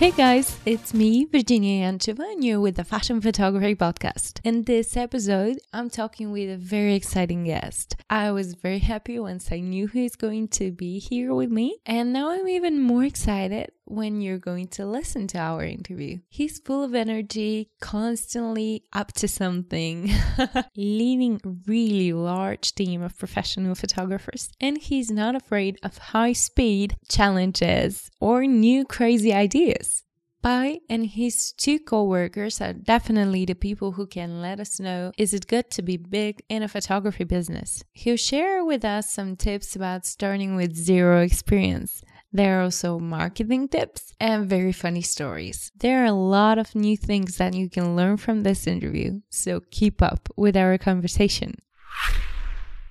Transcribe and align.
Hey 0.00 0.12
guys, 0.12 0.56
it's 0.64 0.94
me, 0.94 1.26
Verginiya 1.26 1.82
Yancheva, 1.82 2.20
and 2.32 2.42
you're 2.42 2.58
with 2.58 2.76
the 2.76 2.84
Fashion 2.84 3.20
Photography 3.20 3.74
Podcast. 3.74 4.40
In 4.42 4.64
this 4.64 4.96
episode, 4.96 5.58
I'm 5.74 5.90
talking 5.90 6.32
with 6.32 6.48
a 6.48 6.56
very 6.56 6.94
exciting 6.94 7.44
guest. 7.44 7.96
I 8.08 8.30
was 8.30 8.54
very 8.54 8.78
happy 8.78 9.18
once 9.18 9.52
I 9.52 9.60
knew 9.60 9.88
he's 9.88 10.16
going 10.16 10.48
to 10.56 10.72
be 10.72 11.00
here 11.00 11.34
with 11.34 11.50
me, 11.50 11.80
and 11.84 12.14
now 12.14 12.30
I'm 12.30 12.48
even 12.48 12.80
more 12.80 13.04
excited 13.04 13.72
when 13.90 14.20
you're 14.20 14.38
going 14.38 14.68
to 14.68 14.86
listen 14.86 15.26
to 15.28 15.38
our 15.38 15.64
interview. 15.64 16.18
He's 16.28 16.60
full 16.60 16.84
of 16.84 16.94
energy, 16.94 17.70
constantly 17.80 18.84
up 18.92 19.12
to 19.14 19.28
something, 19.28 20.10
leading 20.76 21.40
a 21.44 21.48
really 21.66 22.12
large 22.12 22.74
team 22.74 23.02
of 23.02 23.18
professional 23.18 23.74
photographers, 23.74 24.50
and 24.60 24.78
he's 24.78 25.10
not 25.10 25.34
afraid 25.34 25.78
of 25.82 25.98
high 25.98 26.32
speed 26.32 26.96
challenges 27.08 28.10
or 28.20 28.44
new 28.44 28.84
crazy 28.84 29.32
ideas. 29.32 30.04
Pye 30.42 30.80
and 30.88 31.04
his 31.04 31.52
two 31.52 31.78
co-workers 31.78 32.62
are 32.62 32.72
definitely 32.72 33.44
the 33.44 33.54
people 33.54 33.92
who 33.92 34.06
can 34.06 34.40
let 34.40 34.58
us 34.58 34.80
know 34.80 35.12
is 35.18 35.34
it 35.34 35.46
good 35.46 35.70
to 35.72 35.82
be 35.82 35.98
big 35.98 36.42
in 36.48 36.62
a 36.62 36.68
photography 36.68 37.24
business. 37.24 37.84
He'll 37.92 38.16
share 38.16 38.64
with 38.64 38.82
us 38.82 39.12
some 39.12 39.36
tips 39.36 39.76
about 39.76 40.06
starting 40.06 40.56
with 40.56 40.74
zero 40.74 41.20
experience. 41.20 42.02
There 42.32 42.60
are 42.60 42.62
also 42.62 42.98
marketing 43.00 43.68
tips 43.68 44.14
and 44.20 44.48
very 44.48 44.72
funny 44.72 45.02
stories. 45.02 45.72
There 45.76 46.02
are 46.02 46.06
a 46.06 46.12
lot 46.12 46.58
of 46.58 46.74
new 46.76 46.96
things 46.96 47.36
that 47.38 47.54
you 47.54 47.68
can 47.68 47.96
learn 47.96 48.18
from 48.18 48.42
this 48.42 48.66
interview, 48.66 49.20
so 49.30 49.60
keep 49.70 50.00
up 50.00 50.28
with 50.36 50.56
our 50.56 50.78
conversation. 50.78 51.56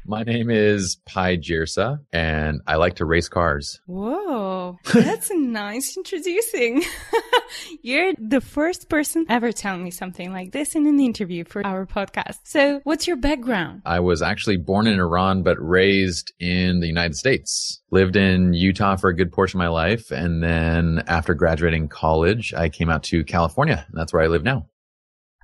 My 0.10 0.24
name 0.24 0.50
is 0.50 0.98
Pye 1.06 1.38
Jirsa, 1.38 2.00
and 2.12 2.62
I 2.66 2.78
like 2.78 2.96
to 2.96 3.06
race 3.06 3.30
cars. 3.30 3.80
Whoa, 3.86 4.80
that's 4.92 5.30
a 5.30 5.38
nice 5.38 5.96
introducing. 5.96 6.82
You're 7.84 8.14
the 8.18 8.42
first 8.42 8.90
person 8.90 9.28
ever 9.30 9.52
telling 9.52 9.84
me 9.84 9.92
something 9.92 10.34
like 10.34 10.52
this 10.52 10.74
in 10.74 10.88
an 10.88 11.00
interview 11.00 11.44
for 11.44 11.64
our 11.64 11.86
podcast. 11.86 12.38
So, 12.46 12.82
what's 12.86 13.06
your 13.06 13.18
background? 13.18 13.84
I 13.86 14.00
was 14.00 14.24
actually 14.24 14.58
born 14.58 14.88
in 14.88 15.00
Iran, 15.00 15.44
but 15.44 15.58
raised 15.60 16.34
in 16.40 16.80
the 16.80 16.88
United 16.88 17.14
States. 17.14 17.80
Lived 17.92 18.16
in 18.16 18.54
Utah 18.54 18.96
for 18.96 19.12
a 19.12 19.16
good 19.16 19.32
portion 19.32 19.60
of 19.60 19.66
my 19.66 19.70
life. 19.70 20.10
And 20.10 20.42
then 20.42 21.04
after 21.06 21.36
graduating 21.36 21.88
college, 21.88 22.52
I 22.56 22.70
came 22.70 22.90
out 22.90 23.04
to 23.04 23.24
California. 23.24 23.86
And 23.88 23.96
that's 23.96 24.12
where 24.12 24.24
I 24.24 24.28
live 24.28 24.44
now. 24.44 24.66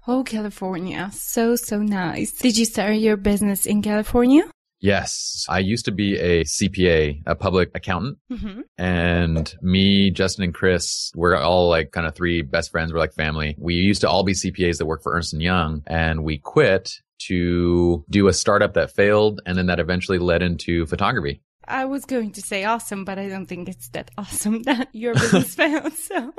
Oh, 0.07 0.23
California. 0.23 1.11
So, 1.13 1.55
so 1.55 1.81
nice. 1.81 2.31
Did 2.33 2.57
you 2.57 2.65
start 2.65 2.95
your 2.95 3.17
business 3.17 3.65
in 3.65 3.81
California? 3.83 4.43
Yes. 4.85 5.45
I 5.49 5.59
used 5.59 5.85
to 5.85 5.91
be 5.91 6.15
a 6.17 6.43
CPA, 6.43 7.23
a 7.25 7.33
public 7.33 7.71
accountant. 7.73 8.19
Mm-hmm. 8.31 8.61
And 8.77 9.55
me, 9.59 10.11
Justin, 10.11 10.43
and 10.43 10.53
Chris, 10.53 11.11
we're 11.15 11.35
all 11.35 11.69
like 11.69 11.91
kind 11.91 12.05
of 12.05 12.13
three 12.13 12.43
best 12.43 12.69
friends. 12.69 12.93
We're 12.93 12.99
like 12.99 13.13
family. 13.13 13.55
We 13.57 13.73
used 13.73 14.01
to 14.01 14.09
all 14.09 14.23
be 14.23 14.33
CPAs 14.33 14.77
that 14.77 14.85
work 14.85 15.01
for 15.01 15.13
Ernst 15.13 15.33
& 15.33 15.39
Young 15.39 15.81
and 15.87 16.23
we 16.23 16.37
quit 16.37 16.91
to 17.27 18.05
do 18.11 18.27
a 18.27 18.33
startup 18.33 18.75
that 18.75 18.91
failed. 18.91 19.41
And 19.47 19.57
then 19.57 19.65
that 19.67 19.79
eventually 19.79 20.19
led 20.19 20.43
into 20.43 20.85
photography. 20.85 21.41
I 21.67 21.85
was 21.85 22.05
going 22.05 22.33
to 22.33 22.41
say 22.43 22.63
awesome, 22.63 23.05
but 23.05 23.17
I 23.17 23.27
don't 23.27 23.47
think 23.47 23.67
it's 23.67 23.89
that 23.89 24.11
awesome 24.19 24.61
that 24.63 24.89
your 24.93 25.15
business 25.15 25.55
failed. 25.55 25.93
So 25.93 26.31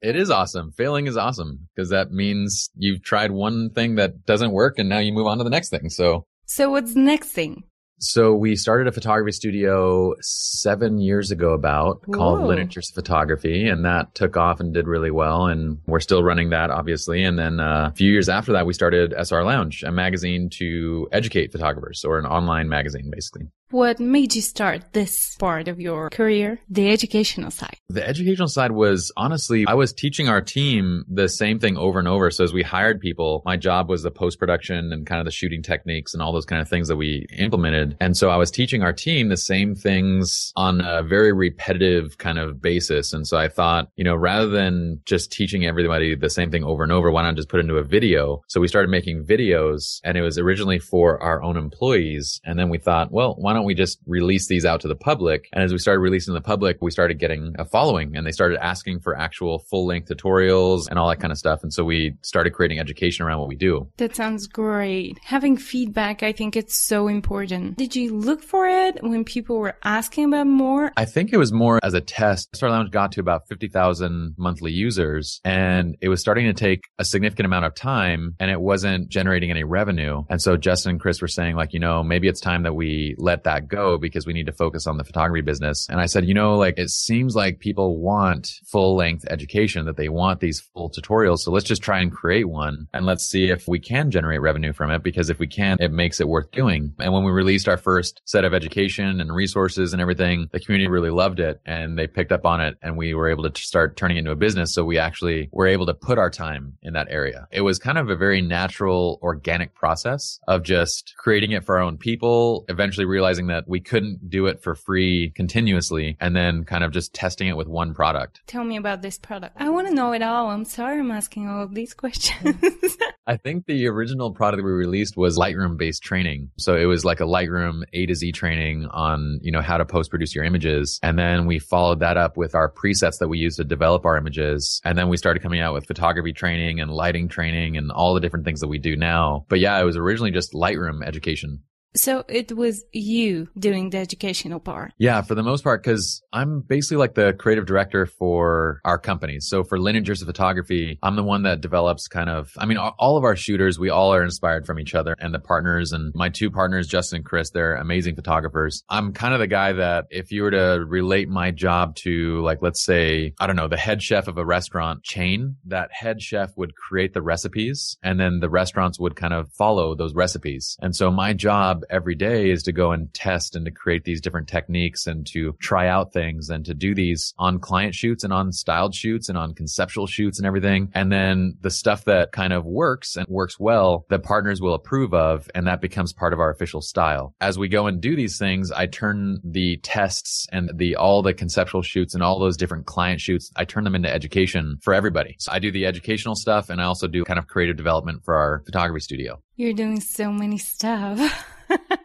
it 0.00 0.16
is 0.16 0.30
awesome. 0.30 0.72
Failing 0.72 1.08
is 1.08 1.18
awesome 1.18 1.68
because 1.74 1.90
that 1.90 2.10
means 2.10 2.70
you've 2.74 3.02
tried 3.02 3.32
one 3.32 3.68
thing 3.68 3.96
that 3.96 4.24
doesn't 4.24 4.52
work 4.52 4.78
and 4.78 4.88
now 4.88 4.98
you 4.98 5.12
move 5.12 5.26
on 5.26 5.36
to 5.38 5.44
the 5.44 5.50
next 5.50 5.68
thing. 5.68 5.90
So 5.90 6.24
so 6.46 6.70
what's 6.70 6.94
the 6.94 7.00
next 7.00 7.28
thing? 7.28 7.64
So 7.98 8.34
we 8.34 8.56
started 8.56 8.88
a 8.88 8.92
photography 8.92 9.32
studio 9.32 10.14
seven 10.20 10.98
years 10.98 11.30
ago 11.30 11.54
about 11.54 12.02
Whoa. 12.06 12.18
called 12.18 12.42
Lin 12.42 12.58
and 12.58 12.70
Jirsa 12.70 12.94
Photography 12.94 13.66
and 13.68 13.84
that 13.86 14.14
took 14.14 14.36
off 14.36 14.60
and 14.60 14.74
did 14.74 14.86
really 14.86 15.10
well. 15.10 15.46
And 15.46 15.78
we're 15.86 16.00
still 16.00 16.22
running 16.22 16.50
that 16.50 16.70
obviously. 16.70 17.24
And 17.24 17.38
then 17.38 17.58
uh, 17.58 17.90
a 17.90 17.96
few 17.96 18.12
years 18.12 18.28
after 18.28 18.52
that, 18.52 18.66
we 18.66 18.74
started 18.74 19.12
SLR 19.12 19.46
Lounge, 19.46 19.82
a 19.82 19.90
magazine 19.90 20.50
to 20.58 21.08
educate 21.10 21.52
photographers 21.52 22.04
or 22.04 22.18
an 22.18 22.26
online 22.26 22.68
magazine 22.68 23.10
basically. 23.10 23.48
What 23.70 23.98
made 23.98 24.36
you 24.36 24.42
start 24.42 24.92
this 24.92 25.34
part 25.40 25.66
of 25.66 25.80
your 25.80 26.08
career, 26.10 26.60
the 26.70 26.88
educational 26.88 27.50
side? 27.50 27.76
The 27.88 28.06
educational 28.06 28.46
side 28.46 28.70
was 28.70 29.10
honestly, 29.16 29.66
I 29.66 29.74
was 29.74 29.92
teaching 29.92 30.28
our 30.28 30.40
team 30.40 31.04
the 31.08 31.28
same 31.28 31.58
thing 31.58 31.76
over 31.76 31.98
and 31.98 32.06
over. 32.06 32.30
So 32.30 32.44
as 32.44 32.52
we 32.52 32.62
hired 32.62 33.00
people, 33.00 33.42
my 33.44 33.56
job 33.56 33.88
was 33.88 34.04
the 34.04 34.12
post 34.12 34.38
production 34.38 34.92
and 34.92 35.04
kind 35.04 35.18
of 35.18 35.24
the 35.24 35.32
shooting 35.32 35.62
techniques 35.62 36.14
and 36.14 36.22
all 36.22 36.32
those 36.32 36.44
kind 36.44 36.62
of 36.62 36.68
things 36.68 36.86
that 36.86 36.96
we 36.96 37.26
implemented. 37.36 37.85
And 38.00 38.16
so 38.16 38.30
I 38.30 38.36
was 38.36 38.50
teaching 38.50 38.82
our 38.82 38.92
team 38.92 39.28
the 39.28 39.36
same 39.36 39.74
things 39.74 40.52
on 40.56 40.80
a 40.80 41.02
very 41.02 41.32
repetitive 41.32 42.18
kind 42.18 42.38
of 42.38 42.60
basis. 42.60 43.12
And 43.12 43.26
so 43.26 43.36
I 43.36 43.48
thought, 43.48 43.90
you 43.96 44.04
know, 44.04 44.14
rather 44.14 44.48
than 44.48 45.00
just 45.04 45.30
teaching 45.30 45.66
everybody 45.66 46.14
the 46.14 46.30
same 46.30 46.50
thing 46.50 46.64
over 46.64 46.82
and 46.82 46.92
over, 46.92 47.10
why 47.10 47.22
not 47.22 47.36
just 47.36 47.48
put 47.48 47.58
it 47.58 47.64
into 47.64 47.76
a 47.76 47.84
video? 47.84 48.42
So 48.48 48.60
we 48.60 48.68
started 48.68 48.90
making 48.90 49.24
videos 49.24 50.00
and 50.04 50.16
it 50.16 50.22
was 50.22 50.38
originally 50.38 50.78
for 50.78 51.22
our 51.22 51.42
own 51.42 51.56
employees. 51.56 52.40
And 52.44 52.58
then 52.58 52.68
we 52.68 52.78
thought, 52.78 53.12
well, 53.12 53.34
why 53.38 53.52
don't 53.52 53.64
we 53.64 53.74
just 53.74 53.98
release 54.06 54.48
these 54.48 54.64
out 54.64 54.80
to 54.80 54.88
the 54.88 54.96
public? 54.96 55.48
And 55.52 55.62
as 55.62 55.72
we 55.72 55.78
started 55.78 56.00
releasing 56.00 56.34
the 56.34 56.40
public, 56.40 56.78
we 56.80 56.90
started 56.90 57.18
getting 57.18 57.54
a 57.58 57.64
following 57.64 58.16
and 58.16 58.26
they 58.26 58.32
started 58.32 58.58
asking 58.64 59.00
for 59.00 59.16
actual 59.16 59.58
full 59.58 59.86
length 59.86 60.08
tutorials 60.08 60.88
and 60.88 60.98
all 60.98 61.08
that 61.08 61.20
kind 61.20 61.32
of 61.32 61.38
stuff. 61.38 61.62
And 61.62 61.72
so 61.72 61.84
we 61.84 62.16
started 62.22 62.52
creating 62.52 62.78
education 62.78 63.24
around 63.24 63.40
what 63.40 63.48
we 63.48 63.56
do. 63.56 63.88
That 63.96 64.16
sounds 64.16 64.46
great. 64.46 65.18
Having 65.22 65.58
feedback, 65.58 66.22
I 66.22 66.32
think 66.32 66.56
it's 66.56 66.74
so 66.74 67.08
important. 67.08 67.75
Did 67.76 67.94
you 67.94 68.16
look 68.16 68.42
for 68.42 68.66
it 68.66 69.02
when 69.02 69.22
people 69.22 69.58
were 69.58 69.76
asking 69.84 70.24
about 70.24 70.46
more? 70.46 70.92
I 70.96 71.04
think 71.04 71.30
it 71.30 71.36
was 71.36 71.52
more 71.52 71.78
as 71.82 71.92
a 71.92 72.00
test. 72.00 72.50
SLR 72.52 72.70
Lounge 72.70 72.90
got 72.90 73.12
to 73.12 73.20
about 73.20 73.48
50,000 73.48 74.34
monthly 74.38 74.72
users 74.72 75.42
and 75.44 75.94
it 76.00 76.08
was 76.08 76.22
starting 76.22 76.46
to 76.46 76.54
take 76.54 76.84
a 76.98 77.04
significant 77.04 77.44
amount 77.44 77.66
of 77.66 77.74
time 77.74 78.34
and 78.40 78.50
it 78.50 78.62
wasn't 78.62 79.10
generating 79.10 79.50
any 79.50 79.62
revenue. 79.62 80.24
And 80.30 80.40
so 80.40 80.56
Justin 80.56 80.92
and 80.92 81.00
Chris 81.00 81.20
were 81.20 81.28
saying 81.28 81.56
like, 81.56 81.74
you 81.74 81.78
know, 81.78 82.02
maybe 82.02 82.28
it's 82.28 82.40
time 82.40 82.62
that 82.62 82.74
we 82.74 83.14
let 83.18 83.44
that 83.44 83.68
go 83.68 83.98
because 83.98 84.26
we 84.26 84.32
need 84.32 84.46
to 84.46 84.52
focus 84.52 84.86
on 84.86 84.96
the 84.96 85.04
photography 85.04 85.42
business. 85.42 85.86
And 85.90 86.00
I 86.00 86.06
said, 86.06 86.24
you 86.24 86.32
know, 86.32 86.56
like 86.56 86.78
it 86.78 86.88
seems 86.88 87.36
like 87.36 87.58
people 87.58 87.98
want 87.98 88.52
full 88.64 88.96
length 88.96 89.26
education, 89.28 89.84
that 89.84 89.98
they 89.98 90.08
want 90.08 90.40
these 90.40 90.60
full 90.60 90.88
tutorials. 90.88 91.40
So 91.40 91.50
let's 91.50 91.66
just 91.66 91.82
try 91.82 92.00
and 92.00 92.10
create 92.10 92.48
one 92.48 92.88
and 92.94 93.04
let's 93.04 93.26
see 93.26 93.50
if 93.50 93.68
we 93.68 93.78
can 93.80 94.10
generate 94.10 94.40
revenue 94.40 94.72
from 94.72 94.90
it. 94.90 95.02
Because 95.02 95.28
if 95.28 95.38
we 95.38 95.46
can, 95.46 95.76
it 95.78 95.92
makes 95.92 96.20
it 96.20 96.28
worth 96.28 96.50
doing. 96.52 96.94
And 96.98 97.12
when 97.12 97.24
we 97.24 97.32
released 97.32 97.65
our 97.68 97.76
first 97.76 98.20
set 98.24 98.44
of 98.44 98.54
education 98.54 99.20
and 99.20 99.34
resources 99.34 99.92
and 99.92 100.02
everything, 100.02 100.48
the 100.52 100.60
community 100.60 100.88
really 100.88 101.10
loved 101.10 101.40
it 101.40 101.60
and 101.64 101.98
they 101.98 102.06
picked 102.06 102.32
up 102.32 102.44
on 102.44 102.60
it 102.60 102.76
and 102.82 102.96
we 102.96 103.14
were 103.14 103.28
able 103.28 103.48
to 103.48 103.62
start 103.62 103.96
turning 103.96 104.16
it 104.16 104.20
into 104.20 104.30
a 104.30 104.36
business. 104.36 104.74
So 104.74 104.84
we 104.84 104.98
actually 104.98 105.48
were 105.52 105.66
able 105.66 105.86
to 105.86 105.94
put 105.94 106.18
our 106.18 106.30
time 106.30 106.78
in 106.82 106.94
that 106.94 107.08
area. 107.10 107.48
It 107.50 107.62
was 107.62 107.78
kind 107.78 107.98
of 107.98 108.08
a 108.08 108.16
very 108.16 108.40
natural, 108.42 109.18
organic 109.22 109.74
process 109.74 110.38
of 110.48 110.62
just 110.62 111.14
creating 111.16 111.52
it 111.52 111.64
for 111.64 111.76
our 111.76 111.82
own 111.82 111.98
people, 111.98 112.64
eventually 112.68 113.06
realizing 113.06 113.48
that 113.48 113.68
we 113.68 113.80
couldn't 113.80 114.30
do 114.30 114.46
it 114.46 114.62
for 114.62 114.74
free 114.74 115.32
continuously 115.34 116.16
and 116.20 116.34
then 116.34 116.64
kind 116.64 116.84
of 116.84 116.92
just 116.92 117.14
testing 117.14 117.48
it 117.48 117.56
with 117.56 117.68
one 117.68 117.94
product. 117.94 118.40
Tell 118.46 118.64
me 118.64 118.76
about 118.76 119.02
this 119.02 119.18
product. 119.18 119.56
I 119.58 119.68
want 119.70 119.88
to 119.88 119.94
know 119.94 120.12
it 120.12 120.22
all. 120.22 120.50
I'm 120.50 120.64
sorry 120.64 120.98
I'm 120.98 121.10
asking 121.10 121.48
all 121.48 121.62
of 121.62 121.74
these 121.74 121.94
questions. 121.94 122.56
I 123.26 123.36
think 123.36 123.66
the 123.66 123.88
original 123.88 124.30
product 124.32 124.62
we 124.64 124.70
released 124.70 125.16
was 125.16 125.36
Lightroom 125.36 125.76
based 125.76 126.02
training. 126.02 126.50
So 126.58 126.76
it 126.76 126.84
was 126.84 127.04
like 127.04 127.20
a 127.20 127.24
Lightroom 127.24 127.55
A 127.92 128.06
to 128.06 128.14
Z 128.14 128.32
training 128.32 128.86
on, 128.90 129.38
you 129.42 129.52
know, 129.52 129.60
how 129.60 129.76
to 129.76 129.84
post 129.84 130.10
produce 130.10 130.34
your 130.34 130.44
images. 130.44 130.98
And 131.02 131.18
then 131.18 131.46
we 131.46 131.58
followed 131.58 132.00
that 132.00 132.16
up 132.16 132.36
with 132.36 132.54
our 132.54 132.70
presets 132.70 133.18
that 133.18 133.28
we 133.28 133.38
use 133.38 133.56
to 133.56 133.64
develop 133.64 134.04
our 134.04 134.16
images. 134.16 134.80
And 134.84 134.96
then 134.96 135.08
we 135.08 135.16
started 135.16 135.42
coming 135.42 135.60
out 135.60 135.74
with 135.74 135.86
photography 135.86 136.32
training 136.32 136.80
and 136.80 136.90
lighting 136.90 137.28
training 137.28 137.76
and 137.76 137.90
all 137.90 138.14
the 138.14 138.20
different 138.20 138.44
things 138.44 138.60
that 138.60 138.68
we 138.68 138.78
do 138.78 138.96
now. 138.96 139.46
But 139.48 139.60
yeah, 139.60 139.80
it 139.80 139.84
was 139.84 139.96
originally 139.96 140.30
just 140.30 140.52
Lightroom 140.52 141.04
education. 141.04 141.62
So 141.96 142.24
it 142.28 142.52
was 142.52 142.84
you 142.92 143.48
doing 143.58 143.90
the 143.90 143.98
educational 143.98 144.60
part. 144.60 144.92
Yeah, 144.98 145.22
for 145.22 145.34
the 145.34 145.42
most 145.42 145.64
part, 145.64 145.82
because 145.82 146.22
I'm 146.32 146.60
basically 146.60 146.98
like 146.98 147.14
the 147.14 147.32
creative 147.32 147.66
director 147.66 148.06
for 148.06 148.80
our 148.84 148.98
company. 148.98 149.40
So 149.40 149.64
for 149.64 149.78
Lin 149.78 149.96
and 149.96 150.06
Jirsa 150.06 150.26
Photography, 150.26 150.98
I'm 151.02 151.16
the 151.16 151.22
one 151.22 151.42
that 151.42 151.60
develops 151.60 152.06
kind 152.06 152.28
of, 152.28 152.52
I 152.58 152.66
mean, 152.66 152.76
all 152.78 153.16
of 153.16 153.24
our 153.24 153.36
shooters, 153.36 153.78
we 153.78 153.90
all 153.90 154.14
are 154.14 154.22
inspired 154.22 154.66
from 154.66 154.78
each 154.78 154.94
other 154.94 155.16
and 155.18 155.34
the 155.34 155.38
partners 155.38 155.92
and 155.92 156.12
my 156.14 156.28
two 156.28 156.50
partners, 156.50 156.86
Justin 156.86 157.16
and 157.16 157.24
Chris, 157.24 157.50
they're 157.50 157.76
amazing 157.76 158.14
photographers. 158.14 158.82
I'm 158.88 159.12
kind 159.12 159.32
of 159.32 159.40
the 159.40 159.46
guy 159.46 159.72
that 159.72 160.06
if 160.10 160.30
you 160.30 160.42
were 160.42 160.50
to 160.50 160.84
relate 160.86 161.28
my 161.28 161.50
job 161.50 161.96
to 161.96 162.42
like, 162.42 162.60
let's 162.60 162.84
say, 162.84 163.32
I 163.40 163.46
don't 163.46 163.56
know, 163.56 163.68
the 163.68 163.76
head 163.76 164.02
chef 164.02 164.28
of 164.28 164.36
a 164.38 164.44
restaurant 164.44 165.02
chain, 165.02 165.56
that 165.66 165.90
head 165.92 166.20
chef 166.20 166.52
would 166.56 166.74
create 166.76 167.14
the 167.14 167.22
recipes 167.22 167.96
and 168.02 168.20
then 168.20 168.40
the 168.40 168.50
restaurants 168.50 169.00
would 169.00 169.16
kind 169.16 169.32
of 169.32 169.50
follow 169.52 169.94
those 169.94 170.14
recipes. 170.14 170.76
And 170.80 170.94
so 170.94 171.10
my 171.10 171.32
job 171.32 171.84
every 171.90 172.14
day 172.14 172.50
is 172.50 172.62
to 172.64 172.72
go 172.72 172.92
and 172.92 173.12
test 173.14 173.56
and 173.56 173.64
to 173.64 173.70
create 173.70 174.04
these 174.04 174.20
different 174.20 174.48
techniques 174.48 175.06
and 175.06 175.26
to 175.28 175.54
try 175.60 175.88
out 175.88 176.12
things 176.12 176.50
and 176.50 176.64
to 176.64 176.74
do 176.74 176.94
these 176.94 177.34
on 177.38 177.58
client 177.58 177.94
shoots 177.94 178.24
and 178.24 178.32
on 178.32 178.52
styled 178.52 178.94
shoots 178.94 179.28
and 179.28 179.38
on 179.38 179.54
conceptual 179.54 180.06
shoots 180.06 180.38
and 180.38 180.46
everything. 180.46 180.90
And 180.94 181.10
then 181.10 181.56
the 181.60 181.70
stuff 181.70 182.04
that 182.04 182.32
kind 182.32 182.52
of 182.52 182.64
works 182.64 183.16
and 183.16 183.26
works 183.28 183.58
well, 183.58 184.06
that 184.10 184.22
partners 184.22 184.60
will 184.60 184.74
approve 184.74 185.14
of. 185.14 185.50
And 185.54 185.66
that 185.66 185.80
becomes 185.80 186.12
part 186.12 186.32
of 186.32 186.40
our 186.40 186.50
official 186.50 186.80
style. 186.80 187.34
As 187.40 187.58
we 187.58 187.68
go 187.68 187.86
and 187.86 188.00
do 188.00 188.16
these 188.16 188.38
things, 188.38 188.70
I 188.70 188.86
turn 188.86 189.40
the 189.44 189.78
tests 189.78 190.46
and 190.52 190.70
the, 190.74 190.96
all 190.96 191.22
the 191.22 191.34
conceptual 191.34 191.82
shoots 191.82 192.14
and 192.14 192.22
all 192.22 192.38
those 192.38 192.56
different 192.56 192.86
client 192.86 193.20
shoots, 193.20 193.50
I 193.56 193.64
turn 193.64 193.84
them 193.84 193.94
into 193.94 194.12
education 194.12 194.78
for 194.82 194.94
everybody. 194.94 195.36
So 195.38 195.52
I 195.52 195.58
do 195.58 195.70
the 195.70 195.86
educational 195.86 196.34
stuff 196.34 196.70
and 196.70 196.80
I 196.80 196.84
also 196.84 197.06
do 197.06 197.24
kind 197.24 197.38
of 197.38 197.46
creative 197.46 197.76
development 197.76 198.24
for 198.24 198.34
our 198.34 198.62
photography 198.64 199.00
studio. 199.00 199.42
You're 199.56 199.72
doing 199.72 200.00
so 200.00 200.32
many 200.32 200.58
stuff. 200.58 201.44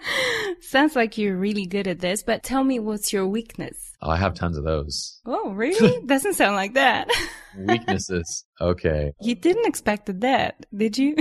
Sounds 0.62 0.96
like 0.96 1.18
you're 1.18 1.36
really 1.36 1.66
good 1.66 1.88
at 1.88 2.00
this, 2.00 2.24
but 2.24 2.44
tell 2.44 2.64
me 2.64 2.80
what's 2.80 3.12
your 3.12 3.28
weakness? 3.28 3.92
Oh, 4.02 4.10
I 4.10 4.18
have 4.18 4.34
tons 4.34 4.58
of 4.58 4.64
those. 4.64 5.20
Oh, 5.26 5.52
really? 5.52 6.02
Doesn't 6.06 6.34
sound 6.34 6.56
like 6.56 6.74
that. 6.74 7.10
Weaknesses. 7.58 8.46
Okay. 8.60 9.12
You 9.22 9.36
didn't 9.36 9.68
expect 9.68 10.20
that, 10.22 10.66
did 10.76 10.98
you? 10.98 11.16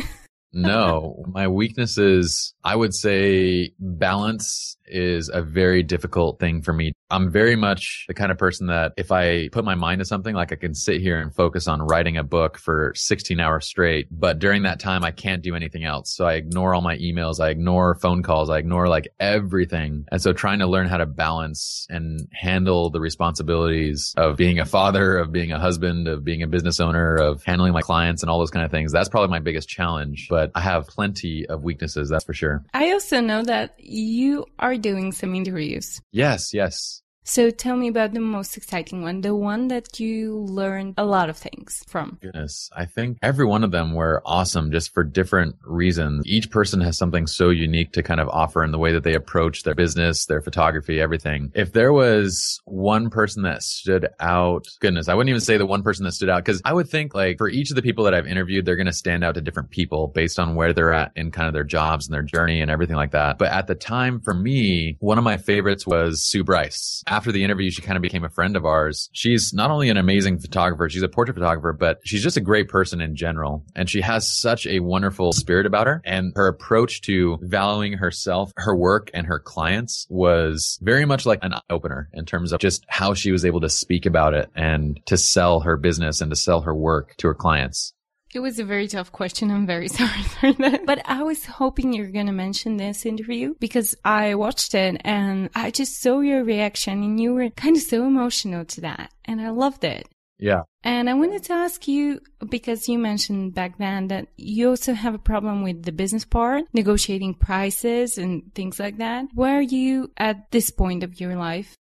no, 0.53 1.25
my 1.29 1.49
weaknesses, 1.49 2.55
I 2.65 2.77
would 2.77 2.95
say 2.95 3.73
balance 3.79 4.77
is 4.91 5.31
a 5.33 5.43
very 5.43 5.83
difficult 5.83 6.39
thing 6.39 6.63
for 6.63 6.73
me. 6.73 6.93
I'm 7.11 7.31
very 7.31 7.57
much 7.57 8.05
the 8.07 8.15
kind 8.15 8.31
of 8.31 8.39
person 8.39 8.69
that 8.69 8.93
if 8.97 9.11
I 9.11 9.49
put 9.49 9.65
my 9.65 9.75
mind 9.75 9.99
to 9.99 10.05
something, 10.05 10.35
like 10.35 10.53
I 10.53 10.57
can 10.57 10.75
sit 10.75 11.01
here 11.01 11.19
and 11.21 11.35
focus 11.35 11.67
on 11.67 11.83
writing 11.83 12.17
a 12.17 12.23
book 12.23 12.57
for 12.57 12.93
16 12.95 13.41
hours 13.41 13.67
straight. 13.67 14.07
But 14.11 14.39
during 14.39 14.63
that 14.63 14.79
time, 14.79 15.03
I 15.03 15.11
can't 15.11 15.43
do 15.43 15.57
anything 15.57 15.85
else. 15.85 16.15
So 16.15 16.25
I 16.25 16.35
ignore 16.35 16.75
all 16.75 16.83
my 16.83 16.97
emails. 16.99 17.41
I 17.41 17.51
ignore 17.51 17.97
phone 17.97 18.23
calls. 18.23 18.49
I 18.49 18.59
ignore 18.59 18.89
like 18.89 19.09
everything. 19.19 20.07
And 20.13 20.23
so 20.23 20.33
trying 20.33 20.61
to 20.61 20.67
learn 20.67 20.87
how 20.87 20.99
to 20.99 21.07
balance 21.07 21.87
and 21.91 22.29
handle 22.33 22.91
the 22.91 23.01
responsibilities 23.01 24.15
of 24.17 24.37
being 24.37 24.61
a 24.61 24.65
father, 24.65 25.19
of 25.19 25.33
being 25.33 25.51
a 25.51 25.59
husband, 25.59 26.07
of 26.07 26.25
being 26.25 26.43
a 26.43 26.47
business 26.47 26.79
owner, 26.79 27.17
of 27.17 27.43
handling 27.43 27.73
my 27.73 27.83
clients 27.83 28.23
and 28.23 28.31
all 28.31 28.39
those 28.39 28.51
kind 28.51 28.65
of 28.65 28.71
things. 28.71 28.93
That's 28.93 29.09
probably 29.09 29.31
my 29.31 29.41
biggest 29.41 29.69
challenge, 29.69 30.29
but 30.31 30.53
I 30.55 30.61
have 30.61 30.87
plenty 30.87 31.47
of 31.47 31.65
weaknesses. 31.65 32.09
That's 32.09 32.25
for 32.25 32.35
sure. 32.35 32.65
I 32.73 32.93
also 32.93 33.21
know 33.21 33.43
that 33.43 33.75
you 33.79 34.47
are 34.59 34.77
doing 34.81 35.13
some 35.13 35.35
interviews. 35.35 36.01
Yes, 36.13 36.53
yes. 36.55 37.03
So 37.31 37.49
tell 37.49 37.77
me 37.77 37.87
about 37.87 38.13
the 38.13 38.19
most 38.19 38.57
exciting 38.57 39.03
one, 39.03 39.21
the 39.21 39.37
one 39.37 39.69
that 39.69 40.01
you 40.01 40.35
learned 40.35 40.95
a 40.99 41.05
lot 41.05 41.31
of 41.31 41.37
things 41.37 41.81
from. 41.87 42.19
Goodness, 42.21 42.69
I 42.75 42.87
think 42.87 43.19
every 43.23 43.45
one 43.45 43.63
of 43.63 43.71
them 43.71 43.95
were 43.95 44.21
awesome 44.27 44.73
just 44.73 44.93
for 44.93 45.05
different 45.05 45.55
reasons. 45.63 46.27
Each 46.27 46.51
person 46.51 46.81
has 46.81 46.99
something 46.99 47.29
so 47.29 47.51
unique 47.51 47.93
to 47.93 48.03
kind 48.03 48.19
of 48.19 48.29
offer 48.31 48.65
in 48.65 48.73
the 48.73 48.81
way 48.81 48.93
that 48.95 49.05
they 49.05 49.15
approach 49.15 49.63
their 49.63 49.77
business, 49.77 50.27
their 50.27 50.43
photography, 50.43 51.01
everything. 51.01 51.53
If 51.55 51.73
there 51.73 51.93
was 51.93 52.61
one 52.65 53.11
person 53.11 53.45
that 53.45 53.63
stood 53.63 54.09
out, 54.19 54.67
goodness, 54.81 55.07
I 55.07 55.15
wouldn't 55.15 55.31
even 55.31 55.41
say 55.41 55.57
the 55.57 55.67
one 55.67 55.85
person 55.85 56.05
that 56.07 56.15
stood 56.15 56.31
out 56.31 56.45
because 56.45 56.61
I 56.65 56.73
would 56.73 56.89
think 56.89 57.15
like 57.15 57.39
for 57.39 57.49
each 57.49 57.71
of 57.71 57.77
the 57.77 57.83
people 57.83 58.03
that 58.07 58.15
I've 58.15 58.27
interviewed, 58.27 58.65
they're 58.65 58.75
going 58.75 58.87
to 58.87 58.93
stand 58.93 59.23
out 59.23 59.37
to 59.37 59.41
different 59.41 59.71
people 59.71 60.09
based 60.09 60.41
on 60.41 60.57
where 60.57 60.73
they're 60.73 60.93
at 60.93 61.13
in 61.15 61.31
kind 61.31 61.47
of 61.47 61.55
their 61.55 61.63
jobs 61.63 62.09
and 62.09 62.13
their 62.13 62.25
journey 62.25 62.61
and 62.61 62.73
everything 62.73 62.97
like 62.97 63.13
that. 63.13 63.39
But 63.39 63.53
at 63.53 63.69
the 63.69 63.77
time 63.77 64.19
for 64.19 64.35
me, 64.35 64.97
one 64.99 65.17
of 65.17 65.23
my 65.23 65.37
favorites 65.37 65.87
was 65.87 66.25
Sue 66.25 66.43
Bryce 66.43 67.05
after 67.07 67.20
the 67.33 67.45
interview, 67.45 67.71
she 67.71 67.83
kind 67.83 67.97
of 67.97 68.03
became 68.03 68.25
a 68.25 68.31
friend 68.31 68.57
of 68.57 68.65
ours. 68.65 69.09
She's 69.13 69.53
not 69.53 69.71
only 69.71 69.89
an 69.91 69.97
amazing 69.97 70.39
photographer, 70.39 70.89
she's 70.89 71.03
a 71.03 71.09
portrait 71.09 71.35
photographer, 71.35 71.73
but 71.73 71.99
she's 72.05 72.23
just 72.23 72.37
a 72.37 72.41
great 72.41 72.69
person 72.69 73.01
in 73.01 73.17
general. 73.17 73.65
And 73.77 73.89
she 73.89 74.01
has 74.01 74.33
such 74.33 74.67
a 74.67 74.81
wonderful 74.81 75.33
spirit 75.33 75.67
about 75.67 75.87
her. 75.87 76.03
And 76.05 76.33
her 76.37 76.49
approach 76.49 77.03
to 77.03 77.39
valuing 77.43 77.95
herself, 77.95 78.53
her 78.57 78.75
work, 78.75 79.11
and 79.15 79.27
her 79.27 79.39
clients 79.39 80.07
was 80.09 80.79
very 80.83 81.05
much 81.05 81.27
like 81.27 81.41
an 81.43 81.55
opener 81.69 82.09
in 82.13 82.25
terms 82.25 82.53
of 82.53 82.61
just 82.61 82.85
how 82.89 83.15
she 83.15 83.33
was 83.33 83.45
able 83.45 83.61
to 83.61 83.69
speak 83.69 84.07
about 84.07 84.35
it 84.35 84.51
and 84.55 85.01
to 85.07 85.17
sell 85.17 85.61
her 85.61 85.77
business 85.77 86.21
and 86.21 86.31
to 86.31 86.37
sell 86.37 86.63
her 86.63 86.75
work 86.75 87.17
to 87.19 87.29
her 87.29 87.35
clients. 87.35 87.93
It 88.33 88.41
was 88.41 88.59
a 88.59 88.65
very 88.65 88.87
tough 88.87 89.11
question. 89.11 89.51
I'm 89.51 89.67
very 89.67 89.89
sorry 90.01 90.23
for 90.23 90.53
that. 90.53 90.87
But 90.87 91.03
I 91.05 91.23
was 91.23 91.45
hoping 91.45 91.93
you're 91.93 92.11
going 92.11 92.27
to 92.27 92.33
mention 92.33 92.77
this 92.77 93.05
interview 93.05 93.55
because 93.59 93.95
I 94.05 94.35
watched 94.35 94.75
it 94.75 95.01
and 95.05 95.51
I 95.55 95.71
just 95.71 96.01
saw 96.01 96.21
your 96.21 96.45
reaction 96.45 97.03
and 97.03 97.21
you 97.21 97.35
were 97.35 97.51
kind 97.51 97.77
of 97.77 97.83
so 97.83 98.07
emotional 98.07 98.65
to 98.67 98.81
that. 98.83 99.13
And 99.25 99.41
I 99.41 99.51
loved 99.51 99.85
it. 99.85 100.07
Yeah. 100.41 100.63
And 100.83 101.11
I 101.11 101.15
wanted 101.15 101.45
to 101.45 101.53
ask 101.53 101.87
you 101.87 102.21
because 102.49 102.89
you 102.89 102.99
mentioned 102.99 103.55
back 103.55 103.77
then 103.77 104.09
that 104.09 104.29
you 104.37 104.71
also 104.71 104.95
have 104.95 105.15
a 105.15 105.19
problem 105.19 105.63
with 105.63 105.83
the 105.83 105.93
business 105.93 106.25
part, 106.25 106.65
negotiating 106.73 107.35
prices 107.35 108.17
and 108.17 108.55
things 108.55 108.81
like 108.81 108.97
that. 108.97 109.27
Where 109.35 109.59
are 109.59 109.61
you 109.63 110.11
at 110.17 110.51
this 110.51 110.71
point 110.71 111.03
of 111.03 111.21
your 111.21 111.37
life? 111.37 111.77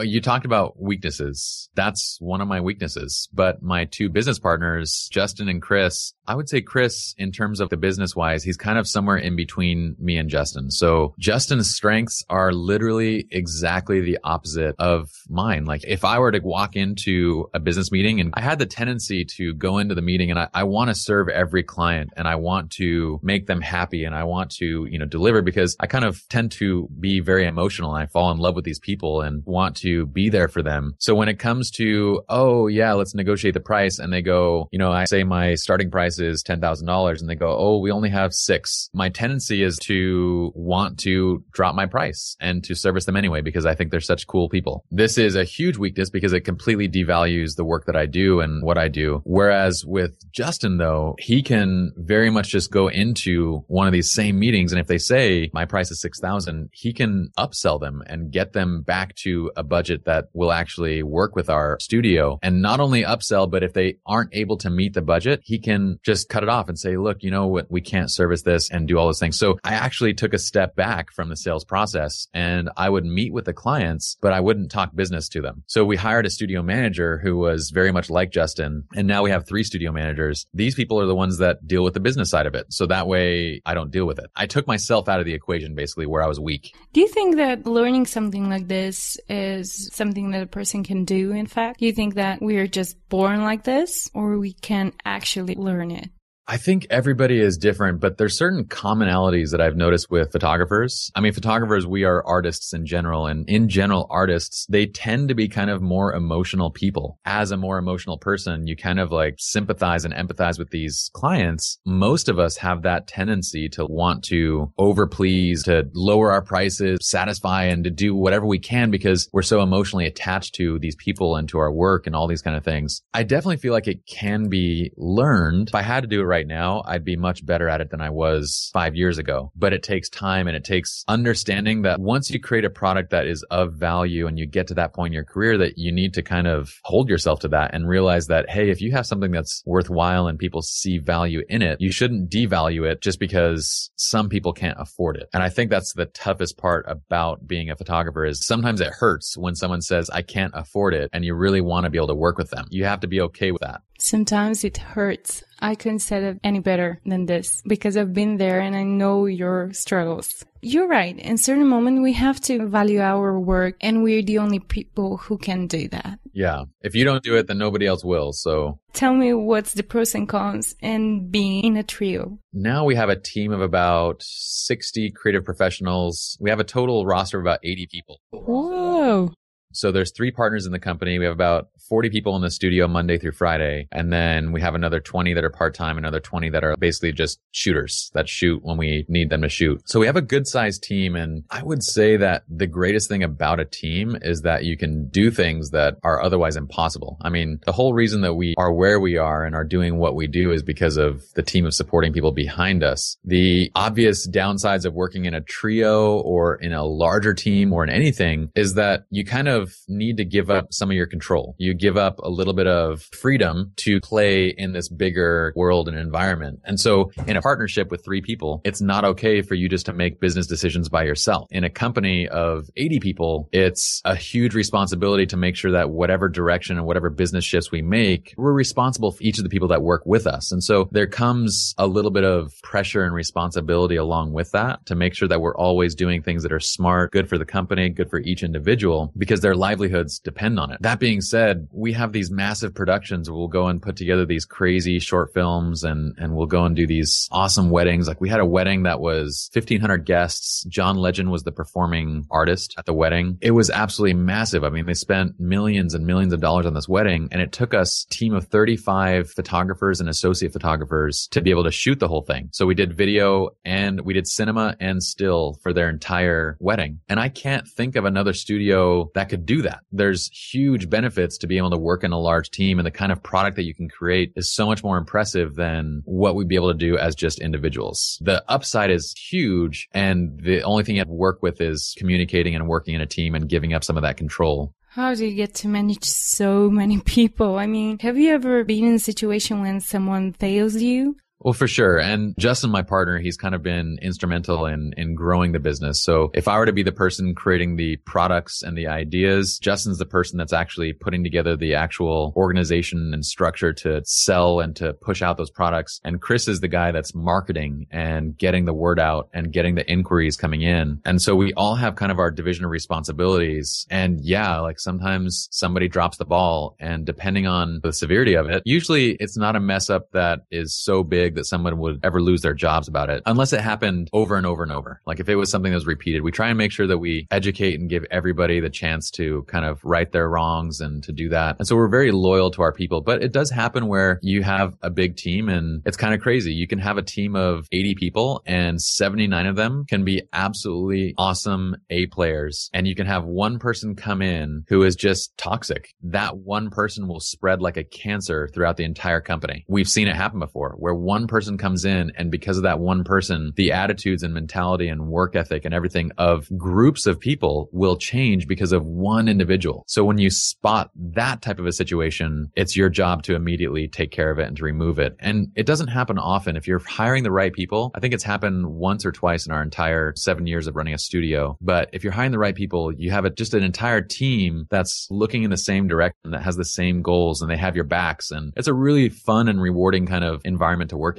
Oh, 0.00 0.02
you 0.02 0.22
talked 0.22 0.46
about 0.46 0.80
weaknesses. 0.80 1.68
That's 1.74 2.16
one 2.22 2.40
of 2.40 2.48
my 2.48 2.58
weaknesses. 2.62 3.28
But 3.34 3.62
my 3.62 3.84
two 3.84 4.08
business 4.08 4.38
partners, 4.38 5.10
Justin 5.12 5.46
and 5.46 5.60
Chris, 5.60 6.14
I 6.26 6.34
would 6.36 6.48
say 6.48 6.62
Chris, 6.62 7.14
in 7.18 7.32
terms 7.32 7.60
of 7.60 7.68
the 7.68 7.76
business 7.76 8.16
wise, 8.16 8.42
he's 8.42 8.56
kind 8.56 8.78
of 8.78 8.88
somewhere 8.88 9.18
in 9.18 9.36
between 9.36 9.96
me 9.98 10.16
and 10.16 10.30
Justin. 10.30 10.70
So 10.70 11.14
Justin's 11.18 11.74
strengths 11.74 12.24
are 12.30 12.50
literally 12.50 13.26
exactly 13.30 14.00
the 14.00 14.18
opposite 14.24 14.74
of 14.78 15.10
mine. 15.28 15.66
Like 15.66 15.84
if 15.86 16.02
I 16.02 16.18
were 16.18 16.32
to 16.32 16.38
walk 16.38 16.76
into 16.76 17.50
a 17.52 17.60
business 17.60 17.92
meeting 17.92 18.20
and 18.20 18.32
I 18.32 18.40
had 18.40 18.58
the 18.58 18.64
tendency 18.64 19.26
to 19.36 19.52
go 19.52 19.76
into 19.76 19.94
the 19.94 20.00
meeting 20.00 20.30
and 20.30 20.38
I, 20.38 20.48
I 20.54 20.62
want 20.62 20.88
to 20.88 20.94
serve 20.94 21.28
every 21.28 21.62
client 21.62 22.10
and 22.16 22.26
I 22.26 22.36
want 22.36 22.70
to 22.72 23.20
make 23.22 23.46
them 23.46 23.60
happy 23.60 24.06
and 24.06 24.14
I 24.14 24.24
want 24.24 24.50
to, 24.52 24.86
you 24.86 24.98
know, 24.98 25.04
deliver 25.04 25.42
because 25.42 25.76
I 25.78 25.88
kind 25.88 26.06
of 26.06 26.26
tend 26.30 26.52
to 26.52 26.88
be 26.98 27.20
very 27.20 27.46
emotional 27.46 27.94
and 27.94 28.02
I 28.02 28.06
fall 28.06 28.30
in 28.30 28.38
love 28.38 28.54
with 28.54 28.64
these 28.64 28.78
people 28.78 29.20
and 29.20 29.42
want 29.44 29.76
to 29.78 29.89
to 29.90 30.06
be 30.06 30.28
there 30.28 30.48
for 30.48 30.62
them. 30.62 30.94
So 30.98 31.14
when 31.14 31.28
it 31.28 31.38
comes 31.38 31.70
to, 31.72 32.22
oh 32.28 32.66
yeah, 32.68 32.92
let's 32.92 33.14
negotiate 33.14 33.54
the 33.54 33.60
price 33.60 33.98
and 33.98 34.12
they 34.12 34.22
go, 34.22 34.68
you 34.70 34.78
know, 34.78 34.92
I 34.92 35.04
say 35.04 35.24
my 35.24 35.54
starting 35.54 35.90
price 35.90 36.18
is 36.18 36.42
$10,000 36.42 37.20
and 37.20 37.28
they 37.28 37.34
go, 37.34 37.56
oh, 37.56 37.78
we 37.78 37.90
only 37.90 38.10
have 38.10 38.32
six. 38.32 38.88
My 38.92 39.08
tendency 39.08 39.62
is 39.62 39.78
to 39.80 40.52
want 40.54 40.98
to 41.00 41.44
drop 41.52 41.74
my 41.74 41.86
price 41.86 42.36
and 42.40 42.62
to 42.64 42.74
service 42.74 43.04
them 43.04 43.16
anyway 43.16 43.40
because 43.40 43.66
I 43.66 43.74
think 43.74 43.90
they're 43.90 44.00
such 44.00 44.26
cool 44.26 44.48
people. 44.48 44.84
This 44.90 45.18
is 45.18 45.34
a 45.36 45.44
huge 45.44 45.76
weakness 45.76 46.10
because 46.10 46.32
it 46.32 46.40
completely 46.40 46.88
devalues 46.88 47.56
the 47.56 47.64
work 47.64 47.86
that 47.86 47.96
I 47.96 48.06
do 48.06 48.40
and 48.40 48.62
what 48.62 48.78
I 48.78 48.88
do. 48.88 49.22
Whereas 49.24 49.84
with 49.84 50.16
Justin 50.32 50.78
though, 50.78 51.16
he 51.18 51.42
can 51.42 51.92
very 51.96 52.30
much 52.30 52.48
just 52.48 52.70
go 52.70 52.88
into 52.88 53.64
one 53.66 53.86
of 53.86 53.92
these 53.92 54.12
same 54.12 54.38
meetings 54.38 54.72
and 54.72 54.80
if 54.80 54.86
they 54.86 54.98
say 54.98 55.50
my 55.52 55.64
price 55.64 55.90
is 55.90 56.00
6,000, 56.00 56.70
he 56.72 56.92
can 56.92 57.30
upsell 57.38 57.80
them 57.80 58.02
and 58.06 58.30
get 58.30 58.52
them 58.52 58.82
back 58.82 59.14
to 59.16 59.50
a 59.56 59.62
budget 59.62 59.79
that 59.88 60.26
will 60.32 60.52
actually 60.52 61.02
work 61.02 61.34
with 61.34 61.50
our 61.50 61.78
studio 61.80 62.38
and 62.42 62.62
not 62.62 62.80
only 62.80 63.02
upsell, 63.02 63.50
but 63.50 63.62
if 63.62 63.72
they 63.72 63.96
aren't 64.06 64.34
able 64.34 64.56
to 64.58 64.70
meet 64.70 64.94
the 64.94 65.02
budget, 65.02 65.40
he 65.44 65.58
can 65.58 65.98
just 66.02 66.28
cut 66.28 66.42
it 66.42 66.48
off 66.48 66.68
and 66.68 66.78
say, 66.78 66.96
look, 66.96 67.22
you 67.22 67.30
know 67.30 67.46
what? 67.46 67.70
We 67.70 67.80
can't 67.80 68.10
service 68.10 68.42
this 68.42 68.70
and 68.70 68.86
do 68.86 68.98
all 68.98 69.06
those 69.06 69.18
things. 69.18 69.38
So 69.38 69.58
I 69.64 69.74
actually 69.74 70.14
took 70.14 70.34
a 70.34 70.38
step 70.38 70.76
back 70.76 71.12
from 71.12 71.28
the 71.28 71.36
sales 71.36 71.64
process 71.64 72.28
and 72.32 72.70
I 72.76 72.88
would 72.88 73.04
meet 73.04 73.32
with 73.32 73.44
the 73.44 73.52
clients, 73.52 74.16
but 74.20 74.32
I 74.32 74.40
wouldn't 74.40 74.70
talk 74.70 74.94
business 74.94 75.28
to 75.30 75.40
them. 75.40 75.62
So 75.66 75.84
we 75.84 75.96
hired 75.96 76.26
a 76.26 76.30
studio 76.30 76.62
manager 76.62 77.18
who 77.18 77.36
was 77.36 77.70
very 77.70 77.92
much 77.92 78.10
like 78.10 78.30
Justin. 78.30 78.84
And 78.94 79.06
now 79.06 79.22
we 79.22 79.30
have 79.30 79.46
three 79.46 79.64
studio 79.64 79.92
managers. 79.92 80.46
These 80.54 80.74
people 80.74 81.00
are 81.00 81.06
the 81.06 81.14
ones 81.14 81.38
that 81.38 81.66
deal 81.66 81.84
with 81.84 81.94
the 81.94 82.00
business 82.00 82.30
side 82.30 82.46
of 82.46 82.54
it. 82.54 82.66
So 82.72 82.86
that 82.86 83.06
way 83.06 83.60
I 83.66 83.74
don't 83.74 83.90
deal 83.90 84.06
with 84.06 84.18
it. 84.18 84.30
I 84.36 84.46
took 84.46 84.66
myself 84.66 85.08
out 85.08 85.20
of 85.20 85.26
the 85.26 85.34
equation 85.34 85.74
basically 85.74 86.06
where 86.06 86.22
I 86.22 86.26
was 86.26 86.40
weak. 86.40 86.74
Do 86.92 87.00
you 87.00 87.08
think 87.08 87.36
that 87.36 87.66
learning 87.66 88.06
something 88.06 88.48
like 88.48 88.68
this 88.68 89.18
is 89.28 89.59
is 89.60 89.88
something 89.92 90.30
that 90.30 90.42
a 90.42 90.46
person 90.46 90.82
can 90.82 91.04
do, 91.04 91.32
in 91.32 91.46
fact? 91.46 91.80
You 91.80 91.92
think 91.92 92.14
that 92.14 92.42
we 92.42 92.56
are 92.56 92.66
just 92.66 92.96
born 93.08 93.42
like 93.42 93.62
this 93.62 94.10
or 94.14 94.38
we 94.38 94.54
can 94.54 94.92
actually 95.04 95.54
learn 95.54 95.90
it? 95.92 96.10
I 96.50 96.56
think 96.56 96.88
everybody 96.90 97.38
is 97.38 97.56
different, 97.56 98.00
but 98.00 98.18
there's 98.18 98.36
certain 98.36 98.64
commonalities 98.64 99.52
that 99.52 99.60
I've 99.60 99.76
noticed 99.76 100.10
with 100.10 100.32
photographers. 100.32 101.12
I 101.14 101.20
mean, 101.20 101.32
photographers, 101.32 101.86
we 101.86 102.02
are 102.02 102.26
artists 102.26 102.72
in 102.72 102.86
general 102.86 103.28
and 103.28 103.48
in 103.48 103.68
general 103.68 104.08
artists, 104.10 104.66
they 104.68 104.86
tend 104.86 105.28
to 105.28 105.36
be 105.36 105.46
kind 105.46 105.70
of 105.70 105.80
more 105.80 106.12
emotional 106.12 106.72
people. 106.72 107.20
As 107.24 107.52
a 107.52 107.56
more 107.56 107.78
emotional 107.78 108.18
person, 108.18 108.66
you 108.66 108.74
kind 108.74 108.98
of 108.98 109.12
like 109.12 109.36
sympathize 109.38 110.04
and 110.04 110.12
empathize 110.12 110.58
with 110.58 110.70
these 110.70 111.12
clients. 111.14 111.78
Most 111.86 112.28
of 112.28 112.40
us 112.40 112.56
have 112.56 112.82
that 112.82 113.06
tendency 113.06 113.68
to 113.68 113.86
want 113.86 114.24
to 114.24 114.72
overplease, 114.76 115.62
to 115.66 115.88
lower 115.94 116.32
our 116.32 116.42
prices, 116.42 116.98
satisfy 117.00 117.66
and 117.66 117.84
to 117.84 117.90
do 117.90 118.12
whatever 118.12 118.44
we 118.44 118.58
can 118.58 118.90
because 118.90 119.28
we're 119.32 119.42
so 119.42 119.62
emotionally 119.62 120.04
attached 120.04 120.56
to 120.56 120.80
these 120.80 120.96
people 120.96 121.36
and 121.36 121.48
to 121.50 121.60
our 121.60 121.70
work 121.70 122.08
and 122.08 122.16
all 122.16 122.26
these 122.26 122.42
kind 122.42 122.56
of 122.56 122.64
things. 122.64 123.02
I 123.14 123.22
definitely 123.22 123.58
feel 123.58 123.72
like 123.72 123.86
it 123.86 124.04
can 124.08 124.48
be 124.48 124.90
learned 124.96 125.68
if 125.68 125.76
I 125.76 125.82
had 125.82 126.00
to 126.00 126.08
do 126.08 126.20
it 126.20 126.24
right 126.24 126.39
right 126.40 126.46
now, 126.46 126.82
I'd 126.86 127.04
be 127.04 127.16
much 127.16 127.44
better 127.44 127.68
at 127.68 127.82
it 127.82 127.90
than 127.90 128.00
I 128.00 128.08
was 128.08 128.70
five 128.72 128.96
years 128.96 129.18
ago. 129.18 129.52
But 129.56 129.74
it 129.74 129.82
takes 129.82 130.08
time 130.08 130.46
and 130.46 130.56
it 130.56 130.64
takes 130.64 131.04
understanding 131.06 131.82
that 131.82 132.00
once 132.00 132.30
you 132.30 132.40
create 132.40 132.64
a 132.64 132.70
product 132.70 133.10
that 133.10 133.26
is 133.26 133.42
of 133.50 133.74
value 133.74 134.26
and 134.26 134.38
you 134.38 134.46
get 134.46 134.68
to 134.68 134.74
that 134.74 134.94
point 134.94 135.08
in 135.08 135.12
your 135.12 135.24
career 135.24 135.58
that 135.58 135.76
you 135.76 135.92
need 135.92 136.14
to 136.14 136.22
kind 136.22 136.46
of 136.46 136.72
hold 136.84 137.10
yourself 137.10 137.40
to 137.40 137.48
that 137.48 137.74
and 137.74 137.86
realize 137.86 138.28
that, 138.28 138.48
hey, 138.48 138.70
if 138.70 138.80
you 138.80 138.90
have 138.92 139.06
something 139.06 139.30
that's 139.30 139.62
worthwhile 139.66 140.28
and 140.28 140.38
people 140.38 140.62
see 140.62 140.96
value 140.96 141.42
in 141.50 141.60
it, 141.60 141.78
you 141.78 141.92
shouldn't 141.92 142.30
devalue 142.30 142.90
it 142.90 143.02
just 143.02 143.20
because 143.20 143.90
some 143.96 144.30
people 144.30 144.54
can't 144.54 144.80
afford 144.80 145.18
it. 145.18 145.28
And 145.34 145.42
I 145.42 145.50
think 145.50 145.70
that's 145.70 145.92
the 145.92 146.06
toughest 146.06 146.56
part 146.56 146.86
about 146.88 147.46
being 147.46 147.68
a 147.68 147.76
photographer 147.76 148.24
is 148.24 148.46
sometimes 148.46 148.80
it 148.80 148.92
hurts 148.98 149.36
when 149.36 149.54
someone 149.54 149.82
says, 149.82 150.08
I 150.08 150.22
can't 150.22 150.52
afford 150.54 150.94
it. 150.94 151.10
And 151.12 151.22
you 151.22 151.34
really 151.34 151.60
want 151.60 151.84
to 151.84 151.90
be 151.90 151.98
able 151.98 152.08
to 152.08 152.14
work 152.14 152.38
with 152.38 152.50
them. 152.50 152.64
You 152.70 152.86
have 152.86 153.00
to 153.00 153.08
be 153.08 153.20
okay 153.20 153.52
with 153.52 153.60
that. 153.60 153.82
Sometimes 154.00 154.64
it 154.64 154.78
hurts. 154.78 155.44
I 155.60 155.74
couldn't 155.74 155.98
say 155.98 156.24
it 156.24 156.40
any 156.42 156.60
better 156.60 157.00
than 157.04 157.26
this 157.26 157.62
because 157.66 157.96
I've 157.96 158.14
been 158.14 158.38
there 158.38 158.60
and 158.60 158.74
I 158.74 158.82
know 158.82 159.26
your 159.26 159.72
struggles. 159.74 160.42
You're 160.62 160.88
right. 160.88 161.18
In 161.18 161.36
certain 161.36 161.66
moment, 161.66 162.02
we 162.02 162.14
have 162.14 162.40
to 162.42 162.66
value 162.66 163.00
our 163.00 163.38
work 163.38 163.76
and 163.82 164.02
we're 164.02 164.22
the 164.22 164.38
only 164.38 164.58
people 164.58 165.18
who 165.18 165.36
can 165.36 165.66
do 165.66 165.88
that. 165.88 166.18
Yeah. 166.32 166.64
If 166.80 166.94
you 166.94 167.04
don't 167.04 167.22
do 167.22 167.36
it, 167.36 167.46
then 167.46 167.58
nobody 167.58 167.86
else 167.86 168.02
will. 168.04 168.32
So 168.32 168.78
tell 168.94 169.14
me 169.14 169.34
what's 169.34 169.74
the 169.74 169.82
pros 169.82 170.14
and 170.14 170.28
cons 170.28 170.74
in 170.80 171.30
being 171.30 171.64
in 171.64 171.76
a 171.76 171.82
trio? 171.82 172.38
Now 172.52 172.84
we 172.84 172.94
have 172.94 173.10
a 173.10 173.20
team 173.20 173.52
of 173.52 173.60
about 173.60 174.22
60 174.22 175.10
creative 175.12 175.44
professionals. 175.44 176.38
We 176.40 176.50
have 176.50 176.60
a 176.60 176.64
total 176.64 177.04
roster 177.04 177.38
of 177.38 177.44
about 177.44 177.60
80 177.62 177.86
people. 177.90 178.20
Whoa. 178.30 179.32
So 179.72 179.92
there's 179.92 180.12
three 180.12 180.30
partners 180.30 180.66
in 180.66 180.72
the 180.72 180.78
company. 180.78 181.18
We 181.18 181.24
have 181.24 181.34
about 181.34 181.68
40 181.88 182.10
people 182.10 182.36
in 182.36 182.42
the 182.42 182.50
studio 182.50 182.86
Monday 182.88 183.18
through 183.18 183.32
Friday. 183.32 183.88
And 183.92 184.12
then 184.12 184.52
we 184.52 184.60
have 184.60 184.74
another 184.74 185.00
20 185.00 185.34
that 185.34 185.44
are 185.44 185.50
part 185.50 185.74
time, 185.74 185.98
another 185.98 186.20
20 186.20 186.50
that 186.50 186.64
are 186.64 186.76
basically 186.76 187.12
just 187.12 187.40
shooters 187.52 188.10
that 188.14 188.28
shoot 188.28 188.62
when 188.62 188.76
we 188.76 189.04
need 189.08 189.30
them 189.30 189.42
to 189.42 189.48
shoot. 189.48 189.82
So 189.88 190.00
we 190.00 190.06
have 190.06 190.16
a 190.16 190.22
good 190.22 190.46
sized 190.46 190.82
team. 190.82 191.16
And 191.16 191.44
I 191.50 191.62
would 191.62 191.82
say 191.82 192.16
that 192.16 192.44
the 192.48 192.66
greatest 192.66 193.08
thing 193.08 193.22
about 193.22 193.60
a 193.60 193.64
team 193.64 194.16
is 194.22 194.42
that 194.42 194.64
you 194.64 194.76
can 194.76 195.08
do 195.08 195.30
things 195.30 195.70
that 195.70 195.96
are 196.02 196.22
otherwise 196.22 196.56
impossible. 196.56 197.18
I 197.22 197.28
mean, 197.28 197.60
the 197.66 197.72
whole 197.72 197.92
reason 197.92 198.20
that 198.22 198.34
we 198.34 198.54
are 198.56 198.72
where 198.72 199.00
we 199.00 199.16
are 199.16 199.44
and 199.44 199.54
are 199.54 199.64
doing 199.64 199.98
what 199.98 200.14
we 200.14 200.26
do 200.26 200.52
is 200.52 200.62
because 200.62 200.96
of 200.96 201.24
the 201.34 201.42
team 201.42 201.66
of 201.66 201.74
supporting 201.74 202.12
people 202.12 202.32
behind 202.32 202.82
us. 202.84 203.16
The 203.24 203.70
obvious 203.74 204.28
downsides 204.28 204.84
of 204.84 204.94
working 204.94 205.24
in 205.24 205.34
a 205.34 205.40
trio 205.40 206.18
or 206.18 206.56
in 206.56 206.72
a 206.72 206.84
larger 206.84 207.34
team 207.34 207.72
or 207.72 207.82
in 207.84 207.90
anything 207.90 208.50
is 208.54 208.74
that 208.74 209.06
you 209.10 209.24
kind 209.24 209.48
of 209.48 209.59
of 209.60 209.74
need 209.88 210.16
to 210.16 210.24
give 210.24 210.50
up 210.50 210.72
some 210.72 210.90
of 210.90 210.96
your 210.96 211.06
control. 211.06 211.54
You 211.58 211.74
give 211.74 211.96
up 211.96 212.18
a 212.20 212.28
little 212.28 212.54
bit 212.54 212.66
of 212.66 213.02
freedom 213.12 213.72
to 213.76 214.00
play 214.00 214.48
in 214.48 214.72
this 214.72 214.88
bigger 214.88 215.52
world 215.56 215.88
and 215.88 215.96
environment. 215.98 216.60
And 216.64 216.80
so 216.80 217.10
in 217.26 217.36
a 217.36 217.42
partnership 217.42 217.90
with 217.90 218.04
three 218.04 218.20
people, 218.20 218.60
it's 218.64 218.80
not 218.80 219.04
okay 219.04 219.42
for 219.42 219.54
you 219.54 219.68
just 219.68 219.86
to 219.86 219.92
make 219.92 220.20
business 220.20 220.46
decisions 220.46 220.88
by 220.88 221.04
yourself. 221.04 221.48
In 221.50 221.64
a 221.64 221.70
company 221.70 222.28
of 222.28 222.68
80 222.76 223.00
people, 223.00 223.48
it's 223.52 224.00
a 224.04 224.16
huge 224.16 224.54
responsibility 224.54 225.26
to 225.26 225.36
make 225.36 225.56
sure 225.56 225.72
that 225.72 225.90
whatever 225.90 226.28
direction 226.28 226.78
and 226.78 226.86
whatever 226.86 227.10
business 227.10 227.44
shifts 227.44 227.70
we 227.70 227.82
make, 227.82 228.34
we're 228.36 228.52
responsible 228.52 229.12
for 229.12 229.22
each 229.22 229.38
of 229.38 229.44
the 229.44 229.50
people 229.50 229.68
that 229.68 229.82
work 229.82 230.02
with 230.06 230.26
us. 230.26 230.52
And 230.52 230.62
so 230.62 230.88
there 230.92 231.06
comes 231.06 231.74
a 231.78 231.86
little 231.86 232.10
bit 232.10 232.24
of 232.24 232.52
pressure 232.62 233.04
and 233.04 233.14
responsibility 233.14 233.96
along 233.96 234.32
with 234.32 234.50
that 234.52 234.84
to 234.86 234.94
make 234.94 235.14
sure 235.14 235.28
that 235.28 235.40
we're 235.40 235.56
always 235.56 235.94
doing 235.94 236.22
things 236.22 236.42
that 236.42 236.52
are 236.52 236.60
smart, 236.60 237.12
good 237.12 237.28
for 237.28 237.38
the 237.38 237.44
company, 237.44 237.88
good 237.88 238.10
for 238.10 238.20
each 238.20 238.42
individual, 238.42 239.12
because 239.16 239.40
their 239.50 239.56
livelihoods 239.56 240.20
depend 240.20 240.60
on 240.60 240.70
it. 240.70 240.80
That 240.80 241.00
being 241.00 241.20
said, 241.20 241.66
we 241.72 241.92
have 241.94 242.12
these 242.12 242.30
massive 242.30 242.72
productions. 242.72 243.28
We'll 243.28 243.48
go 243.48 243.66
and 243.66 243.82
put 243.82 243.96
together 243.96 244.24
these 244.24 244.44
crazy 244.44 245.00
short 245.00 245.34
films 245.34 245.82
and, 245.82 246.14
and 246.18 246.36
we'll 246.36 246.46
go 246.46 246.64
and 246.64 246.76
do 246.76 246.86
these 246.86 247.28
awesome 247.32 247.70
weddings. 247.70 248.06
Like 248.06 248.20
we 248.20 248.28
had 248.28 248.38
a 248.38 248.46
wedding 248.46 248.84
that 248.84 249.00
was 249.00 249.50
1500 249.52 250.06
guests. 250.06 250.62
John 250.68 250.94
Legend 250.94 251.32
was 251.32 251.42
the 251.42 251.50
performing 251.50 252.28
artist 252.30 252.76
at 252.78 252.86
the 252.86 252.94
wedding. 252.94 253.38
It 253.40 253.50
was 253.50 253.70
absolutely 253.70 254.14
massive. 254.14 254.62
I 254.62 254.70
mean, 254.70 254.86
they 254.86 254.94
spent 254.94 255.40
millions 255.40 255.94
and 255.94 256.06
millions 256.06 256.32
of 256.32 256.40
dollars 256.40 256.66
on 256.66 256.74
this 256.74 256.88
wedding 256.88 257.26
and 257.32 257.42
it 257.42 257.50
took 257.50 257.74
us 257.74 258.06
team 258.08 258.34
of 258.34 258.46
35 258.46 259.32
photographers 259.32 259.98
and 259.98 260.08
associate 260.08 260.52
photographers 260.52 261.26
to 261.32 261.40
be 261.40 261.50
able 261.50 261.64
to 261.64 261.72
shoot 261.72 261.98
the 261.98 262.06
whole 262.06 262.22
thing. 262.22 262.50
So 262.52 262.66
we 262.66 262.76
did 262.76 262.96
video 262.96 263.48
and 263.64 264.02
we 264.02 264.14
did 264.14 264.28
cinema 264.28 264.76
and 264.78 265.02
still 265.02 265.58
for 265.60 265.72
their 265.72 265.88
entire 265.88 266.56
wedding. 266.60 267.00
And 267.08 267.18
I 267.18 267.30
can't 267.30 267.66
think 267.66 267.96
of 267.96 268.04
another 268.04 268.32
studio 268.32 269.10
that 269.16 269.28
could 269.28 269.39
do 269.44 269.62
that. 269.62 269.80
There's 269.92 270.30
huge 270.30 270.88
benefits 270.88 271.38
to 271.38 271.46
being 271.46 271.58
able 271.58 271.70
to 271.70 271.78
work 271.78 272.04
in 272.04 272.12
a 272.12 272.18
large 272.18 272.50
team 272.50 272.78
and 272.78 272.86
the 272.86 272.90
kind 272.90 273.12
of 273.12 273.22
product 273.22 273.56
that 273.56 273.64
you 273.64 273.74
can 273.74 273.88
create 273.88 274.32
is 274.36 274.50
so 274.50 274.66
much 274.66 274.82
more 274.82 274.98
impressive 274.98 275.54
than 275.54 276.02
what 276.04 276.34
we'd 276.34 276.48
be 276.48 276.54
able 276.54 276.72
to 276.72 276.78
do 276.78 276.96
as 276.98 277.14
just 277.14 277.40
individuals. 277.40 278.18
The 278.20 278.44
upside 278.48 278.90
is 278.90 279.14
huge. 279.16 279.88
And 279.92 280.40
the 280.40 280.62
only 280.62 280.84
thing 280.84 280.96
you 280.96 281.00
have 281.00 281.08
to 281.08 281.14
work 281.14 281.42
with 281.42 281.60
is 281.60 281.94
communicating 281.98 282.54
and 282.54 282.68
working 282.68 282.94
in 282.94 283.00
a 283.00 283.06
team 283.06 283.34
and 283.34 283.48
giving 283.48 283.74
up 283.74 283.84
some 283.84 283.96
of 283.96 284.02
that 284.02 284.16
control. 284.16 284.74
How 284.88 285.14
do 285.14 285.24
you 285.24 285.36
get 285.36 285.54
to 285.56 285.68
manage 285.68 286.04
so 286.04 286.68
many 286.68 287.00
people? 287.04 287.56
I 287.56 287.66
mean, 287.66 287.98
have 288.00 288.18
you 288.18 288.34
ever 288.34 288.64
been 288.64 288.84
in 288.84 288.94
a 288.94 288.98
situation 288.98 289.60
when 289.60 289.80
someone 289.80 290.32
fails 290.32 290.76
you? 290.76 291.16
Well, 291.42 291.54
for 291.54 291.66
sure. 291.66 291.98
And 291.98 292.34
Justin, 292.38 292.70
my 292.70 292.82
partner, 292.82 293.18
he's 293.18 293.38
kind 293.38 293.54
of 293.54 293.62
been 293.62 293.98
instrumental 294.02 294.66
in, 294.66 294.92
in 294.98 295.14
growing 295.14 295.52
the 295.52 295.58
business. 295.58 295.98
So 296.02 296.30
if 296.34 296.46
I 296.46 296.58
were 296.58 296.66
to 296.66 296.72
be 296.72 296.82
the 296.82 296.92
person 296.92 297.34
creating 297.34 297.76
the 297.76 297.96
products 297.96 298.62
and 298.62 298.76
the 298.76 298.88
ideas, 298.88 299.58
Justin's 299.58 299.96
the 299.96 300.04
person 300.04 300.36
that's 300.36 300.52
actually 300.52 300.92
putting 300.92 301.24
together 301.24 301.56
the 301.56 301.74
actual 301.74 302.34
organization 302.36 303.14
and 303.14 303.24
structure 303.24 303.72
to 303.72 304.02
sell 304.04 304.60
and 304.60 304.76
to 304.76 304.92
push 304.92 305.22
out 305.22 305.38
those 305.38 305.50
products. 305.50 305.98
And 306.04 306.20
Chris 306.20 306.46
is 306.46 306.60
the 306.60 306.68
guy 306.68 306.92
that's 306.92 307.14
marketing 307.14 307.86
and 307.90 308.36
getting 308.36 308.66
the 308.66 308.74
word 308.74 309.00
out 309.00 309.30
and 309.32 309.50
getting 309.50 309.76
the 309.76 309.90
inquiries 309.90 310.36
coming 310.36 310.60
in. 310.60 311.00
And 311.06 311.22
so 311.22 311.34
we 311.34 311.54
all 311.54 311.74
have 311.74 311.96
kind 311.96 312.12
of 312.12 312.18
our 312.18 312.30
division 312.30 312.66
of 312.66 312.70
responsibilities. 312.70 313.86
And 313.90 314.20
yeah, 314.20 314.58
like 314.58 314.78
sometimes 314.78 315.48
somebody 315.50 315.88
drops 315.88 316.18
the 316.18 316.26
ball 316.26 316.76
and 316.78 317.06
depending 317.06 317.46
on 317.46 317.80
the 317.82 317.94
severity 317.94 318.34
of 318.34 318.50
it, 318.50 318.62
usually 318.66 319.12
it's 319.12 319.38
not 319.38 319.56
a 319.56 319.60
mess 319.60 319.88
up 319.88 320.10
that 320.12 320.40
is 320.50 320.74
so 320.74 321.02
big 321.02 321.29
big 321.30 321.36
that 321.36 321.46
someone 321.46 321.78
would 321.78 322.00
ever 322.02 322.20
lose 322.20 322.42
their 322.42 322.54
jobs 322.54 322.88
about 322.88 323.10
it 323.10 323.22
unless 323.26 323.52
it 323.52 323.60
happened 323.60 324.08
over 324.12 324.36
and 324.36 324.46
over 324.46 324.62
and 324.62 324.72
over. 324.72 325.00
Like 325.06 325.20
if 325.20 325.28
it 325.28 325.36
was 325.36 325.50
something 325.50 325.70
that 325.70 325.76
was 325.76 325.86
repeated, 325.86 326.22
we 326.22 326.32
try 326.32 326.48
and 326.48 326.58
make 326.58 326.72
sure 326.72 326.86
that 326.86 326.98
we 326.98 327.26
educate 327.30 327.78
and 327.78 327.88
give 327.88 328.04
everybody 328.10 328.60
the 328.60 328.70
chance 328.70 329.10
to 329.12 329.42
kind 329.44 329.64
of 329.64 329.80
right 329.84 330.10
their 330.10 330.28
wrongs 330.28 330.80
and 330.80 331.02
to 331.04 331.12
do 331.12 331.28
that. 331.30 331.56
And 331.58 331.66
so 331.66 331.76
we're 331.76 331.88
very 331.88 332.12
loyal 332.12 332.50
to 332.52 332.62
our 332.62 332.72
people, 332.72 333.00
but 333.00 333.22
it 333.22 333.32
does 333.32 333.50
happen 333.50 333.86
where 333.86 334.18
you 334.22 334.42
have 334.42 334.76
a 334.82 334.90
big 334.90 335.16
team 335.16 335.48
and 335.48 335.82
it's 335.86 335.96
kind 335.96 336.14
of 336.14 336.20
crazy. 336.20 336.52
You 336.52 336.66
can 336.66 336.78
have 336.78 336.98
a 336.98 337.02
team 337.02 337.36
of 337.36 337.68
80 337.72 337.94
people 337.94 338.42
and 338.46 338.80
79 338.80 339.46
of 339.46 339.56
them 339.56 339.84
can 339.88 340.04
be 340.04 340.22
absolutely 340.32 341.14
awesome 341.16 341.76
A 341.90 342.06
players. 342.06 342.70
And 342.72 342.86
you 342.86 342.94
can 342.94 343.06
have 343.06 343.24
one 343.24 343.58
person 343.58 343.94
come 343.94 344.22
in 344.22 344.64
who 344.68 344.82
is 344.82 344.96
just 344.96 345.36
toxic. 345.36 345.94
That 346.02 346.38
one 346.38 346.70
person 346.70 347.06
will 347.06 347.20
spread 347.20 347.60
like 347.60 347.76
a 347.76 347.84
cancer 347.84 348.48
throughout 348.52 348.76
the 348.76 348.84
entire 348.84 349.20
company. 349.20 349.64
We've 349.68 349.88
seen 349.88 350.08
it 350.08 350.16
happen 350.16 350.40
before 350.40 350.74
where 350.78 350.94
one 350.94 351.19
one 351.20 351.26
person 351.26 351.58
comes 351.58 351.84
in 351.84 352.10
and 352.16 352.30
because 352.30 352.56
of 352.56 352.62
that 352.62 352.80
one 352.80 353.04
person, 353.04 353.52
the 353.56 353.72
attitudes 353.72 354.22
and 354.22 354.32
mentality 354.32 354.88
and 354.88 355.06
work 355.06 355.36
ethic 355.36 355.66
and 355.66 355.74
everything 355.74 356.10
of 356.16 356.48
groups 356.56 357.04
of 357.04 357.20
people 357.20 357.68
will 357.72 357.96
change 357.96 358.46
because 358.46 358.72
of 358.72 358.86
one 358.86 359.28
individual. 359.28 359.84
So 359.86 360.02
when 360.02 360.16
you 360.16 360.30
spot 360.30 360.90
that 360.94 361.42
type 361.42 361.58
of 361.58 361.66
a 361.66 361.72
situation, 361.72 362.50
it's 362.56 362.74
your 362.74 362.88
job 362.88 363.22
to 363.24 363.34
immediately 363.34 363.86
take 363.86 364.10
care 364.10 364.30
of 364.30 364.38
it 364.38 364.46
and 364.46 364.56
to 364.56 364.64
remove 364.64 364.98
it. 364.98 365.14
And 365.20 365.48
it 365.56 365.66
doesn't 365.66 365.88
happen 365.88 366.16
often. 366.16 366.56
If 366.56 366.66
you're 366.66 366.78
hiring 366.78 367.22
the 367.22 367.30
right 367.30 367.52
people, 367.52 367.90
I 367.94 368.00
think 368.00 368.14
it's 368.14 368.24
happened 368.24 368.64
once 368.66 369.04
or 369.04 369.12
twice 369.12 369.44
in 369.44 369.52
our 369.52 369.62
entire 369.62 370.14
seven 370.16 370.46
years 370.46 370.66
of 370.66 370.74
running 370.74 370.94
a 370.94 370.98
studio. 370.98 371.58
But 371.60 371.90
if 371.92 372.02
you're 372.02 372.14
hiring 372.14 372.32
the 372.32 372.38
right 372.38 372.54
people, 372.54 372.92
you 372.92 373.10
have 373.10 373.26
a, 373.26 373.30
just 373.30 373.52
an 373.52 373.62
entire 373.62 374.00
team 374.00 374.66
that's 374.70 375.06
looking 375.10 375.42
in 375.42 375.50
the 375.50 375.58
same 375.58 375.86
direction, 375.86 376.30
that 376.30 376.42
has 376.42 376.56
the 376.56 376.64
same 376.64 377.02
goals 377.02 377.42
and 377.42 377.50
they 377.50 377.58
have 377.58 377.76
your 377.76 377.84
backs. 377.84 378.30
And 378.30 378.54
it's 378.56 378.68
a 378.68 378.74
really 378.74 379.10
fun 379.10 379.48
and 379.48 379.60
rewarding 379.60 380.06
kind 380.06 380.24
of 380.24 380.40
environment 380.46 380.90
to 380.90 380.96
work 380.96 381.09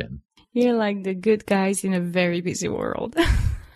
You're 0.53 0.75
like 0.75 1.03
the 1.03 1.13
good 1.13 1.45
guys 1.45 1.83
in 1.83 1.93
a 1.93 2.01
very 2.01 2.41
busy 2.41 2.67
world. 2.67 3.15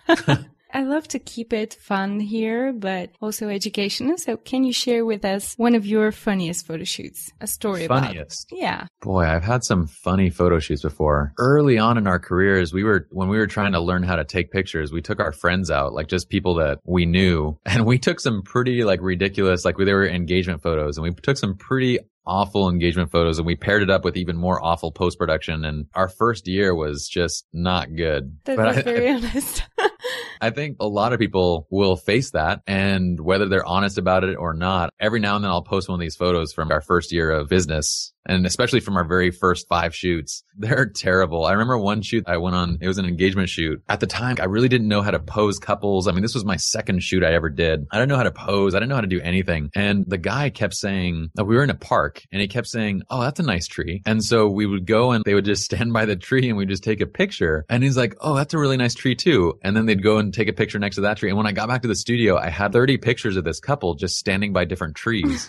I 0.76 0.82
love 0.82 1.08
to 1.08 1.18
keep 1.18 1.52
it 1.52 1.74
fun 1.74 2.20
here, 2.20 2.72
but 2.72 3.10
also 3.22 3.48
educational. 3.48 4.18
So 4.18 4.36
can 4.36 4.64
you 4.64 4.72
share 4.72 5.06
with 5.06 5.24
us 5.24 5.54
one 5.56 5.74
of 5.74 5.86
your 5.86 6.12
funniest 6.12 6.66
photo 6.66 6.84
shoots? 6.84 7.30
A 7.40 7.46
story 7.46 7.86
funniest. 7.86 8.52
about 8.52 8.60
Yeah. 8.60 8.86
Boy, 9.00 9.24
I've 9.24 9.44
had 9.44 9.64
some 9.64 9.86
funny 9.86 10.28
photo 10.28 10.58
shoots 10.58 10.82
before. 10.82 11.32
Early 11.38 11.78
on 11.78 11.96
in 11.96 12.06
our 12.06 12.18
careers, 12.18 12.74
we 12.74 12.84
were 12.84 13.06
when 13.10 13.28
we 13.28 13.38
were 13.38 13.46
trying 13.46 13.72
to 13.72 13.80
learn 13.80 14.02
how 14.02 14.16
to 14.16 14.24
take 14.24 14.50
pictures, 14.50 14.92
we 14.92 15.00
took 15.00 15.20
our 15.20 15.32
friends 15.32 15.70
out, 15.70 15.94
like 15.94 16.08
just 16.08 16.28
people 16.28 16.56
that 16.56 16.78
we 16.84 17.06
knew, 17.06 17.58
and 17.64 17.86
we 17.86 17.98
took 17.98 18.20
some 18.20 18.42
pretty 18.42 18.84
like 18.84 19.00
ridiculous, 19.00 19.64
like 19.64 19.76
they 19.78 19.94
were 19.94 20.06
engagement 20.06 20.62
photos, 20.62 20.98
and 20.98 21.04
we 21.04 21.14
took 21.14 21.38
some 21.38 21.56
pretty 21.56 22.00
awful 22.26 22.68
engagement 22.68 23.10
photos 23.10 23.38
and 23.38 23.46
we 23.46 23.56
paired 23.56 23.82
it 23.82 23.90
up 23.90 24.04
with 24.04 24.16
even 24.16 24.36
more 24.36 24.62
awful 24.62 24.90
post 24.90 25.18
production. 25.18 25.64
And 25.64 25.86
our 25.94 26.08
first 26.08 26.46
year 26.48 26.74
was 26.74 27.08
just 27.08 27.46
not 27.52 27.94
good. 27.94 28.38
That's 28.44 28.56
but 28.56 28.68
I, 28.68 28.82
very 28.82 29.10
I, 29.10 29.14
honest. 29.16 29.62
I 30.40 30.50
think 30.50 30.76
a 30.80 30.88
lot 30.88 31.12
of 31.12 31.18
people 31.18 31.66
will 31.70 31.96
face 31.96 32.32
that. 32.32 32.60
And 32.66 33.18
whether 33.20 33.48
they're 33.48 33.64
honest 33.64 33.98
about 33.98 34.24
it 34.24 34.36
or 34.36 34.54
not, 34.54 34.90
every 35.00 35.20
now 35.20 35.36
and 35.36 35.44
then 35.44 35.50
I'll 35.50 35.62
post 35.62 35.88
one 35.88 35.98
of 35.98 36.00
these 36.00 36.16
photos 36.16 36.52
from 36.52 36.70
our 36.70 36.80
first 36.80 37.12
year 37.12 37.30
of 37.30 37.48
business 37.48 38.12
And 38.26 38.46
especially 38.46 38.80
from 38.80 38.96
our 38.96 39.04
very 39.04 39.30
first 39.30 39.68
five 39.68 39.94
shoots, 39.94 40.42
they're 40.58 40.86
terrible. 40.86 41.44
I 41.44 41.52
remember 41.52 41.78
one 41.78 42.02
shoot 42.02 42.24
I 42.26 42.36
went 42.38 42.56
on, 42.56 42.78
it 42.80 42.88
was 42.88 42.98
an 42.98 43.06
engagement 43.06 43.48
shoot. 43.48 43.82
At 43.88 44.00
the 44.00 44.06
time, 44.06 44.36
I 44.40 44.44
really 44.44 44.68
didn't 44.68 44.88
know 44.88 45.02
how 45.02 45.10
to 45.10 45.18
pose 45.18 45.58
couples. 45.58 46.08
I 46.08 46.12
mean, 46.12 46.22
this 46.22 46.34
was 46.34 46.44
my 46.44 46.56
second 46.56 47.02
shoot 47.02 47.24
I 47.24 47.32
ever 47.34 47.48
did. 47.48 47.86
I 47.90 47.96
didn't 47.96 48.08
know 48.08 48.16
how 48.16 48.22
to 48.24 48.30
pose. 48.30 48.74
I 48.74 48.78
didn't 48.78 48.88
know 48.88 48.96
how 48.96 49.00
to 49.00 49.06
do 49.06 49.20
anything. 49.20 49.70
And 49.74 50.04
the 50.06 50.18
guy 50.18 50.50
kept 50.50 50.74
saying, 50.74 51.30
oh, 51.38 51.44
we 51.44 51.56
were 51.56 51.62
in 51.62 51.70
a 51.70 51.74
park 51.74 52.22
and 52.32 52.40
he 52.40 52.48
kept 52.48 52.66
saying, 52.66 53.02
Oh, 53.10 53.20
that's 53.20 53.40
a 53.40 53.42
nice 53.42 53.66
tree. 53.66 54.02
And 54.04 54.22
so 54.22 54.48
we 54.48 54.66
would 54.66 54.86
go 54.86 55.12
and 55.12 55.24
they 55.24 55.34
would 55.34 55.44
just 55.44 55.64
stand 55.76 55.92
by 55.92 56.04
the 56.04 56.16
tree 56.16 56.48
and 56.48 56.56
we'd 56.56 56.68
just 56.68 56.84
take 56.84 57.00
a 57.00 57.06
picture. 57.06 57.64
And 57.68 57.82
he's 57.82 57.96
like, 57.96 58.14
Oh, 58.20 58.34
that's 58.34 58.54
a 58.54 58.58
really 58.58 58.76
nice 58.76 58.94
tree 58.94 59.14
too. 59.14 59.58
And 59.62 59.76
then 59.76 59.86
they'd 59.86 60.02
go 60.02 60.18
and 60.18 60.32
take 60.32 60.48
a 60.48 60.52
picture 60.52 60.78
next 60.78 60.96
to 60.96 61.02
that 61.02 61.18
tree. 61.18 61.30
And 61.30 61.36
when 61.36 61.46
I 61.46 61.52
got 61.52 61.68
back 61.68 61.82
to 61.82 61.88
the 61.88 61.94
studio, 61.94 62.36
I 62.36 62.48
had 62.48 62.72
30 62.72 62.98
pictures 62.98 63.36
of 63.36 63.44
this 63.44 63.60
couple 63.60 63.94
just 63.94 64.18
standing 64.18 64.52
by 64.52 64.64
different 64.64 64.96
trees. 64.96 65.48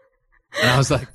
and 0.60 0.70
I 0.70 0.78
was 0.78 0.90
like, 0.90 1.08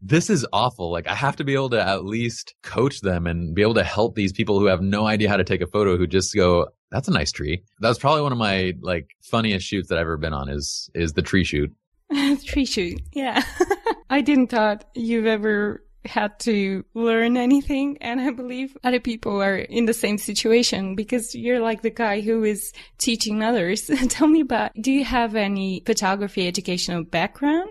this 0.00 0.30
is 0.30 0.46
awful. 0.52 0.90
Like 0.90 1.08
I 1.08 1.14
have 1.14 1.36
to 1.36 1.44
be 1.44 1.54
able 1.54 1.70
to 1.70 1.80
at 1.80 2.04
least 2.04 2.54
coach 2.62 3.00
them 3.00 3.26
and 3.26 3.54
be 3.54 3.62
able 3.62 3.74
to 3.74 3.84
help 3.84 4.14
these 4.14 4.32
people 4.32 4.58
who 4.58 4.66
have 4.66 4.80
no 4.80 5.06
idea 5.06 5.28
how 5.28 5.36
to 5.36 5.44
take 5.44 5.60
a 5.60 5.66
photo 5.66 5.96
who 5.96 6.06
just 6.06 6.34
go, 6.34 6.68
that's 6.90 7.08
a 7.08 7.12
nice 7.12 7.32
tree. 7.32 7.62
That 7.80 7.88
was 7.88 7.98
probably 7.98 8.22
one 8.22 8.32
of 8.32 8.38
my 8.38 8.74
like 8.80 9.10
funniest 9.22 9.66
shoots 9.66 9.88
that 9.88 9.98
I've 9.98 10.02
ever 10.02 10.16
been 10.16 10.32
on 10.32 10.48
is, 10.48 10.90
is 10.94 11.12
the 11.12 11.22
tree 11.22 11.44
shoot. 11.44 11.72
tree 12.44 12.64
shoot. 12.64 13.00
Yeah. 13.12 13.42
I 14.10 14.20
didn't 14.20 14.48
thought 14.48 14.84
you've 14.94 15.26
ever 15.26 15.84
had 16.04 16.38
to 16.40 16.84
learn 16.94 17.36
anything. 17.36 17.98
And 18.00 18.20
I 18.20 18.30
believe 18.30 18.76
other 18.82 19.00
people 19.00 19.42
are 19.42 19.56
in 19.56 19.84
the 19.84 19.94
same 19.94 20.18
situation 20.18 20.94
because 20.94 21.34
you're 21.34 21.60
like 21.60 21.82
the 21.82 21.90
guy 21.90 22.20
who 22.20 22.44
is 22.44 22.72
teaching 22.98 23.42
others. 23.42 23.90
Tell 24.08 24.28
me 24.28 24.40
about, 24.40 24.72
do 24.80 24.92
you 24.92 25.04
have 25.04 25.34
any 25.34 25.82
photography 25.84 26.46
educational 26.46 27.04
background? 27.04 27.70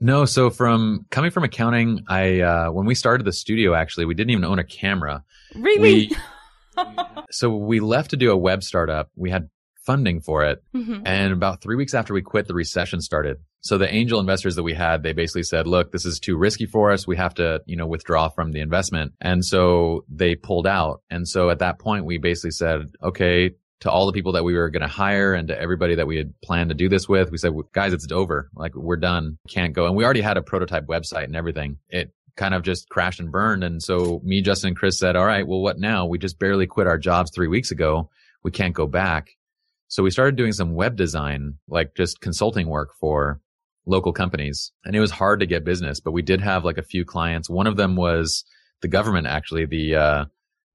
No, 0.00 0.24
so 0.24 0.50
from 0.50 1.06
coming 1.10 1.30
from 1.30 1.44
accounting, 1.44 2.04
I 2.08 2.40
uh, 2.40 2.70
when 2.70 2.86
we 2.86 2.94
started 2.94 3.24
the 3.24 3.32
studio, 3.32 3.74
actually, 3.74 4.06
we 4.06 4.14
didn't 4.14 4.30
even 4.30 4.44
own 4.44 4.58
a 4.58 4.64
camera. 4.64 5.24
Really? 5.54 6.10
We, 6.76 6.84
so 7.30 7.50
we 7.50 7.80
left 7.80 8.10
to 8.10 8.16
do 8.16 8.30
a 8.30 8.36
web 8.36 8.62
startup. 8.62 9.10
We 9.16 9.30
had 9.30 9.48
funding 9.86 10.20
for 10.20 10.44
it, 10.44 10.62
mm-hmm. 10.74 11.06
and 11.06 11.32
about 11.32 11.60
three 11.60 11.76
weeks 11.76 11.94
after 11.94 12.12
we 12.12 12.22
quit, 12.22 12.48
the 12.48 12.54
recession 12.54 13.00
started. 13.00 13.36
So 13.60 13.78
the 13.78 13.92
angel 13.92 14.20
investors 14.20 14.56
that 14.56 14.62
we 14.62 14.74
had, 14.74 15.02
they 15.02 15.12
basically 15.12 15.44
said, 15.44 15.66
"Look, 15.66 15.92
this 15.92 16.04
is 16.04 16.18
too 16.18 16.36
risky 16.36 16.66
for 16.66 16.90
us. 16.90 17.06
We 17.06 17.16
have 17.16 17.34
to, 17.34 17.60
you 17.66 17.76
know, 17.76 17.86
withdraw 17.86 18.28
from 18.28 18.52
the 18.52 18.60
investment." 18.60 19.12
And 19.20 19.44
so 19.44 20.04
they 20.08 20.34
pulled 20.34 20.66
out. 20.66 21.02
And 21.08 21.26
so 21.28 21.50
at 21.50 21.60
that 21.60 21.78
point, 21.78 22.04
we 22.04 22.18
basically 22.18 22.50
said, 22.50 22.90
"Okay, 23.02 23.52
to 23.84 23.90
all 23.90 24.06
the 24.06 24.12
people 24.12 24.32
that 24.32 24.44
we 24.44 24.54
were 24.54 24.70
going 24.70 24.80
to 24.80 24.88
hire 24.88 25.34
and 25.34 25.48
to 25.48 25.60
everybody 25.60 25.94
that 25.94 26.06
we 26.06 26.16
had 26.16 26.32
planned 26.40 26.70
to 26.70 26.74
do 26.74 26.88
this 26.88 27.06
with, 27.06 27.30
we 27.30 27.36
said, 27.36 27.52
guys, 27.74 27.92
it's 27.92 28.10
over. 28.10 28.48
Like 28.54 28.74
we're 28.74 28.96
done. 28.96 29.36
Can't 29.50 29.74
go. 29.74 29.84
And 29.84 29.94
we 29.94 30.04
already 30.04 30.22
had 30.22 30.38
a 30.38 30.42
prototype 30.42 30.86
website 30.86 31.24
and 31.24 31.36
everything. 31.36 31.76
It 31.90 32.10
kind 32.34 32.54
of 32.54 32.62
just 32.62 32.88
crashed 32.88 33.20
and 33.20 33.30
burned. 33.30 33.62
And 33.62 33.82
so 33.82 34.22
me, 34.24 34.40
Justin, 34.40 34.68
and 34.68 34.76
Chris 34.76 34.98
said, 34.98 35.16
all 35.16 35.26
right, 35.26 35.46
well, 35.46 35.60
what 35.60 35.78
now? 35.78 36.06
We 36.06 36.16
just 36.16 36.38
barely 36.38 36.66
quit 36.66 36.86
our 36.86 36.96
jobs 36.96 37.30
three 37.34 37.46
weeks 37.46 37.70
ago. 37.70 38.08
We 38.42 38.50
can't 38.50 38.72
go 38.74 38.86
back. 38.86 39.36
So 39.88 40.02
we 40.02 40.10
started 40.10 40.36
doing 40.36 40.52
some 40.52 40.74
web 40.74 40.96
design, 40.96 41.58
like 41.68 41.94
just 41.94 42.22
consulting 42.22 42.68
work 42.68 42.94
for 42.98 43.38
local 43.84 44.14
companies. 44.14 44.72
And 44.86 44.96
it 44.96 45.00
was 45.00 45.10
hard 45.10 45.40
to 45.40 45.46
get 45.46 45.62
business, 45.62 46.00
but 46.00 46.12
we 46.12 46.22
did 46.22 46.40
have 46.40 46.64
like 46.64 46.78
a 46.78 46.82
few 46.82 47.04
clients. 47.04 47.50
One 47.50 47.66
of 47.66 47.76
them 47.76 47.96
was 47.96 48.46
the 48.80 48.88
government, 48.88 49.26
actually, 49.26 49.66
the, 49.66 49.94
uh, 49.94 50.24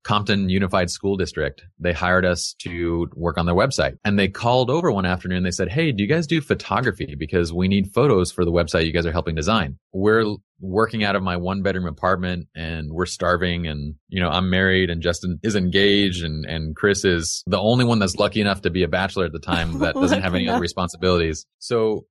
Compton 0.03 0.49
Unified 0.49 0.89
School 0.89 1.17
District. 1.17 1.63
They 1.79 1.93
hired 1.93 2.25
us 2.25 2.55
to 2.59 3.09
work 3.15 3.37
on 3.37 3.45
their 3.45 3.55
website 3.55 3.97
and 4.05 4.17
they 4.17 4.27
called 4.27 4.69
over 4.69 4.91
one 4.91 5.05
afternoon. 5.05 5.43
They 5.43 5.51
said, 5.51 5.69
Hey, 5.69 5.91
do 5.91 6.03
you 6.03 6.09
guys 6.09 6.27
do 6.27 6.41
photography? 6.41 7.15
Because 7.17 7.51
we 7.51 7.67
need 7.67 7.93
photos 7.93 8.31
for 8.31 8.45
the 8.45 8.51
website 8.51 8.85
you 8.85 8.93
guys 8.93 9.05
are 9.05 9.11
helping 9.11 9.35
design. 9.35 9.77
We're 9.91 10.35
working 10.61 11.03
out 11.03 11.15
of 11.15 11.23
my 11.23 11.37
one 11.37 11.61
bedroom 11.61 11.85
apartment 11.85 12.47
and 12.55 12.91
we're 12.91 13.05
starving 13.05 13.67
and, 13.67 13.95
you 14.07 14.21
know, 14.21 14.29
I'm 14.29 14.49
married 14.49 14.89
and 14.89 15.01
Justin 15.01 15.39
is 15.43 15.55
engaged 15.55 16.23
and, 16.23 16.45
and 16.45 16.75
Chris 16.75 17.05
is 17.05 17.43
the 17.47 17.59
only 17.59 17.85
one 17.85 17.99
that's 17.99 18.15
lucky 18.15 18.41
enough 18.41 18.61
to 18.61 18.69
be 18.69 18.83
a 18.83 18.87
bachelor 18.87 19.25
at 19.25 19.31
the 19.31 19.39
time 19.39 19.79
that 19.79 19.95
doesn't 19.95 20.21
have 20.21 20.35
any 20.35 20.49
other 20.49 20.59
responsibilities. 20.59 21.45
So 21.59 22.05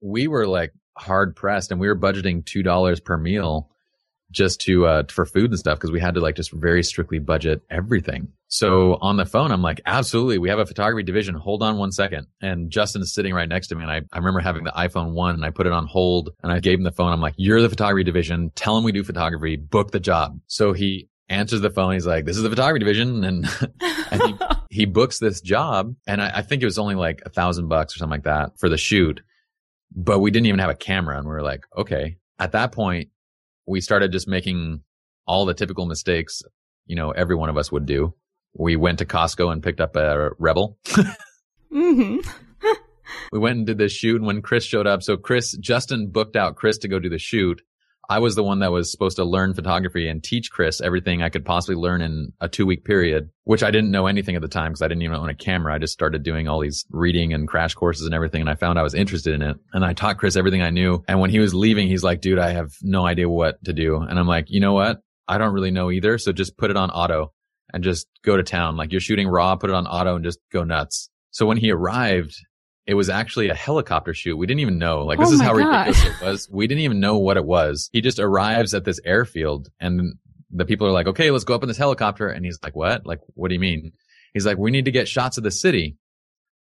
we 0.00 0.28
were 0.28 0.46
like 0.46 0.72
hard 0.96 1.36
pressed 1.36 1.70
and 1.70 1.80
we 1.80 1.88
were 1.88 1.98
budgeting 1.98 2.44
$2 2.44 3.04
per 3.04 3.16
meal 3.16 3.70
just 4.30 4.60
to 4.60 4.86
uh 4.86 5.02
for 5.08 5.24
food 5.24 5.50
and 5.50 5.58
stuff 5.58 5.78
because 5.78 5.90
we 5.90 6.00
had 6.00 6.14
to 6.14 6.20
like 6.20 6.36
just 6.36 6.52
very 6.52 6.82
strictly 6.82 7.18
budget 7.18 7.62
everything. 7.70 8.28
So 8.48 8.98
on 9.02 9.18
the 9.18 9.26
phone, 9.26 9.52
I'm 9.52 9.62
like, 9.62 9.82
absolutely, 9.84 10.38
we 10.38 10.48
have 10.48 10.58
a 10.58 10.66
photography 10.66 11.02
division. 11.04 11.34
Hold 11.34 11.62
on 11.62 11.76
one 11.76 11.92
second. 11.92 12.26
And 12.40 12.70
Justin 12.70 13.02
is 13.02 13.12
sitting 13.12 13.34
right 13.34 13.48
next 13.48 13.68
to 13.68 13.74
me. 13.74 13.82
And 13.82 13.90
I, 13.90 14.00
I 14.12 14.18
remember 14.18 14.40
having 14.40 14.64
the 14.64 14.70
iPhone 14.70 15.12
one 15.12 15.34
and 15.34 15.44
I 15.44 15.50
put 15.50 15.66
it 15.66 15.72
on 15.72 15.86
hold 15.86 16.30
and 16.42 16.50
I 16.50 16.58
gave 16.60 16.78
him 16.78 16.84
the 16.84 16.90
phone. 16.90 17.12
I'm 17.12 17.20
like, 17.20 17.34
you're 17.36 17.60
the 17.60 17.68
photography 17.68 18.04
division. 18.04 18.50
Tell 18.54 18.76
him 18.76 18.84
we 18.84 18.92
do 18.92 19.04
photography. 19.04 19.56
Book 19.56 19.90
the 19.90 20.00
job. 20.00 20.40
So 20.46 20.72
he 20.72 21.08
answers 21.28 21.60
the 21.60 21.68
phone. 21.68 21.92
He's 21.92 22.06
like, 22.06 22.24
this 22.24 22.38
is 22.38 22.42
the 22.42 22.48
photography 22.48 22.78
division. 22.78 23.22
And, 23.22 23.46
and 24.10 24.22
he, 24.22 24.34
he 24.70 24.84
books 24.86 25.18
this 25.18 25.42
job. 25.42 25.94
And 26.06 26.22
I, 26.22 26.38
I 26.38 26.42
think 26.42 26.62
it 26.62 26.66
was 26.66 26.78
only 26.78 26.94
like 26.94 27.20
a 27.26 27.30
thousand 27.30 27.68
bucks 27.68 27.94
or 27.94 27.98
something 27.98 28.16
like 28.16 28.24
that 28.24 28.58
for 28.58 28.70
the 28.70 28.78
shoot. 28.78 29.20
But 29.94 30.20
we 30.20 30.30
didn't 30.30 30.46
even 30.46 30.60
have 30.60 30.70
a 30.70 30.74
camera. 30.74 31.18
And 31.18 31.26
we 31.26 31.32
were 31.32 31.42
like, 31.42 31.64
okay. 31.76 32.16
At 32.38 32.52
that 32.52 32.72
point, 32.72 33.10
we 33.68 33.80
started 33.80 34.12
just 34.12 34.26
making 34.26 34.82
all 35.26 35.44
the 35.44 35.54
typical 35.54 35.86
mistakes, 35.86 36.42
you 36.86 36.96
know, 36.96 37.10
every 37.10 37.36
one 37.36 37.50
of 37.50 37.58
us 37.58 37.70
would 37.70 37.86
do. 37.86 38.14
We 38.54 38.76
went 38.76 38.98
to 38.98 39.04
Costco 39.04 39.52
and 39.52 39.62
picked 39.62 39.80
up 39.80 39.94
a 39.94 40.30
Rebel. 40.38 40.78
mm-hmm. 40.86 42.18
we 43.32 43.38
went 43.38 43.58
and 43.58 43.66
did 43.66 43.78
this 43.78 43.92
shoot. 43.92 44.16
And 44.16 44.26
when 44.26 44.40
Chris 44.40 44.64
showed 44.64 44.86
up, 44.86 45.02
so 45.02 45.18
Chris, 45.18 45.52
Justin 45.58 46.08
booked 46.08 46.34
out 46.34 46.56
Chris 46.56 46.78
to 46.78 46.88
go 46.88 46.98
do 46.98 47.10
the 47.10 47.18
shoot. 47.18 47.60
I 48.10 48.20
was 48.20 48.34
the 48.34 48.42
one 48.42 48.60
that 48.60 48.72
was 48.72 48.90
supposed 48.90 49.16
to 49.16 49.24
learn 49.24 49.52
photography 49.52 50.08
and 50.08 50.24
teach 50.24 50.50
Chris 50.50 50.80
everything 50.80 51.22
I 51.22 51.28
could 51.28 51.44
possibly 51.44 51.76
learn 51.76 52.00
in 52.00 52.32
a 52.40 52.48
two 52.48 52.64
week 52.64 52.84
period, 52.84 53.28
which 53.44 53.62
I 53.62 53.70
didn't 53.70 53.90
know 53.90 54.06
anything 54.06 54.34
at 54.34 54.40
the 54.40 54.48
time 54.48 54.72
because 54.72 54.80
I 54.80 54.88
didn't 54.88 55.02
even 55.02 55.16
own 55.16 55.28
a 55.28 55.34
camera. 55.34 55.74
I 55.74 55.78
just 55.78 55.92
started 55.92 56.22
doing 56.22 56.48
all 56.48 56.60
these 56.60 56.86
reading 56.90 57.34
and 57.34 57.46
crash 57.46 57.74
courses 57.74 58.06
and 58.06 58.14
everything. 58.14 58.40
And 58.40 58.48
I 58.48 58.54
found 58.54 58.78
I 58.78 58.82
was 58.82 58.94
interested 58.94 59.34
in 59.34 59.42
it. 59.42 59.56
And 59.74 59.84
I 59.84 59.92
taught 59.92 60.16
Chris 60.16 60.36
everything 60.36 60.62
I 60.62 60.70
knew. 60.70 61.04
And 61.06 61.20
when 61.20 61.28
he 61.28 61.38
was 61.38 61.54
leaving, 61.54 61.88
he's 61.88 62.02
like, 62.02 62.22
dude, 62.22 62.38
I 62.38 62.52
have 62.52 62.72
no 62.82 63.06
idea 63.06 63.28
what 63.28 63.62
to 63.64 63.74
do. 63.74 63.96
And 63.96 64.18
I'm 64.18 64.26
like, 64.26 64.46
you 64.48 64.60
know 64.60 64.72
what? 64.72 65.02
I 65.26 65.36
don't 65.36 65.52
really 65.52 65.70
know 65.70 65.90
either. 65.90 66.16
So 66.16 66.32
just 66.32 66.56
put 66.56 66.70
it 66.70 66.78
on 66.78 66.90
auto 66.90 67.32
and 67.74 67.84
just 67.84 68.08
go 68.24 68.38
to 68.38 68.42
town. 68.42 68.78
Like 68.78 68.90
you're 68.90 69.02
shooting 69.02 69.28
raw, 69.28 69.54
put 69.56 69.68
it 69.68 69.76
on 69.76 69.86
auto 69.86 70.16
and 70.16 70.24
just 70.24 70.38
go 70.50 70.64
nuts. 70.64 71.10
So 71.30 71.44
when 71.44 71.58
he 71.58 71.70
arrived, 71.70 72.34
it 72.88 72.94
was 72.94 73.10
actually 73.10 73.50
a 73.50 73.54
helicopter 73.54 74.14
shoot. 74.14 74.34
We 74.38 74.46
didn't 74.46 74.60
even 74.60 74.78
know. 74.78 75.04
Like, 75.04 75.18
this 75.18 75.28
oh 75.28 75.34
is 75.34 75.42
how 75.42 75.54
God. 75.54 75.88
ridiculous 75.88 76.04
it 76.06 76.24
was. 76.24 76.48
We 76.50 76.66
didn't 76.66 76.84
even 76.84 77.00
know 77.00 77.18
what 77.18 77.36
it 77.36 77.44
was. 77.44 77.90
He 77.92 78.00
just 78.00 78.18
arrives 78.18 78.72
at 78.72 78.86
this 78.86 78.98
airfield 79.04 79.68
and 79.78 80.14
the 80.50 80.64
people 80.64 80.86
are 80.86 80.90
like, 80.90 81.06
okay, 81.06 81.30
let's 81.30 81.44
go 81.44 81.54
up 81.54 81.62
in 81.62 81.68
this 81.68 81.76
helicopter. 81.76 82.30
And 82.30 82.46
he's 82.46 82.58
like, 82.62 82.74
what? 82.74 83.04
Like, 83.04 83.20
what 83.34 83.48
do 83.48 83.54
you 83.54 83.60
mean? 83.60 83.92
He's 84.32 84.46
like, 84.46 84.56
we 84.56 84.70
need 84.70 84.86
to 84.86 84.90
get 84.90 85.06
shots 85.06 85.36
of 85.36 85.44
the 85.44 85.50
city. 85.50 85.98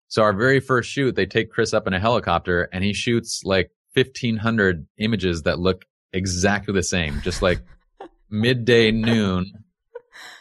So 0.08 0.22
our 0.22 0.32
very 0.32 0.60
first 0.60 0.90
shoot, 0.90 1.14
they 1.14 1.26
take 1.26 1.50
Chris 1.50 1.74
up 1.74 1.86
in 1.86 1.92
a 1.92 2.00
helicopter 2.00 2.70
and 2.72 2.82
he 2.82 2.94
shoots 2.94 3.42
like 3.44 3.70
1500 3.92 4.86
images 4.96 5.42
that 5.42 5.58
look 5.58 5.84
exactly 6.14 6.72
the 6.72 6.82
same, 6.82 7.20
just 7.20 7.42
like 7.42 7.60
midday 8.30 8.92
noon 8.92 9.52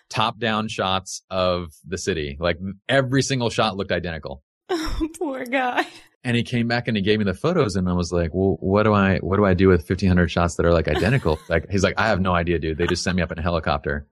top 0.10 0.40
down 0.40 0.70
shots 0.70 1.24
of 1.30 1.74
the 1.86 1.98
city. 1.98 2.38
Like 2.40 2.58
every 2.88 3.22
single 3.22 3.50
shot 3.50 3.76
looked 3.76 3.92
identical. 3.92 4.44
Poor 5.20 5.46
guy. 5.46 5.86
And 6.24 6.36
he 6.36 6.44
came 6.44 6.68
back 6.68 6.88
and 6.88 6.98
he 6.98 7.04
gave 7.04 7.20
me 7.20 7.26
the 7.26 7.34
photos 7.34 7.76
and 7.76 7.88
I 7.88 7.94
was 7.94 8.12
like, 8.12 8.34
well, 8.34 8.58
what 8.60 8.84
do 8.84 8.94
I, 8.94 9.18
what 9.20 9.38
do 9.38 9.46
I 9.46 9.54
do 9.54 9.70
with 9.70 9.82
1500 9.82 10.28
shots 10.28 10.56
that 10.56 10.66
are 10.66 10.74
like 10.74 10.88
identical? 10.88 11.40
like, 11.50 11.70
he's 11.70 11.84
like, 11.84 11.96
I 11.98 12.08
have 12.08 12.20
no 12.20 12.34
idea, 12.34 12.60
dude. 12.60 12.78
They 12.78 12.88
just 12.88 13.04
sent 13.04 13.16
me 13.16 13.22
up 13.22 13.32
in 13.32 13.40
a 13.40 13.42
helicopter. 13.42 14.08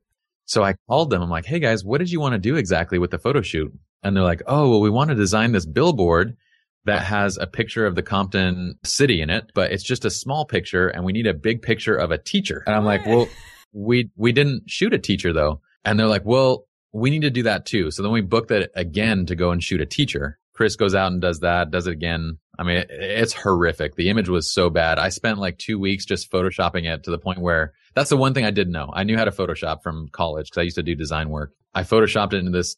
So 0.46 0.64
I 0.64 0.76
called 0.88 1.10
them. 1.10 1.22
I'm 1.22 1.30
like, 1.30 1.46
Hey 1.46 1.60
guys, 1.60 1.84
what 1.84 1.98
did 1.98 2.12
you 2.12 2.20
want 2.20 2.34
to 2.34 2.40
do 2.40 2.56
exactly 2.56 3.00
with 3.00 3.12
the 3.12 3.18
photo 3.18 3.42
shoot? 3.42 3.74
And 4.04 4.16
they're 4.16 4.24
like, 4.24 4.44
Oh, 4.48 4.70
well, 4.70 4.82
we 4.82 4.90
want 4.90 5.10
to 5.10 5.16
design 5.16 5.52
this 5.52 5.66
billboard 5.66 6.38
that 6.86 7.02
has 7.02 7.38
a 7.38 7.48
picture 7.48 7.86
of 7.86 7.96
the 7.96 8.04
Compton 8.04 8.78
city 8.84 9.22
in 9.22 9.30
it, 9.30 9.52
but 9.56 9.72
it's 9.72 9.84
just 9.84 10.06
a 10.06 10.10
small 10.10 10.46
picture 10.46 10.88
and 10.88 11.04
we 11.04 11.12
need 11.12 11.28
a 11.28 11.34
big 11.34 11.64
picture 11.64 11.96
of 11.96 12.12
a 12.12 12.18
teacher. 12.18 12.64
And 12.68 12.76
I'm 12.76 12.86
like, 12.86 13.06
well, 13.06 13.28
we, 13.74 14.12
we 14.16 14.32
didn't 14.32 14.70
shoot 14.70 14.94
a 14.94 15.00
teacher 15.00 15.34
though. 15.34 15.62
And 15.84 16.00
they're 16.00 16.08
like, 16.08 16.26
well, 16.26 16.66
we 16.94 17.10
need 17.10 17.24
to 17.24 17.30
do 17.30 17.44
that 17.44 17.66
too. 17.66 17.92
So 17.92 18.04
then 18.04 18.12
we 18.12 18.22
booked 18.22 18.48
that 18.50 18.72
again 18.76 19.26
to 19.26 19.36
go 19.36 19.52
and 19.52 19.62
shoot 19.62 19.82
a 19.82 19.86
teacher. 19.86 20.40
Chris 20.56 20.76
goes 20.76 20.96
out 20.96 21.12
and 21.12 21.22
does 21.22 21.42
that, 21.42 21.70
does 21.70 21.88
it 21.88 21.92
again. 21.92 22.38
I 22.58 22.64
mean, 22.64 22.78
it, 22.78 22.88
it's 22.90 23.34
horrific. 23.34 23.96
The 23.96 24.10
image 24.10 24.30
was 24.30 24.52
so 24.52 24.70
bad. 24.70 24.98
I 24.98 25.10
spent 25.10 25.38
like 25.38 25.58
two 25.58 25.78
weeks 25.78 26.06
just 26.06 26.32
photoshopping 26.32 26.86
it 26.92 27.04
to 27.04 27.12
the 27.12 27.18
point 27.18 27.40
where 27.40 27.74
that's 27.94 28.10
the 28.10 28.18
one 28.18 28.34
thing 28.34 28.46
I 28.46 28.52
didn't 28.52 28.74
know. 28.74 28.90
I 28.94 29.04
knew 29.04 29.18
how 29.18 29.26
to 29.26 29.32
Photoshop 29.32 29.84
from 29.84 30.08
college 30.12 30.48
because 30.48 30.62
I 30.62 30.64
used 30.64 30.78
to 30.78 30.84
do 30.84 30.96
design 30.96 31.30
work. 31.30 31.52
I 31.74 31.84
photoshopped 31.84 32.34
it 32.34 32.38
into 32.38 32.52
this 32.52 32.78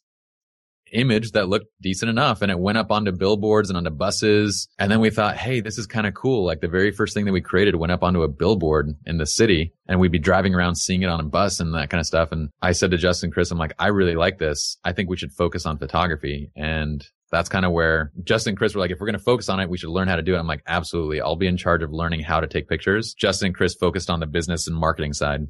image 0.92 1.32
that 1.32 1.48
looked 1.48 1.66
decent 1.80 2.08
enough 2.08 2.42
and 2.42 2.50
it 2.50 2.58
went 2.58 2.78
up 2.78 2.90
onto 2.90 3.12
billboards 3.12 3.70
and 3.70 3.76
onto 3.76 3.90
buses. 3.90 4.68
And 4.78 4.90
then 4.90 5.00
we 5.00 5.10
thought, 5.10 5.36
Hey, 5.36 5.60
this 5.60 5.78
is 5.78 5.86
kind 5.86 6.06
of 6.06 6.14
cool. 6.14 6.44
Like 6.44 6.60
the 6.60 6.68
very 6.68 6.90
first 6.90 7.14
thing 7.14 7.24
that 7.26 7.32
we 7.32 7.40
created 7.40 7.76
went 7.76 7.92
up 7.92 8.02
onto 8.02 8.22
a 8.22 8.28
billboard 8.28 8.94
in 9.06 9.18
the 9.18 9.26
city 9.26 9.72
and 9.86 10.00
we'd 10.00 10.12
be 10.12 10.18
driving 10.18 10.54
around 10.54 10.76
seeing 10.76 11.02
it 11.02 11.08
on 11.08 11.20
a 11.20 11.24
bus 11.24 11.60
and 11.60 11.74
that 11.74 11.90
kind 11.90 12.00
of 12.00 12.06
stuff. 12.06 12.32
And 12.32 12.50
I 12.62 12.72
said 12.72 12.90
to 12.90 12.96
Justin 12.96 13.30
Chris, 13.30 13.50
I'm 13.50 13.58
like, 13.58 13.74
I 13.78 13.88
really 13.88 14.16
like 14.16 14.38
this. 14.38 14.78
I 14.84 14.92
think 14.92 15.08
we 15.08 15.16
should 15.16 15.32
focus 15.32 15.66
on 15.66 15.78
photography. 15.78 16.50
And 16.56 17.06
that's 17.30 17.48
kind 17.48 17.64
of 17.64 17.72
where 17.72 18.12
Justin 18.24 18.52
and 18.52 18.58
Chris 18.58 18.74
were 18.74 18.80
like, 18.80 18.90
if 18.90 19.00
we're 19.00 19.06
going 19.06 19.18
to 19.18 19.24
focus 19.24 19.48
on 19.48 19.60
it, 19.60 19.68
we 19.68 19.78
should 19.78 19.90
learn 19.90 20.08
how 20.08 20.16
to 20.16 20.22
do 20.22 20.34
it. 20.34 20.38
I'm 20.38 20.46
like, 20.46 20.62
absolutely. 20.66 21.20
I'll 21.20 21.36
be 21.36 21.46
in 21.46 21.56
charge 21.56 21.82
of 21.82 21.92
learning 21.92 22.20
how 22.20 22.40
to 22.40 22.46
take 22.46 22.68
pictures. 22.68 23.14
Justin 23.14 23.46
and 23.46 23.54
Chris 23.54 23.74
focused 23.74 24.10
on 24.10 24.20
the 24.20 24.26
business 24.26 24.66
and 24.66 24.76
marketing 24.76 25.12
side. 25.12 25.46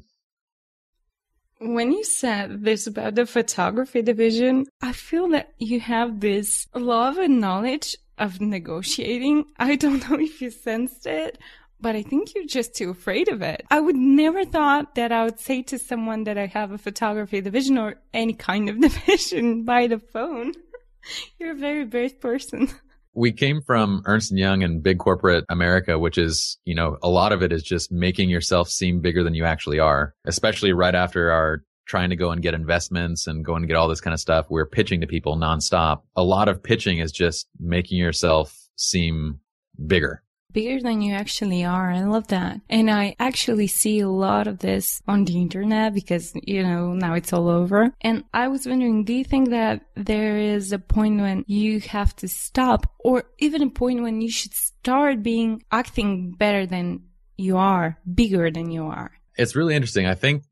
When 1.61 1.91
you 1.91 2.03
said 2.03 2.63
this 2.63 2.87
about 2.87 3.15
the 3.15 3.25
photography 3.25 4.01
division, 4.01 4.65
I 4.81 4.93
feel 4.93 5.27
that 5.29 5.53
you 5.57 5.79
have 5.81 6.21
this 6.21 6.67
love 6.73 7.17
and 7.17 7.41
knowledge 7.41 7.97
of 8.17 8.39
negotiating. 8.39 9.45
I 9.57 9.75
don't 9.75 10.09
know 10.09 10.19
if 10.19 10.41
you 10.41 10.51
sensed 10.51 11.05
it, 11.05 11.37
but 11.81 11.95
I 11.95 12.03
think 12.03 12.33
you're 12.33 12.45
just 12.45 12.75
too 12.75 12.89
afraid 12.89 13.29
of 13.29 13.41
it. 13.41 13.65
I 13.69 13.79
would 13.79 13.95
never 13.95 14.45
thought 14.45 14.95
that 14.95 15.11
I 15.11 15.25
would 15.25 15.39
say 15.39 15.61
to 15.63 15.79
someone 15.79 16.25
that 16.25 16.37
I 16.37 16.47
have 16.47 16.71
a 16.71 16.77
photography 16.77 17.41
division 17.41 17.77
or 17.77 17.95
any 18.13 18.33
kind 18.33 18.69
of 18.69 18.79
division 18.81 19.63
by 19.63 19.87
the 19.87 19.99
phone. 19.99 20.53
You're 21.39 21.51
a 21.51 21.55
very 21.55 21.85
brave 21.85 22.19
person. 22.19 22.69
We 23.15 23.31
came 23.31 23.63
from 23.63 24.03
Ernst 24.05 24.31
Young 24.31 24.61
and 24.61 24.83
big 24.83 24.99
corporate 24.99 25.43
America, 25.49 25.97
which 25.97 26.17
is, 26.17 26.59
you 26.63 26.75
know, 26.75 26.97
a 27.01 27.09
lot 27.09 27.33
of 27.33 27.41
it 27.41 27.51
is 27.51 27.63
just 27.63 27.91
making 27.91 28.29
yourself 28.29 28.69
seem 28.69 29.01
bigger 29.01 29.23
than 29.23 29.33
you 29.33 29.45
actually 29.45 29.79
are, 29.79 30.13
especially 30.25 30.73
right 30.73 30.93
after 30.93 31.31
our 31.31 31.63
trying 31.87 32.11
to 32.11 32.15
go 32.15 32.29
and 32.29 32.43
get 32.43 32.53
investments 32.53 33.25
and 33.25 33.43
go 33.43 33.55
and 33.55 33.67
get 33.67 33.75
all 33.75 33.87
this 33.87 33.99
kind 33.99 34.13
of 34.13 34.19
stuff. 34.19 34.45
We're 34.49 34.67
pitching 34.67 35.01
to 35.01 35.07
people 35.07 35.35
nonstop. 35.35 36.03
A 36.15 36.23
lot 36.23 36.47
of 36.47 36.61
pitching 36.61 36.99
is 36.99 37.11
just 37.11 37.47
making 37.59 37.97
yourself 37.97 38.55
seem 38.75 39.39
bigger 39.87 40.21
bigger 40.51 40.81
than 40.81 41.01
you 41.01 41.13
actually 41.13 41.63
are. 41.63 41.91
I 41.91 42.03
love 42.03 42.27
that. 42.27 42.61
And 42.69 42.89
I 42.89 43.15
actually 43.19 43.67
see 43.67 43.99
a 43.99 44.09
lot 44.09 44.47
of 44.47 44.59
this 44.59 45.01
on 45.07 45.25
the 45.25 45.39
internet 45.39 45.93
because, 45.93 46.33
you 46.43 46.63
know, 46.63 46.93
now 46.93 47.13
it's 47.13 47.33
all 47.33 47.49
over. 47.49 47.93
And 48.01 48.23
I 48.33 48.47
was 48.47 48.65
wondering, 48.65 49.03
do 49.03 49.13
you 49.13 49.23
think 49.23 49.49
that 49.49 49.81
there 49.95 50.37
is 50.37 50.71
a 50.71 50.79
point 50.79 51.21
when 51.21 51.45
you 51.47 51.79
have 51.81 52.15
to 52.17 52.27
stop 52.27 52.91
or 52.99 53.23
even 53.39 53.61
a 53.61 53.69
point 53.69 54.01
when 54.01 54.21
you 54.21 54.31
should 54.31 54.53
start 54.53 55.23
being 55.23 55.63
acting 55.71 56.31
better 56.31 56.65
than 56.65 57.03
you 57.37 57.57
are, 57.57 57.97
bigger 58.13 58.51
than 58.51 58.71
you 58.71 58.85
are? 58.85 59.11
It's 59.37 59.55
really 59.55 59.75
interesting. 59.75 60.05
I 60.05 60.15
think 60.15 60.43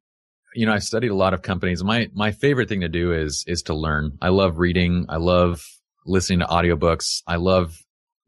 you 0.56 0.66
know, 0.66 0.74
I 0.74 0.80
studied 0.80 1.10
a 1.10 1.16
lot 1.16 1.36
of 1.36 1.44
companies. 1.44 1.84
My 1.84 2.10
my 2.16 2.32
favorite 2.32 2.68
thing 2.68 2.82
to 2.82 2.90
do 2.90 3.14
is 3.14 3.44
is 3.48 3.62
to 3.64 3.76
learn. 3.76 4.18
I 4.22 4.30
love 4.30 4.58
reading. 4.58 5.06
I 5.08 5.18
love 5.18 5.64
listening 6.06 6.40
to 6.40 6.46
audiobooks. 6.46 7.22
I 7.28 7.36
love 7.36 7.78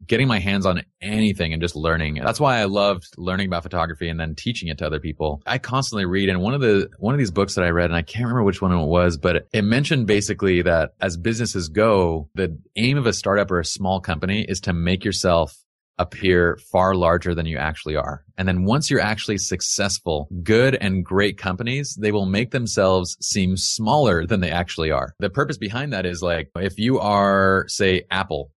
getting 0.07 0.27
my 0.27 0.39
hands 0.39 0.65
on 0.65 0.83
anything 1.01 1.53
and 1.53 1.62
just 1.62 1.75
learning. 1.75 2.15
That's 2.15 2.39
why 2.39 2.57
I 2.57 2.65
loved 2.65 3.05
learning 3.17 3.47
about 3.47 3.63
photography 3.63 4.09
and 4.09 4.19
then 4.19 4.35
teaching 4.35 4.69
it 4.69 4.77
to 4.79 4.85
other 4.85 4.99
people. 4.99 5.41
I 5.45 5.57
constantly 5.57 6.05
read 6.05 6.29
and 6.29 6.41
one 6.41 6.53
of 6.53 6.62
the 6.62 6.89
one 6.97 7.13
of 7.13 7.19
these 7.19 7.31
books 7.31 7.55
that 7.55 7.63
I 7.63 7.69
read 7.69 7.85
and 7.85 7.95
I 7.95 8.01
can't 8.01 8.25
remember 8.25 8.43
which 8.43 8.62
one 8.62 8.71
it 8.71 8.85
was, 8.85 9.17
but 9.17 9.47
it 9.53 9.63
mentioned 9.63 10.07
basically 10.07 10.62
that 10.63 10.91
as 10.99 11.17
businesses 11.17 11.69
go, 11.69 12.29
the 12.35 12.57
aim 12.75 12.97
of 12.97 13.05
a 13.05 13.13
startup 13.13 13.51
or 13.51 13.59
a 13.59 13.65
small 13.65 13.99
company 13.99 14.45
is 14.47 14.59
to 14.62 14.73
make 14.73 15.05
yourself 15.05 15.55
appear 15.99 16.57
far 16.71 16.95
larger 16.95 17.35
than 17.35 17.45
you 17.45 17.57
actually 17.57 17.95
are. 17.95 18.23
And 18.38 18.47
then 18.47 18.63
once 18.63 18.89
you're 18.89 19.01
actually 19.01 19.38
successful, 19.38 20.29
good 20.41 20.75
and 20.75 21.03
great 21.03 21.38
companies, 21.38 21.95
they 21.99 22.13
will 22.13 22.25
make 22.25 22.51
themselves 22.51 23.17
seem 23.19 23.57
smaller 23.57 24.25
than 24.25 24.39
they 24.39 24.49
actually 24.49 24.91
are. 24.91 25.13
The 25.19 25.29
purpose 25.29 25.57
behind 25.57 25.91
that 25.91 26.05
is 26.05 26.21
like, 26.21 26.49
if 26.55 26.79
you 26.79 26.99
are, 26.99 27.65
say, 27.67 28.03
Apple 28.09 28.51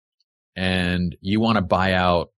and 0.56 1.16
you 1.22 1.40
want 1.40 1.58
to 1.58 1.62
buy 1.62 1.94
out 1.94 2.32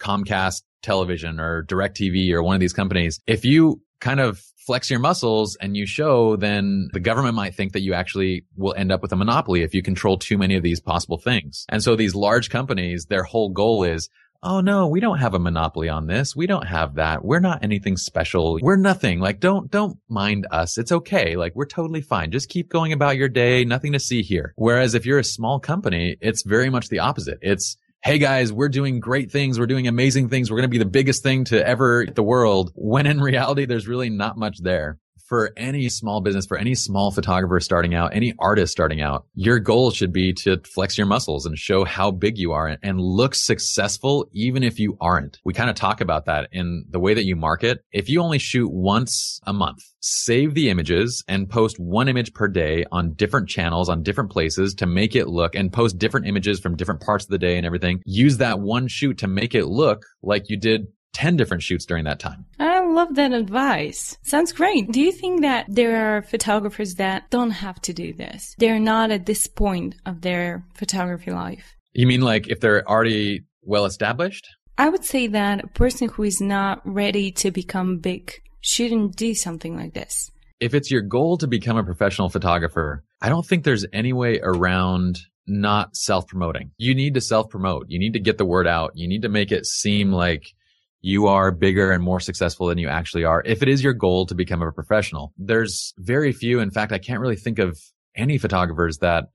Comcast 0.00 0.62
television 0.82 1.40
or 1.40 1.64
DirecTV 1.64 2.32
or 2.32 2.42
one 2.42 2.54
of 2.54 2.60
these 2.60 2.72
companies, 2.72 3.20
if 3.26 3.44
you 3.44 3.82
kind 4.00 4.20
of 4.20 4.40
flex 4.66 4.90
your 4.90 5.00
muscles 5.00 5.56
and 5.60 5.76
you 5.76 5.86
show, 5.86 6.36
then 6.36 6.88
the 6.92 7.00
government 7.00 7.34
might 7.34 7.54
think 7.54 7.72
that 7.72 7.80
you 7.80 7.94
actually 7.94 8.44
will 8.56 8.74
end 8.76 8.92
up 8.92 9.00
with 9.02 9.12
a 9.12 9.16
monopoly 9.16 9.62
if 9.62 9.74
you 9.74 9.82
control 9.82 10.18
too 10.18 10.36
many 10.36 10.56
of 10.56 10.62
these 10.62 10.80
possible 10.80 11.18
things. 11.18 11.64
And 11.68 11.82
so 11.82 11.96
these 11.96 12.14
large 12.14 12.50
companies, 12.50 13.06
their 13.06 13.22
whole 13.22 13.48
goal 13.48 13.84
is, 13.84 14.08
Oh 14.40 14.60
no, 14.60 14.86
we 14.86 15.00
don't 15.00 15.18
have 15.18 15.34
a 15.34 15.38
monopoly 15.40 15.88
on 15.88 16.06
this. 16.06 16.36
We 16.36 16.46
don't 16.46 16.66
have 16.66 16.94
that. 16.94 17.24
We're 17.24 17.40
not 17.40 17.64
anything 17.64 17.96
special. 17.96 18.60
We're 18.62 18.76
nothing. 18.76 19.18
Like 19.18 19.40
don't, 19.40 19.68
don't 19.68 19.98
mind 20.08 20.46
us. 20.52 20.78
It's 20.78 20.92
okay. 20.92 21.34
Like 21.34 21.56
we're 21.56 21.66
totally 21.66 22.02
fine. 22.02 22.30
Just 22.30 22.48
keep 22.48 22.68
going 22.68 22.92
about 22.92 23.16
your 23.16 23.28
day. 23.28 23.64
Nothing 23.64 23.92
to 23.94 23.98
see 23.98 24.22
here. 24.22 24.52
Whereas 24.54 24.94
if 24.94 25.04
you're 25.04 25.18
a 25.18 25.24
small 25.24 25.58
company, 25.58 26.16
it's 26.20 26.44
very 26.44 26.70
much 26.70 26.88
the 26.88 27.00
opposite. 27.00 27.38
It's, 27.42 27.76
Hey 28.00 28.18
guys, 28.18 28.52
we're 28.52 28.68
doing 28.68 29.00
great 29.00 29.32
things. 29.32 29.58
We're 29.58 29.66
doing 29.66 29.88
amazing 29.88 30.28
things. 30.28 30.52
We're 30.52 30.58
going 30.58 30.70
to 30.70 30.74
be 30.74 30.78
the 30.78 30.84
biggest 30.84 31.24
thing 31.24 31.42
to 31.46 31.66
ever 31.66 32.06
the 32.06 32.22
world. 32.22 32.70
When 32.76 33.06
in 33.06 33.20
reality, 33.20 33.64
there's 33.64 33.88
really 33.88 34.08
not 34.08 34.38
much 34.38 34.58
there 34.62 35.00
for 35.28 35.52
any 35.56 35.88
small 35.88 36.20
business, 36.20 36.46
for 36.46 36.56
any 36.56 36.74
small 36.74 37.10
photographer 37.10 37.60
starting 37.60 37.94
out, 37.94 38.14
any 38.14 38.34
artist 38.38 38.72
starting 38.72 39.00
out, 39.00 39.26
your 39.34 39.58
goal 39.58 39.90
should 39.90 40.12
be 40.12 40.32
to 40.32 40.60
flex 40.74 40.96
your 40.96 41.06
muscles 41.06 41.44
and 41.44 41.58
show 41.58 41.84
how 41.84 42.10
big 42.10 42.38
you 42.38 42.52
are 42.52 42.76
and 42.82 43.00
look 43.00 43.34
successful 43.34 44.28
even 44.32 44.62
if 44.62 44.78
you 44.78 44.96
aren't. 45.00 45.38
We 45.44 45.52
kind 45.52 45.68
of 45.68 45.76
talk 45.76 46.00
about 46.00 46.24
that 46.24 46.48
in 46.50 46.84
the 46.90 46.98
way 46.98 47.14
that 47.14 47.26
you 47.26 47.36
market. 47.36 47.84
If 47.92 48.08
you 48.08 48.22
only 48.22 48.38
shoot 48.38 48.70
once 48.72 49.40
a 49.46 49.52
month, 49.52 49.80
save 50.00 50.54
the 50.54 50.70
images 50.70 51.22
and 51.28 51.48
post 51.48 51.78
one 51.78 52.08
image 52.08 52.32
per 52.32 52.48
day 52.48 52.86
on 52.90 53.12
different 53.12 53.48
channels, 53.48 53.88
on 53.88 54.02
different 54.02 54.30
places 54.30 54.74
to 54.76 54.86
make 54.86 55.14
it 55.14 55.28
look 55.28 55.54
and 55.54 55.72
post 55.72 55.98
different 55.98 56.26
images 56.26 56.58
from 56.58 56.76
different 56.76 57.02
parts 57.02 57.24
of 57.24 57.30
the 57.30 57.38
day 57.38 57.56
and 57.58 57.66
everything. 57.66 58.00
Use 58.06 58.38
that 58.38 58.60
one 58.60 58.88
shoot 58.88 59.18
to 59.18 59.28
make 59.28 59.54
it 59.54 59.66
look 59.66 60.06
like 60.22 60.48
you 60.48 60.56
did 60.56 60.86
10 61.12 61.36
different 61.36 61.62
shoots 61.62 61.84
during 61.84 62.04
that 62.04 62.20
time. 62.20 62.46
I 62.60 62.77
love 62.94 63.14
that 63.14 63.32
advice. 63.32 64.16
Sounds 64.22 64.52
great. 64.52 64.90
Do 64.90 65.00
you 65.00 65.12
think 65.12 65.42
that 65.42 65.66
there 65.68 66.16
are 66.16 66.22
photographers 66.22 66.94
that 66.94 67.30
don't 67.30 67.50
have 67.50 67.80
to 67.82 67.92
do 67.92 68.12
this? 68.12 68.54
They're 68.58 68.80
not 68.80 69.10
at 69.10 69.26
this 69.26 69.46
point 69.46 69.94
of 70.06 70.22
their 70.22 70.64
photography 70.74 71.30
life. 71.30 71.74
You 71.92 72.06
mean 72.06 72.20
like 72.20 72.48
if 72.48 72.60
they're 72.60 72.88
already 72.88 73.44
well 73.62 73.84
established? 73.84 74.46
I 74.76 74.88
would 74.88 75.04
say 75.04 75.26
that 75.28 75.64
a 75.64 75.68
person 75.68 76.08
who 76.08 76.22
is 76.22 76.40
not 76.40 76.80
ready 76.84 77.32
to 77.32 77.50
become 77.50 77.98
big 77.98 78.32
shouldn't 78.60 79.16
do 79.16 79.34
something 79.34 79.76
like 79.76 79.94
this. 79.94 80.30
If 80.60 80.74
it's 80.74 80.90
your 80.90 81.02
goal 81.02 81.38
to 81.38 81.46
become 81.46 81.76
a 81.76 81.84
professional 81.84 82.28
photographer, 82.28 83.04
I 83.20 83.28
don't 83.28 83.46
think 83.46 83.64
there's 83.64 83.86
any 83.92 84.12
way 84.12 84.40
around 84.42 85.18
not 85.48 85.96
self 85.96 86.26
promoting. 86.26 86.70
You 86.78 86.94
need 86.94 87.14
to 87.14 87.20
self 87.20 87.48
promote. 87.48 87.86
You 87.88 87.98
need 87.98 88.12
to 88.12 88.20
get 88.20 88.38
the 88.38 88.44
word 88.44 88.66
out. 88.66 88.92
You 88.94 89.08
need 89.08 89.22
to 89.22 89.28
make 89.28 89.50
it 89.50 89.66
seem 89.66 90.12
like 90.12 90.52
you 91.00 91.26
are 91.26 91.50
bigger 91.50 91.92
and 91.92 92.02
more 92.02 92.20
successful 92.20 92.66
than 92.66 92.78
you 92.78 92.88
actually 92.88 93.24
are. 93.24 93.42
If 93.44 93.62
it 93.62 93.68
is 93.68 93.82
your 93.82 93.92
goal 93.92 94.26
to 94.26 94.34
become 94.34 94.62
a 94.62 94.72
professional, 94.72 95.32
there's 95.38 95.94
very 95.98 96.32
few. 96.32 96.60
In 96.60 96.70
fact, 96.70 96.92
I 96.92 96.98
can't 96.98 97.20
really 97.20 97.36
think 97.36 97.58
of 97.58 97.78
any 98.16 98.38
photographers 98.38 98.98
that 98.98 99.26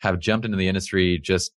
have 0.00 0.20
jumped 0.20 0.44
into 0.44 0.58
the 0.58 0.68
industry 0.68 1.18
just 1.18 1.52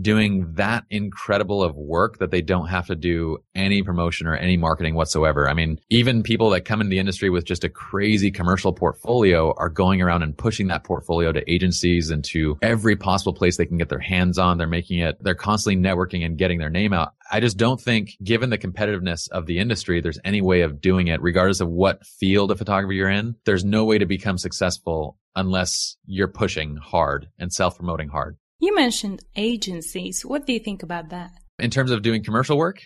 doing 0.00 0.52
that 0.54 0.84
incredible 0.90 1.62
of 1.62 1.76
work 1.76 2.18
that 2.18 2.30
they 2.30 2.42
don't 2.42 2.68
have 2.68 2.86
to 2.86 2.94
do 2.94 3.38
any 3.54 3.82
promotion 3.82 4.26
or 4.26 4.36
any 4.36 4.56
marketing 4.56 4.94
whatsoever. 4.94 5.48
I 5.48 5.54
mean, 5.54 5.80
even 5.90 6.22
people 6.22 6.50
that 6.50 6.64
come 6.64 6.80
into 6.80 6.90
the 6.90 6.98
industry 6.98 7.30
with 7.30 7.44
just 7.44 7.64
a 7.64 7.68
crazy 7.68 8.30
commercial 8.30 8.72
portfolio 8.72 9.52
are 9.56 9.68
going 9.68 10.00
around 10.00 10.22
and 10.22 10.36
pushing 10.36 10.68
that 10.68 10.84
portfolio 10.84 11.32
to 11.32 11.50
agencies 11.50 12.10
and 12.10 12.24
to 12.26 12.58
every 12.62 12.96
possible 12.96 13.32
place 13.32 13.56
they 13.56 13.66
can 13.66 13.78
get 13.78 13.88
their 13.88 13.98
hands 13.98 14.38
on. 14.38 14.58
They're 14.58 14.66
making 14.66 15.00
it, 15.00 15.22
they're 15.22 15.34
constantly 15.34 15.82
networking 15.82 16.24
and 16.24 16.38
getting 16.38 16.58
their 16.58 16.70
name 16.70 16.92
out. 16.92 17.14
I 17.30 17.40
just 17.40 17.56
don't 17.56 17.80
think 17.80 18.16
given 18.22 18.50
the 18.50 18.58
competitiveness 18.58 19.28
of 19.30 19.46
the 19.46 19.58
industry, 19.58 20.00
there's 20.00 20.18
any 20.24 20.40
way 20.40 20.62
of 20.62 20.80
doing 20.80 21.08
it, 21.08 21.22
regardless 21.22 21.60
of 21.60 21.68
what 21.68 22.04
field 22.04 22.50
of 22.50 22.58
photography 22.58 22.96
you're 22.96 23.08
in. 23.08 23.36
There's 23.44 23.64
no 23.64 23.84
way 23.84 23.98
to 23.98 24.06
become 24.06 24.38
successful 24.38 25.16
unless 25.36 25.96
you're 26.06 26.28
pushing 26.28 26.76
hard 26.76 27.28
and 27.38 27.52
self 27.52 27.76
promoting 27.76 28.08
hard. 28.08 28.36
You 28.62 28.74
mentioned 28.74 29.24
agencies. 29.36 30.22
What 30.22 30.46
do 30.46 30.52
you 30.52 30.58
think 30.60 30.82
about 30.82 31.08
that? 31.08 31.30
In 31.58 31.70
terms 31.70 31.90
of 31.90 32.02
doing 32.02 32.22
commercial 32.22 32.58
work? 32.58 32.82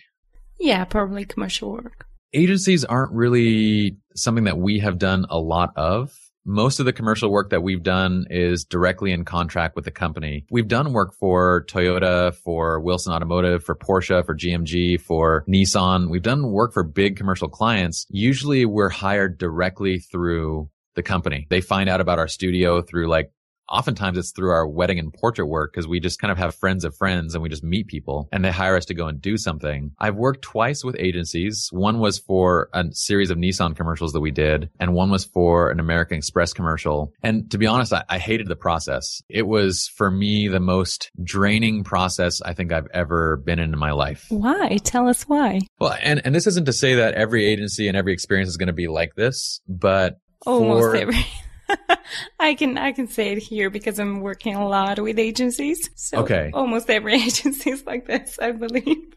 Yeah, 0.60 0.84
probably 0.84 1.24
commercial 1.24 1.72
work. 1.72 2.06
Agencies 2.32 2.84
aren't 2.84 3.12
really 3.12 3.96
something 4.14 4.44
that 4.44 4.56
we 4.56 4.78
have 4.78 4.98
done 4.98 5.26
a 5.28 5.38
lot 5.38 5.70
of. 5.74 6.12
Most 6.46 6.78
of 6.78 6.86
the 6.86 6.92
commercial 6.92 7.28
work 7.28 7.50
that 7.50 7.62
we've 7.62 7.82
done 7.82 8.26
is 8.30 8.64
directly 8.64 9.10
in 9.10 9.24
contract 9.24 9.74
with 9.74 9.84
the 9.84 9.90
company. 9.90 10.44
We've 10.48 10.68
done 10.68 10.92
work 10.92 11.12
for 11.18 11.64
Toyota, 11.66 12.34
for 12.36 12.78
Wilson 12.78 13.12
Automotive, 13.12 13.64
for 13.64 13.74
Porsche, 13.74 14.24
for 14.24 14.36
GMG, 14.36 15.00
for 15.00 15.44
Nissan. 15.48 16.08
We've 16.08 16.22
done 16.22 16.52
work 16.52 16.72
for 16.72 16.84
big 16.84 17.16
commercial 17.16 17.48
clients. 17.48 18.06
Usually 18.10 18.64
we're 18.64 18.90
hired 18.90 19.38
directly 19.38 19.98
through 19.98 20.70
the 20.94 21.02
company. 21.02 21.48
They 21.50 21.60
find 21.60 21.88
out 21.88 22.00
about 22.00 22.20
our 22.20 22.28
studio 22.28 22.80
through 22.80 23.08
like 23.08 23.32
oftentimes 23.68 24.18
it's 24.18 24.32
through 24.32 24.50
our 24.50 24.66
wedding 24.66 24.98
and 24.98 25.12
portrait 25.12 25.46
work 25.46 25.72
because 25.72 25.86
we 25.86 26.00
just 26.00 26.18
kind 26.18 26.32
of 26.32 26.38
have 26.38 26.54
friends 26.54 26.84
of 26.84 26.96
friends 26.96 27.34
and 27.34 27.42
we 27.42 27.48
just 27.48 27.64
meet 27.64 27.86
people 27.86 28.28
and 28.32 28.44
they 28.44 28.50
hire 28.50 28.76
us 28.76 28.84
to 28.86 28.94
go 28.94 29.06
and 29.06 29.20
do 29.20 29.36
something. 29.36 29.92
I've 29.98 30.16
worked 30.16 30.42
twice 30.42 30.84
with 30.84 30.96
agencies. 30.98 31.68
One 31.72 31.98
was 31.98 32.18
for 32.18 32.68
a 32.72 32.84
series 32.92 33.30
of 33.30 33.38
Nissan 33.38 33.76
commercials 33.76 34.12
that 34.12 34.20
we 34.20 34.30
did 34.30 34.70
and 34.80 34.94
one 34.94 35.10
was 35.10 35.24
for 35.24 35.70
an 35.70 35.80
American 35.80 36.18
Express 36.18 36.52
commercial. 36.52 37.12
And 37.22 37.50
to 37.50 37.58
be 37.58 37.66
honest, 37.66 37.92
I, 37.92 38.04
I 38.08 38.18
hated 38.18 38.48
the 38.48 38.56
process. 38.56 39.22
It 39.28 39.46
was 39.46 39.90
for 39.96 40.10
me 40.10 40.48
the 40.48 40.60
most 40.60 41.10
draining 41.22 41.84
process 41.84 42.40
I 42.42 42.54
think 42.54 42.72
I've 42.72 42.88
ever 42.92 43.36
been 43.36 43.58
in 43.58 43.74
in 43.74 43.78
my 43.78 43.92
life. 43.92 44.26
Why? 44.30 44.78
Tell 44.84 45.08
us 45.08 45.24
why. 45.24 45.60
Well, 45.78 45.96
and, 46.00 46.22
and 46.24 46.34
this 46.34 46.46
isn't 46.46 46.66
to 46.66 46.72
say 46.72 46.94
that 46.94 47.14
every 47.14 47.44
agency 47.44 47.88
and 47.88 47.96
every 47.96 48.12
experience 48.12 48.48
is 48.48 48.56
going 48.56 48.68
to 48.68 48.72
be 48.72 48.88
like 48.88 49.14
this, 49.14 49.60
but 49.68 50.18
almost 50.46 50.82
for, 50.82 50.96
every 50.96 51.26
I 52.40 52.54
can 52.54 52.78
I 52.78 52.92
can 52.92 53.08
say 53.08 53.32
it 53.32 53.38
here 53.38 53.70
because 53.70 53.98
I'm 53.98 54.20
working 54.20 54.54
a 54.54 54.68
lot 54.68 54.98
with 55.00 55.18
agencies. 55.18 55.90
So 55.94 56.18
okay. 56.18 56.50
almost 56.52 56.90
every 56.90 57.14
agency 57.22 57.70
is 57.70 57.84
like 57.84 58.06
this, 58.06 58.38
I 58.38 58.52
believe. 58.52 59.14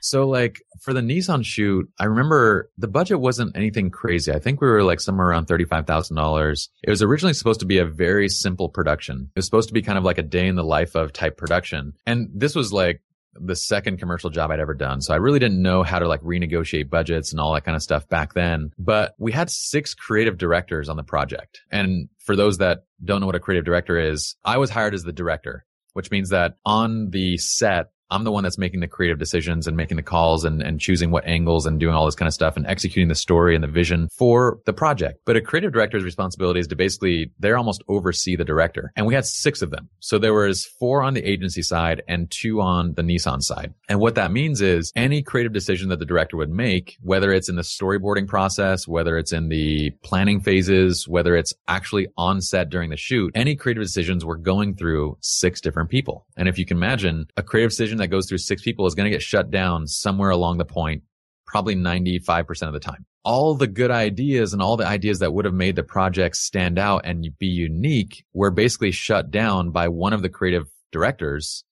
So 0.00 0.28
like 0.28 0.62
for 0.80 0.92
the 0.92 1.00
Nissan 1.00 1.44
shoot, 1.44 1.90
I 1.98 2.04
remember 2.04 2.70
the 2.78 2.88
budget 2.88 3.20
wasn't 3.20 3.56
anything 3.56 3.90
crazy. 3.90 4.32
I 4.32 4.38
think 4.38 4.60
we 4.60 4.68
were 4.68 4.82
like 4.82 5.00
somewhere 5.00 5.28
around 5.28 5.48
$35,000. 5.48 6.68
It 6.82 6.90
was 6.90 7.02
originally 7.02 7.34
supposed 7.34 7.60
to 7.60 7.66
be 7.66 7.78
a 7.78 7.84
very 7.84 8.28
simple 8.28 8.68
production. 8.68 9.30
It 9.34 9.38
was 9.38 9.44
supposed 9.44 9.68
to 9.68 9.74
be 9.74 9.82
kind 9.82 9.98
of 9.98 10.04
like 10.04 10.18
a 10.18 10.22
day 10.22 10.46
in 10.46 10.54
the 10.54 10.64
life 10.64 10.94
of 10.94 11.12
type 11.12 11.36
production. 11.36 11.94
And 12.06 12.28
this 12.32 12.54
was 12.54 12.72
like 12.72 13.02
the 13.40 13.56
second 13.56 13.98
commercial 13.98 14.30
job 14.30 14.50
I'd 14.50 14.60
ever 14.60 14.74
done. 14.74 15.00
So 15.00 15.14
I 15.14 15.16
really 15.16 15.38
didn't 15.38 15.62
know 15.62 15.82
how 15.82 15.98
to 15.98 16.08
like 16.08 16.20
renegotiate 16.22 16.90
budgets 16.90 17.32
and 17.32 17.40
all 17.40 17.54
that 17.54 17.64
kind 17.64 17.76
of 17.76 17.82
stuff 17.82 18.08
back 18.08 18.34
then. 18.34 18.72
But 18.78 19.14
we 19.18 19.32
had 19.32 19.50
six 19.50 19.94
creative 19.94 20.38
directors 20.38 20.88
on 20.88 20.96
the 20.96 21.02
project. 21.02 21.60
And 21.70 22.08
for 22.18 22.36
those 22.36 22.58
that 22.58 22.84
don't 23.04 23.20
know 23.20 23.26
what 23.26 23.34
a 23.34 23.40
creative 23.40 23.64
director 23.64 23.98
is, 23.98 24.36
I 24.44 24.58
was 24.58 24.70
hired 24.70 24.94
as 24.94 25.02
the 25.02 25.12
director, 25.12 25.64
which 25.92 26.10
means 26.10 26.30
that 26.30 26.56
on 26.64 27.10
the 27.10 27.36
set, 27.38 27.90
I'm 28.10 28.24
the 28.24 28.32
one 28.32 28.42
that's 28.42 28.58
making 28.58 28.80
the 28.80 28.88
creative 28.88 29.18
decisions 29.18 29.66
and 29.66 29.76
making 29.76 29.96
the 29.96 30.02
calls 30.02 30.44
and, 30.44 30.62
and 30.62 30.80
choosing 30.80 31.10
what 31.10 31.26
angles 31.26 31.66
and 31.66 31.78
doing 31.78 31.94
all 31.94 32.06
this 32.06 32.14
kind 32.14 32.26
of 32.26 32.34
stuff 32.34 32.56
and 32.56 32.66
executing 32.66 33.08
the 33.08 33.14
story 33.14 33.54
and 33.54 33.62
the 33.62 33.68
vision 33.68 34.08
for 34.16 34.60
the 34.64 34.72
project. 34.72 35.20
But 35.24 35.36
a 35.36 35.40
creative 35.40 35.72
director's 35.72 36.04
responsibility 36.04 36.60
is 36.60 36.66
to 36.68 36.76
basically, 36.76 37.30
they're 37.38 37.58
almost 37.58 37.82
oversee 37.88 38.36
the 38.36 38.44
director. 38.44 38.92
And 38.96 39.06
we 39.06 39.14
had 39.14 39.26
six 39.26 39.62
of 39.62 39.70
them. 39.70 39.88
So 40.00 40.18
there 40.18 40.34
was 40.34 40.64
four 40.64 41.02
on 41.02 41.14
the 41.14 41.24
agency 41.24 41.62
side 41.62 42.02
and 42.08 42.30
two 42.30 42.60
on 42.60 42.94
the 42.94 43.02
Nissan 43.02 43.42
side. 43.42 43.74
And 43.88 44.00
what 44.00 44.14
that 44.14 44.32
means 44.32 44.62
is 44.62 44.92
any 44.96 45.22
creative 45.22 45.52
decision 45.52 45.88
that 45.90 45.98
the 45.98 46.06
director 46.06 46.36
would 46.36 46.50
make, 46.50 46.96
whether 47.02 47.32
it's 47.32 47.48
in 47.48 47.56
the 47.56 47.62
storyboarding 47.62 48.26
process, 48.26 48.88
whether 48.88 49.18
it's 49.18 49.32
in 49.32 49.48
the 49.48 49.90
planning 50.02 50.40
phases, 50.40 51.06
whether 51.06 51.36
it's 51.36 51.52
actually 51.66 52.08
on 52.16 52.40
set 52.40 52.70
during 52.70 52.90
the 52.90 52.96
shoot, 52.96 53.32
any 53.34 53.54
creative 53.54 53.82
decisions 53.82 54.24
were 54.24 54.36
going 54.36 54.74
through 54.74 55.16
six 55.20 55.60
different 55.60 55.90
people. 55.90 56.26
And 56.36 56.48
if 56.48 56.58
you 56.58 56.64
can 56.64 56.78
imagine 56.78 57.26
a 57.36 57.42
creative 57.42 57.70
decision 57.70 57.97
that 57.98 58.08
goes 58.08 58.28
through 58.28 58.38
six 58.38 58.62
people 58.62 58.86
is 58.86 58.94
going 58.94 59.04
to 59.04 59.10
get 59.10 59.22
shut 59.22 59.50
down 59.50 59.86
somewhere 59.86 60.30
along 60.30 60.58
the 60.58 60.64
point, 60.64 61.02
probably 61.46 61.76
95% 61.76 62.66
of 62.66 62.72
the 62.72 62.80
time. 62.80 63.04
All 63.24 63.54
the 63.54 63.66
good 63.66 63.90
ideas 63.90 64.52
and 64.52 64.62
all 64.62 64.76
the 64.76 64.86
ideas 64.86 65.18
that 65.18 65.32
would 65.32 65.44
have 65.44 65.54
made 65.54 65.76
the 65.76 65.82
project 65.82 66.36
stand 66.36 66.78
out 66.78 67.02
and 67.04 67.26
be 67.38 67.46
unique 67.46 68.24
were 68.32 68.50
basically 68.50 68.90
shut 68.90 69.30
down 69.30 69.70
by 69.70 69.88
one 69.88 70.12
of 70.12 70.22
the 70.22 70.28
creative 70.28 70.66
directors 70.92 71.64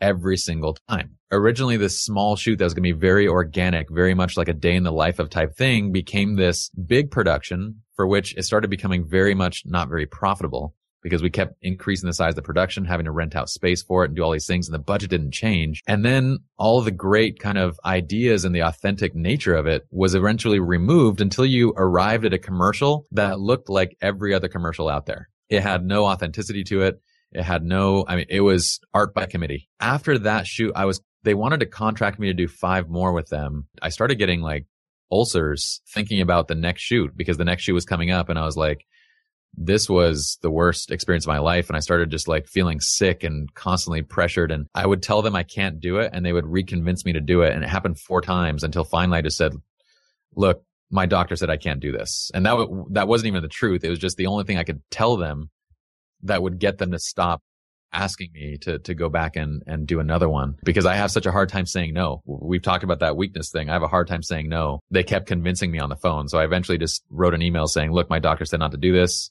every 0.00 0.36
single 0.36 0.76
time. 0.88 1.16
Originally, 1.30 1.76
this 1.76 2.00
small 2.00 2.36
shoot 2.36 2.56
that 2.56 2.64
was 2.64 2.74
going 2.74 2.82
to 2.84 2.92
be 2.94 2.98
very 2.98 3.26
organic, 3.26 3.90
very 3.90 4.14
much 4.14 4.36
like 4.36 4.48
a 4.48 4.52
day 4.52 4.74
in 4.74 4.82
the 4.82 4.92
life 4.92 5.18
of 5.18 5.30
type 5.30 5.56
thing 5.56 5.92
became 5.92 6.36
this 6.36 6.70
big 6.70 7.10
production 7.10 7.82
for 7.94 8.06
which 8.06 8.36
it 8.36 8.44
started 8.44 8.68
becoming 8.68 9.06
very 9.06 9.34
much 9.34 9.62
not 9.66 9.88
very 9.88 10.06
profitable 10.06 10.74
because 11.02 11.22
we 11.22 11.30
kept 11.30 11.54
increasing 11.62 12.06
the 12.06 12.12
size 12.12 12.30
of 12.30 12.36
the 12.36 12.42
production, 12.42 12.84
having 12.84 13.04
to 13.04 13.12
rent 13.12 13.36
out 13.36 13.48
space 13.48 13.82
for 13.82 14.04
it 14.04 14.08
and 14.08 14.16
do 14.16 14.22
all 14.22 14.32
these 14.32 14.46
things. 14.46 14.66
And 14.66 14.74
the 14.74 14.80
budget 14.80 15.10
didn't 15.10 15.32
change. 15.32 15.82
And 15.86 16.04
then 16.04 16.38
all 16.58 16.80
the 16.80 16.90
great 16.90 17.38
kind 17.38 17.58
of 17.58 17.78
ideas 17.84 18.44
and 18.44 18.54
the 18.54 18.62
authentic 18.62 19.14
nature 19.14 19.54
of 19.54 19.66
it 19.66 19.86
was 19.90 20.14
eventually 20.14 20.58
removed 20.58 21.20
until 21.20 21.46
you 21.46 21.72
arrived 21.76 22.24
at 22.24 22.32
a 22.32 22.38
commercial 22.38 23.06
that 23.12 23.40
looked 23.40 23.68
like 23.68 23.96
every 24.00 24.34
other 24.34 24.48
commercial 24.48 24.88
out 24.88 25.06
there. 25.06 25.28
It 25.48 25.62
had 25.62 25.84
no 25.84 26.06
authenticity 26.06 26.64
to 26.64 26.82
it. 26.82 27.00
It 27.32 27.42
had 27.42 27.62
no, 27.62 28.04
I 28.08 28.16
mean, 28.16 28.26
it 28.28 28.40
was 28.40 28.80
art 28.94 29.14
by 29.14 29.26
committee. 29.26 29.68
After 29.78 30.18
that 30.20 30.46
shoot, 30.46 30.72
I 30.74 30.86
was, 30.86 31.00
they 31.22 31.34
wanted 31.34 31.60
to 31.60 31.66
contract 31.66 32.18
me 32.18 32.28
to 32.28 32.34
do 32.34 32.48
five 32.48 32.88
more 32.88 33.12
with 33.12 33.28
them. 33.28 33.66
I 33.82 33.90
started 33.90 34.16
getting 34.16 34.40
like 34.40 34.66
ulcers 35.12 35.80
thinking 35.88 36.20
about 36.20 36.48
the 36.48 36.54
next 36.54 36.82
shoot 36.82 37.16
because 37.16 37.36
the 37.36 37.44
next 37.44 37.62
shoot 37.62 37.74
was 37.74 37.84
coming 37.84 38.10
up 38.10 38.28
and 38.28 38.38
I 38.38 38.44
was 38.44 38.56
like, 38.56 38.84
this 39.56 39.88
was 39.88 40.38
the 40.42 40.50
worst 40.50 40.90
experience 40.90 41.24
of 41.24 41.28
my 41.28 41.38
life. 41.38 41.68
And 41.68 41.76
I 41.76 41.80
started 41.80 42.10
just 42.10 42.28
like 42.28 42.46
feeling 42.46 42.80
sick 42.80 43.24
and 43.24 43.52
constantly 43.54 44.02
pressured. 44.02 44.52
And 44.52 44.66
I 44.74 44.86
would 44.86 45.02
tell 45.02 45.22
them 45.22 45.34
I 45.34 45.42
can't 45.42 45.80
do 45.80 45.98
it 45.98 46.10
and 46.12 46.24
they 46.24 46.32
would 46.32 46.44
reconvince 46.44 47.04
me 47.04 47.14
to 47.14 47.20
do 47.20 47.42
it. 47.42 47.52
And 47.52 47.64
it 47.64 47.68
happened 47.68 47.98
four 47.98 48.20
times 48.20 48.62
until 48.62 48.84
finally 48.84 49.18
I 49.18 49.22
just 49.22 49.38
said, 49.38 49.54
look, 50.34 50.62
my 50.90 51.06
doctor 51.06 51.36
said 51.36 51.50
I 51.50 51.56
can't 51.56 51.80
do 51.80 51.90
this. 51.90 52.30
And 52.34 52.44
that, 52.46 52.50
w- 52.50 52.86
that 52.90 53.08
wasn't 53.08 53.28
even 53.28 53.42
the 53.42 53.48
truth. 53.48 53.82
It 53.82 53.90
was 53.90 53.98
just 53.98 54.16
the 54.16 54.26
only 54.26 54.44
thing 54.44 54.58
I 54.58 54.64
could 54.64 54.82
tell 54.90 55.16
them 55.16 55.50
that 56.22 56.42
would 56.42 56.58
get 56.58 56.78
them 56.78 56.92
to 56.92 56.98
stop 56.98 57.42
asking 57.92 58.30
me 58.34 58.58
to 58.58 58.78
to 58.80 58.94
go 58.94 59.08
back 59.08 59.36
and 59.36 59.62
and 59.66 59.86
do 59.86 60.00
another 60.00 60.28
one 60.28 60.56
because 60.64 60.84
I 60.84 60.96
have 60.96 61.10
such 61.10 61.24
a 61.24 61.32
hard 61.32 61.48
time 61.48 61.66
saying 61.66 61.94
no. 61.94 62.22
We've 62.26 62.62
talked 62.62 62.84
about 62.84 63.00
that 63.00 63.16
weakness 63.16 63.50
thing. 63.50 63.70
I 63.70 63.72
have 63.72 63.82
a 63.82 63.88
hard 63.88 64.08
time 64.08 64.22
saying 64.22 64.48
no. 64.48 64.80
They 64.90 65.02
kept 65.02 65.26
convincing 65.26 65.70
me 65.70 65.78
on 65.78 65.88
the 65.88 65.96
phone. 65.96 66.28
So 66.28 66.38
I 66.38 66.44
eventually 66.44 66.78
just 66.78 67.04
wrote 67.10 67.32
an 67.32 67.42
email 67.42 67.66
saying, 67.66 67.92
"Look, 67.92 68.10
my 68.10 68.18
doctor 68.18 68.44
said 68.44 68.60
not 68.60 68.72
to 68.72 68.76
do 68.76 68.92
this. 68.92 69.30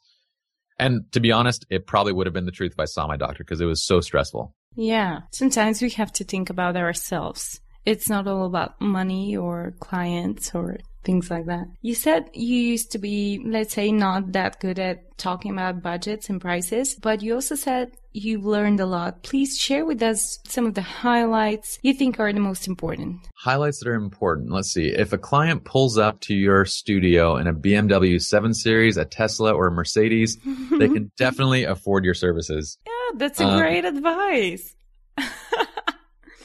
And 0.78 1.12
to 1.14 1.20
be 1.20 1.32
honest, 1.32 1.66
it 1.70 1.88
probably 1.88 2.14
would 2.14 2.28
have 2.28 2.34
been 2.34 2.46
the 2.46 2.52
truth 2.52 2.74
if 2.74 2.80
I 2.80 2.86
saw 2.86 3.08
my 3.08 3.18
doctor 3.18 3.44
because 3.44 3.62
it 3.62 3.66
was 3.66 3.86
so 3.86 4.02
stressful. 4.02 4.54
Yeah. 4.76 5.22
Sometimes 5.32 5.82
we 5.82 5.90
have 5.92 6.12
to 6.14 6.24
think 6.24 6.50
about 6.50 6.76
ourselves. 6.76 7.62
It's 7.86 8.10
not 8.10 8.28
all 8.28 8.46
about 8.46 8.82
money 8.82 9.38
or 9.38 9.76
clients 9.80 10.54
or 10.54 10.78
things 11.06 11.30
like 11.30 11.46
that. 11.46 11.68
You 11.82 11.96
said 11.96 12.30
you 12.34 12.58
used 12.58 12.92
to 12.92 12.98
be, 12.98 13.42
let's 13.46 13.74
say, 13.74 13.92
not 13.92 14.34
that 14.34 14.60
good 14.60 14.80
at 14.80 15.18
talking 15.18 15.52
about 15.52 15.82
budgets 15.82 16.30
and 16.30 16.42
prices, 16.42 16.96
but 16.96 17.22
you 17.22 17.36
also 17.36 17.56
said 17.56 17.92
you've 18.12 18.46
learned 18.46 18.80
a 18.80 18.86
lot. 18.86 19.24
Please 19.24 19.58
share 19.58 19.86
with 19.86 20.02
us 20.02 20.40
some 20.48 20.66
of 20.66 20.74
the 20.74 20.82
highlights 20.82 21.80
you 21.82 21.94
think 21.94 22.20
are 22.20 22.32
the 22.34 22.40
most 22.40 22.68
important. 22.68 23.20
Highlights 23.36 23.80
that 23.80 23.90
are 23.90 23.96
important. 23.96 24.52
Let's 24.52 24.72
see. 24.72 24.88
If 24.88 25.14
a 25.14 25.18
client 25.18 25.64
pulls 25.64 25.98
up 25.98 26.20
to 26.22 26.34
your 26.34 26.66
studio 26.66 27.38
in 27.38 27.48
a 27.48 27.54
BMW 27.54 28.22
7 28.22 28.54
Series, 28.54 28.98
a 28.98 29.06
Tesla, 29.06 29.54
or 29.54 29.68
a 29.68 29.72
Mercedes, 29.72 30.38
they 30.72 30.88
can 30.88 31.12
definitely 31.18 31.64
afford 31.64 32.04
your 32.04 32.14
services. 32.14 32.78
Yeah, 32.86 33.18
that's 33.18 33.40
a 33.40 33.48
um, 33.48 33.60
great 33.60 33.86
advice. 33.86 34.76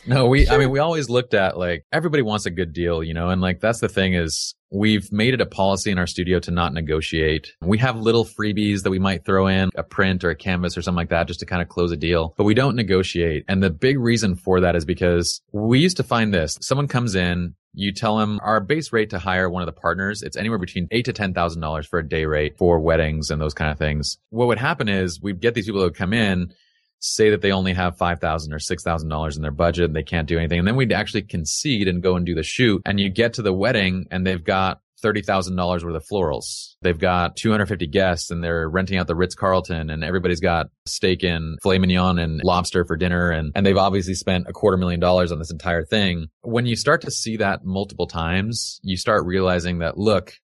No, 0.07 0.27
we, 0.27 0.49
I 0.49 0.57
mean, 0.57 0.71
we 0.71 0.79
always 0.79 1.11
looked 1.11 1.35
at 1.35 1.59
like 1.59 1.85
everybody 1.93 2.23
wants 2.23 2.47
a 2.47 2.51
good 2.51 2.73
deal, 2.73 3.03
you 3.03 3.15
know, 3.15 3.29
and 3.29 3.41
like 3.41 3.61
that's 3.61 3.81
the 3.81 3.89
thing 3.89 4.15
is 4.15 4.55
we've 4.71 5.11
made 5.13 5.35
it 5.35 5.41
a 5.41 5.47
policy 5.47 5.91
in 5.91 5.99
our 5.99 6.07
studio 6.07 6.39
to 6.41 6.51
not 6.51 6.73
negotiate. 6.73 7.53
We 7.61 7.79
have 7.79 7.97
little 7.97 8.25
freebies 8.25 8.83
that 8.83 8.91
we 8.91 8.99
might 8.99 9.25
throw 9.25 9.47
in 9.47 9.71
a 9.75 9.83
print 9.83 10.25
or 10.25 10.31
a 10.31 10.37
canvas 10.37 10.77
or 10.77 10.83
something 10.83 10.97
like 10.97 11.11
that 11.11 11.27
just 11.27 11.41
to 11.41 11.47
kind 11.47 11.61
of 11.61 11.69
close 11.69 11.93
a 11.93 11.97
deal, 11.97 12.35
but 12.37 12.45
we 12.45 12.55
don't 12.55 12.77
negotiate. 12.77 13.45
And 13.49 13.63
the 13.63 13.71
big 13.71 13.99
reason 13.99 14.37
for 14.37 14.61
that 14.61 14.77
is 14.77 14.85
because 14.85 15.41
we 15.53 15.81
used 15.81 15.97
to 15.99 16.03
find 16.03 16.33
this. 16.33 16.57
Someone 16.61 16.89
comes 16.89 17.15
in, 17.15 17.55
you 17.75 17.93
tell 17.93 18.17
them 18.17 18.41
our 18.43 18.61
base 18.61 18.93
rate 18.93 19.11
to 19.11 19.19
hire 19.19 19.51
one 19.51 19.63
of 19.63 19.67
the 19.67 19.81
partners, 19.81 20.23
it's 20.23 20.37
anywhere 20.37 20.59
between 20.59 20.89
eight 20.91 21.05
to 21.05 21.13
ten 21.13 21.35
thousand 21.35 21.61
dollars 21.61 21.87
for 21.87 21.99
a 21.99 22.09
day 22.09 22.25
rate 22.25 22.57
for 22.57 22.81
weddings 22.81 23.31
and 23.31 23.41
those 23.41 23.55
kind 23.55 23.71
of 23.71 23.79
things. 23.79 24.19
What 24.31 24.47
would 24.49 24.59
happen 24.59 24.89
is 24.89 25.21
we'd 25.21 25.41
get 25.41 25.55
these 25.55 25.67
people 25.67 25.81
that 25.81 25.89
would 25.89 25.95
come 25.95 26.13
in 26.13 26.53
say 27.01 27.31
that 27.31 27.43
they 27.43 27.53
only 27.53 27.73
have 27.73 27.97
five 27.97 28.21
thousand 28.21 28.53
or 28.53 28.59
six 28.59 28.83
thousand 28.83 29.09
dollars 29.09 29.37
in 29.37 29.43
their 29.43 29.51
budget 29.51 29.87
and 29.87 29.97
they 29.97 30.03
can't 30.03 30.29
do 30.29 30.39
anything, 30.39 30.59
and 30.59 30.69
then 30.69 30.77
we'd 30.77 30.93
actually 30.93 31.23
concede 31.23 31.89
and 31.89 32.03
go 32.03 32.17
and 32.17 32.25
do 32.27 32.35
the 32.35 32.43
shoot, 32.43 32.83
and 32.87 33.01
you 33.01 33.11
get 33.11 33.35
to 33.35 33.43
the 33.43 33.53
wedding 33.53 34.07
and 34.11 34.27
they've 34.27 34.45
got 34.45 34.81
$30,000 35.03 35.85
worth 35.85 35.95
of 35.95 36.07
florals. 36.07 36.75
They've 36.83 36.99
got 36.99 37.37
250 37.37 37.87
guests 37.87 38.31
and 38.31 38.43
they're 38.43 38.69
renting 38.69 38.99
out 38.99 39.07
the 39.07 39.15
Ritz 39.15 39.35
Carlton 39.35 39.91
and 39.91 40.05
everybody's 40.05 40.41
got 40.41 40.67
steak 40.87 41.23
and 41.23 41.59
filet 41.63 41.79
mignon 41.79 42.19
and 42.19 42.41
lobster 42.45 42.85
for 42.85 42.97
dinner. 42.97 43.31
And, 43.31 43.53
and 43.55 43.65
they've 43.65 43.77
obviously 43.77 44.15
spent 44.15 44.47
a 44.49 44.53
quarter 44.53 44.77
million 44.77 45.01
dollars 45.01 45.33
on 45.33 45.39
this 45.39 45.51
entire 45.51 45.85
thing. 45.85 46.29
When 46.43 46.67
you 46.67 46.77
start 46.77 47.03
to 47.03 47.11
see 47.11 47.39
that 47.39 47.65
multiple 47.65 48.07
times, 48.07 48.81
you 48.83 48.97
start 48.97 49.25
realizing 49.25 49.79
that, 49.79 49.99
look, 49.99 50.35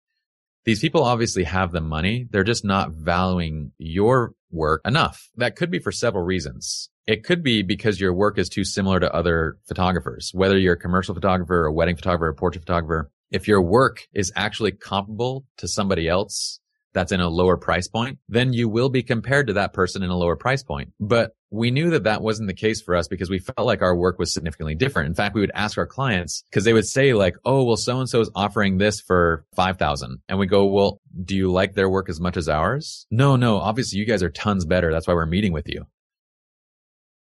these 0.64 0.80
people 0.80 1.04
obviously 1.04 1.44
have 1.44 1.70
the 1.70 1.80
money. 1.80 2.26
They're 2.30 2.44
just 2.44 2.64
not 2.64 2.90
valuing 2.90 3.72
your 3.78 4.32
work 4.50 4.80
enough. 4.84 5.28
That 5.36 5.56
could 5.56 5.70
be 5.70 5.78
for 5.78 5.92
several 5.92 6.24
reasons. 6.24 6.90
It 7.06 7.24
could 7.24 7.42
be 7.42 7.62
because 7.62 8.00
your 8.00 8.12
work 8.12 8.38
is 8.38 8.48
too 8.48 8.64
similar 8.64 8.98
to 9.00 9.12
other 9.14 9.58
photographers, 9.68 10.30
whether 10.34 10.58
you're 10.58 10.74
a 10.74 10.78
commercial 10.78 11.14
photographer, 11.14 11.64
a 11.64 11.72
wedding 11.72 11.96
photographer, 11.96 12.28
a 12.28 12.34
portrait 12.34 12.62
photographer. 12.62 13.10
If 13.30 13.46
your 13.46 13.62
work 13.62 14.06
is 14.12 14.32
actually 14.36 14.72
comparable 14.72 15.44
to 15.58 15.68
somebody 15.68 16.08
else, 16.08 16.60
that's 16.96 17.12
in 17.12 17.20
a 17.20 17.28
lower 17.28 17.58
price 17.58 17.88
point, 17.88 18.18
then 18.26 18.54
you 18.54 18.70
will 18.70 18.88
be 18.88 19.02
compared 19.02 19.48
to 19.48 19.52
that 19.52 19.74
person 19.74 20.02
in 20.02 20.08
a 20.08 20.16
lower 20.16 20.34
price 20.34 20.62
point. 20.62 20.94
But 20.98 21.32
we 21.50 21.70
knew 21.70 21.90
that 21.90 22.04
that 22.04 22.22
wasn't 22.22 22.48
the 22.48 22.54
case 22.54 22.80
for 22.80 22.96
us 22.96 23.06
because 23.06 23.28
we 23.28 23.38
felt 23.38 23.66
like 23.66 23.82
our 23.82 23.94
work 23.94 24.18
was 24.18 24.32
significantly 24.32 24.74
different. 24.74 25.08
In 25.08 25.14
fact, 25.14 25.34
we 25.34 25.42
would 25.42 25.52
ask 25.54 25.76
our 25.76 25.86
clients 25.86 26.42
because 26.50 26.64
they 26.64 26.72
would 26.72 26.86
say 26.86 27.12
like, 27.12 27.36
Oh, 27.44 27.64
well, 27.64 27.76
so 27.76 28.00
and 28.00 28.08
so 28.08 28.22
is 28.22 28.30
offering 28.34 28.78
this 28.78 28.98
for 29.02 29.44
5,000. 29.56 30.20
And 30.30 30.38
we 30.38 30.46
go, 30.46 30.64
well, 30.64 31.02
do 31.22 31.36
you 31.36 31.52
like 31.52 31.74
their 31.74 31.90
work 31.90 32.08
as 32.08 32.18
much 32.18 32.38
as 32.38 32.48
ours? 32.48 33.06
No, 33.10 33.36
no. 33.36 33.58
Obviously 33.58 33.98
you 33.98 34.06
guys 34.06 34.22
are 34.22 34.30
tons 34.30 34.64
better. 34.64 34.90
That's 34.90 35.06
why 35.06 35.14
we're 35.14 35.26
meeting 35.26 35.52
with 35.52 35.68
you. 35.68 35.84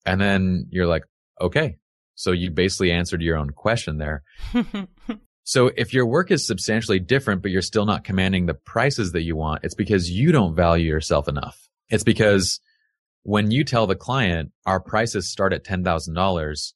And 0.05 0.21
then 0.21 0.67
you're 0.69 0.88
like, 0.88 1.03
okay. 1.41 1.77
So 2.13 2.31
you 2.31 2.51
basically 2.51 2.91
answered 2.91 3.23
your 3.23 3.38
own 3.38 3.49
question 3.49 3.97
there. 3.97 4.21
So 5.43 5.71
if 5.75 5.93
your 5.93 6.06
work 6.06 6.32
is 6.32 6.47
substantially 6.47 6.99
different, 6.99 7.41
but 7.41 7.51
you're 7.51 7.62
still 7.62 7.86
not 7.86 8.03
commanding 8.03 8.45
the 8.45 8.53
prices 8.53 9.12
that 9.12 9.23
you 9.23 9.36
want, 9.36 9.63
it's 9.63 9.75
because 9.75 10.10
you 10.10 10.32
don't 10.32 10.56
value 10.56 10.88
yourself 10.88 11.27
enough. 11.27 11.67
It's 11.89 12.03
because 12.03 12.60
when 13.23 13.51
you 13.51 13.63
tell 13.63 13.86
the 13.88 13.95
client 13.95 14.51
our 14.65 14.79
prices 14.79 15.29
start 15.29 15.53
at 15.53 15.65
$10,000, 15.65 16.73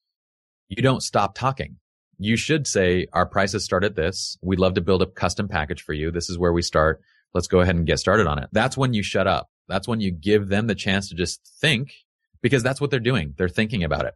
you 0.70 0.82
don't 0.84 1.02
stop 1.02 1.36
talking. 1.36 1.78
You 2.20 2.36
should 2.36 2.68
say 2.68 3.08
our 3.14 3.26
prices 3.26 3.64
start 3.64 3.84
at 3.84 3.96
this. 3.96 4.38
We'd 4.42 4.60
love 4.60 4.74
to 4.74 4.82
build 4.82 5.02
a 5.02 5.06
custom 5.06 5.48
package 5.48 5.82
for 5.82 5.94
you. 5.94 6.12
This 6.12 6.30
is 6.30 6.38
where 6.38 6.52
we 6.52 6.62
start. 6.62 7.02
Let's 7.34 7.48
go 7.48 7.62
ahead 7.62 7.76
and 7.76 7.86
get 7.86 8.00
started 8.00 8.28
on 8.28 8.40
it. 8.40 8.50
That's 8.52 8.76
when 8.76 8.94
you 8.94 9.04
shut 9.04 9.28
up. 9.28 9.50
That's 9.68 9.88
when 9.88 10.02
you 10.02 10.12
give 10.12 10.48
them 10.48 10.68
the 10.68 10.76
chance 10.76 11.10
to 11.10 11.16
just 11.16 11.46
think 11.62 11.94
because 12.42 12.64
that's 12.64 12.82
what 12.82 12.90
they're 12.90 13.00
doing. 13.00 13.34
They're 13.38 13.50
thinking 13.50 13.84
about 13.84 14.06
it. 14.06 14.16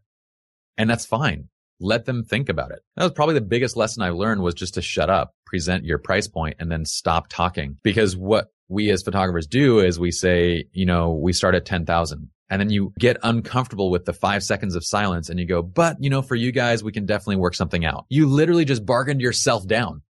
And 0.78 0.90
that's 0.90 1.06
fine. 1.06 1.50
Let 1.82 2.06
them 2.06 2.24
think 2.24 2.48
about 2.48 2.72
it. 2.72 2.80
That 2.96 3.04
was 3.04 3.12
probably 3.12 3.36
the 3.36 3.42
biggest 3.42 3.76
lesson 3.76 4.04
I 4.04 4.10
learned 4.10 4.42
was 4.42 4.54
just 4.54 4.76
to 4.76 4.82
shut 4.82 5.10
up, 5.10 5.34
present 5.46 5.84
your 5.84 5.98
price 5.98 6.28
point 6.28 6.58
and 6.60 6.72
then 6.72 6.86
stop 6.86 7.28
talking. 7.28 7.78
Because 7.84 8.16
what 8.16 8.48
we 8.70 8.90
as 8.92 9.04
photographers 9.04 9.48
do 9.48 9.80
is 9.80 10.00
we 10.00 10.12
say, 10.12 10.66
you 10.72 10.86
know, 10.86 11.12
we 11.12 11.34
start 11.34 11.56
at 11.56 11.66
10,000 11.66 12.30
and 12.50 12.60
then 12.62 12.70
you 12.70 12.94
get 13.00 13.18
uncomfortable 13.24 13.90
with 13.90 14.06
the 14.06 14.14
five 14.14 14.44
seconds 14.44 14.76
of 14.76 14.86
silence 14.86 15.30
and 15.30 15.40
you 15.40 15.46
go, 15.46 15.62
but 15.62 15.98
you 16.00 16.10
know, 16.10 16.22
for 16.22 16.36
you 16.36 16.52
guys, 16.52 16.84
we 16.84 16.92
can 16.92 17.06
definitely 17.06 17.38
work 17.38 17.56
something 17.56 17.86
out. 17.86 18.06
You 18.10 18.28
literally 18.28 18.66
just 18.66 18.86
bargained 18.86 19.22
yourself 19.22 19.66
down. 19.66 20.04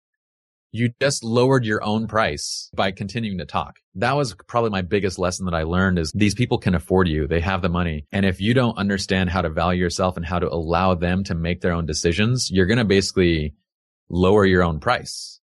You 0.72 0.92
just 1.00 1.24
lowered 1.24 1.64
your 1.64 1.82
own 1.82 2.06
price 2.06 2.70
by 2.74 2.92
continuing 2.92 3.38
to 3.38 3.44
talk. 3.44 3.80
That 3.96 4.16
was 4.16 4.36
probably 4.46 4.70
my 4.70 4.82
biggest 4.82 5.18
lesson 5.18 5.46
that 5.46 5.54
I 5.54 5.64
learned 5.64 5.98
is 5.98 6.12
these 6.12 6.34
people 6.34 6.58
can 6.58 6.76
afford 6.76 7.08
you. 7.08 7.26
They 7.26 7.40
have 7.40 7.60
the 7.60 7.68
money. 7.68 8.06
And 8.12 8.24
if 8.24 8.40
you 8.40 8.54
don't 8.54 8.78
understand 8.78 9.30
how 9.30 9.42
to 9.42 9.50
value 9.50 9.80
yourself 9.80 10.16
and 10.16 10.24
how 10.24 10.38
to 10.38 10.48
allow 10.48 10.94
them 10.94 11.24
to 11.24 11.34
make 11.34 11.60
their 11.60 11.72
own 11.72 11.86
decisions, 11.86 12.50
you're 12.52 12.66
going 12.66 12.78
to 12.78 12.84
basically 12.84 13.54
lower 14.08 14.44
your 14.44 14.62
own 14.62 14.78
price. 14.78 15.40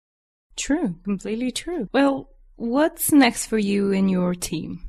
True. 0.57 0.97
Completely 1.05 1.53
true. 1.53 1.89
Well, 1.93 2.31
what's 2.57 3.13
next 3.13 3.47
for 3.47 3.59
you 3.59 3.93
and 3.93 4.11
your 4.11 4.35
team? 4.35 4.81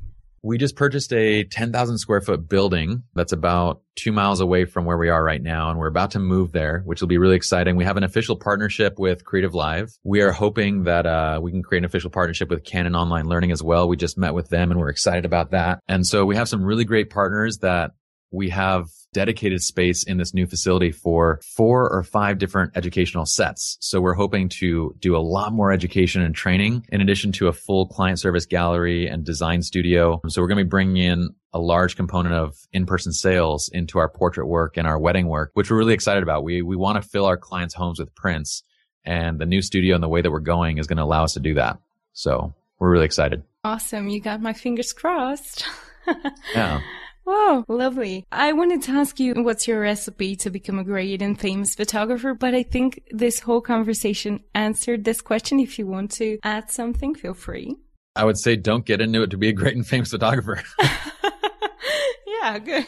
We 0.44 0.58
just 0.58 0.76
purchased 0.76 1.10
a 1.14 1.44
10,000 1.44 1.96
square 1.96 2.20
foot 2.20 2.50
building 2.50 3.04
that's 3.14 3.32
about 3.32 3.80
two 3.96 4.12
miles 4.12 4.40
away 4.40 4.66
from 4.66 4.84
where 4.84 4.98
we 4.98 5.08
are 5.08 5.24
right 5.24 5.42
now. 5.42 5.70
And 5.70 5.78
we're 5.78 5.86
about 5.86 6.10
to 6.10 6.18
move 6.18 6.52
there, 6.52 6.82
which 6.84 7.00
will 7.00 7.08
be 7.08 7.16
really 7.16 7.34
exciting. 7.34 7.76
We 7.76 7.84
have 7.84 7.96
an 7.96 8.04
official 8.04 8.36
partnership 8.36 8.98
with 8.98 9.24
CreativeLive. 9.24 9.98
We 10.04 10.20
are 10.20 10.32
hoping 10.32 10.84
that, 10.84 11.06
uh, 11.06 11.40
we 11.42 11.50
can 11.50 11.62
create 11.62 11.78
an 11.78 11.86
official 11.86 12.10
partnership 12.10 12.50
with 12.50 12.62
Canon 12.62 12.94
Online 12.94 13.26
Learning 13.26 13.52
as 13.52 13.62
well. 13.62 13.88
We 13.88 13.96
just 13.96 14.18
met 14.18 14.34
with 14.34 14.50
them 14.50 14.70
and 14.70 14.78
we're 14.78 14.90
excited 14.90 15.24
about 15.24 15.52
that. 15.52 15.80
And 15.88 16.06
so 16.06 16.26
we 16.26 16.36
have 16.36 16.48
some 16.50 16.62
really 16.62 16.84
great 16.84 17.08
partners 17.08 17.58
that 17.62 17.92
we 18.34 18.50
have 18.50 18.88
dedicated 19.14 19.62
space 19.62 20.02
in 20.02 20.18
this 20.18 20.34
new 20.34 20.46
facility 20.46 20.90
for 20.90 21.40
four 21.42 21.88
or 21.88 22.02
five 22.02 22.36
different 22.36 22.72
educational 22.76 23.24
sets. 23.24 23.78
So 23.80 24.00
we're 24.00 24.14
hoping 24.14 24.48
to 24.60 24.94
do 24.98 25.16
a 25.16 25.18
lot 25.18 25.52
more 25.52 25.72
education 25.72 26.20
and 26.20 26.34
training 26.34 26.84
in 26.90 27.00
addition 27.00 27.32
to 27.32 27.46
a 27.46 27.52
full 27.52 27.86
client 27.86 28.18
service 28.18 28.44
gallery 28.44 29.06
and 29.06 29.24
design 29.24 29.62
studio. 29.62 30.20
So 30.28 30.42
we're 30.42 30.48
going 30.48 30.58
to 30.58 30.64
be 30.64 30.68
bringing 30.68 30.96
in 30.96 31.30
a 31.52 31.60
large 31.60 31.94
component 31.94 32.34
of 32.34 32.56
in-person 32.72 33.12
sales 33.12 33.70
into 33.72 33.98
our 33.98 34.08
portrait 34.08 34.46
work 34.46 34.76
and 34.76 34.86
our 34.86 34.98
wedding 34.98 35.28
work, 35.28 35.52
which 35.54 35.70
we're 35.70 35.78
really 35.78 35.94
excited 35.94 36.24
about. 36.24 36.42
We, 36.42 36.62
we 36.62 36.74
want 36.74 37.00
to 37.00 37.08
fill 37.08 37.26
our 37.26 37.36
clients' 37.36 37.74
homes 37.74 38.00
with 38.00 38.12
prints 38.16 38.64
and 39.04 39.38
the 39.38 39.46
new 39.46 39.62
studio 39.62 39.94
and 39.94 40.02
the 40.02 40.08
way 40.08 40.20
that 40.20 40.30
we're 40.30 40.40
going 40.40 40.78
is 40.78 40.88
going 40.88 40.96
to 40.96 41.04
allow 41.04 41.22
us 41.22 41.34
to 41.34 41.40
do 41.40 41.54
that. 41.54 41.78
So 42.12 42.52
we're 42.80 42.90
really 42.90 43.04
excited. 43.04 43.44
Awesome. 43.62 44.08
You 44.08 44.20
got 44.20 44.42
my 44.42 44.52
fingers 44.52 44.92
crossed. 44.92 45.64
yeah. 46.54 46.80
Wow, 47.26 47.64
lovely. 47.68 48.26
I 48.30 48.52
wanted 48.52 48.82
to 48.82 48.92
ask 48.92 49.18
you 49.18 49.34
what's 49.34 49.66
your 49.66 49.80
recipe 49.80 50.36
to 50.36 50.50
become 50.50 50.78
a 50.78 50.84
great 50.84 51.22
and 51.22 51.40
famous 51.40 51.74
photographer, 51.74 52.34
but 52.34 52.54
I 52.54 52.62
think 52.62 53.02
this 53.10 53.40
whole 53.40 53.62
conversation 53.62 54.40
answered 54.54 55.04
this 55.04 55.20
question. 55.20 55.58
If 55.58 55.78
you 55.78 55.86
want 55.86 56.10
to 56.12 56.38
add 56.42 56.70
something, 56.70 57.14
feel 57.14 57.34
free. 57.34 57.76
I 58.14 58.24
would 58.24 58.38
say 58.38 58.56
don't 58.56 58.84
get 58.84 59.00
into 59.00 59.22
it 59.22 59.30
to 59.30 59.38
be 59.38 59.48
a 59.48 59.52
great 59.52 59.74
and 59.74 59.86
famous 59.86 60.10
photographer. 60.10 60.62
yeah, 62.26 62.58
good. 62.58 62.86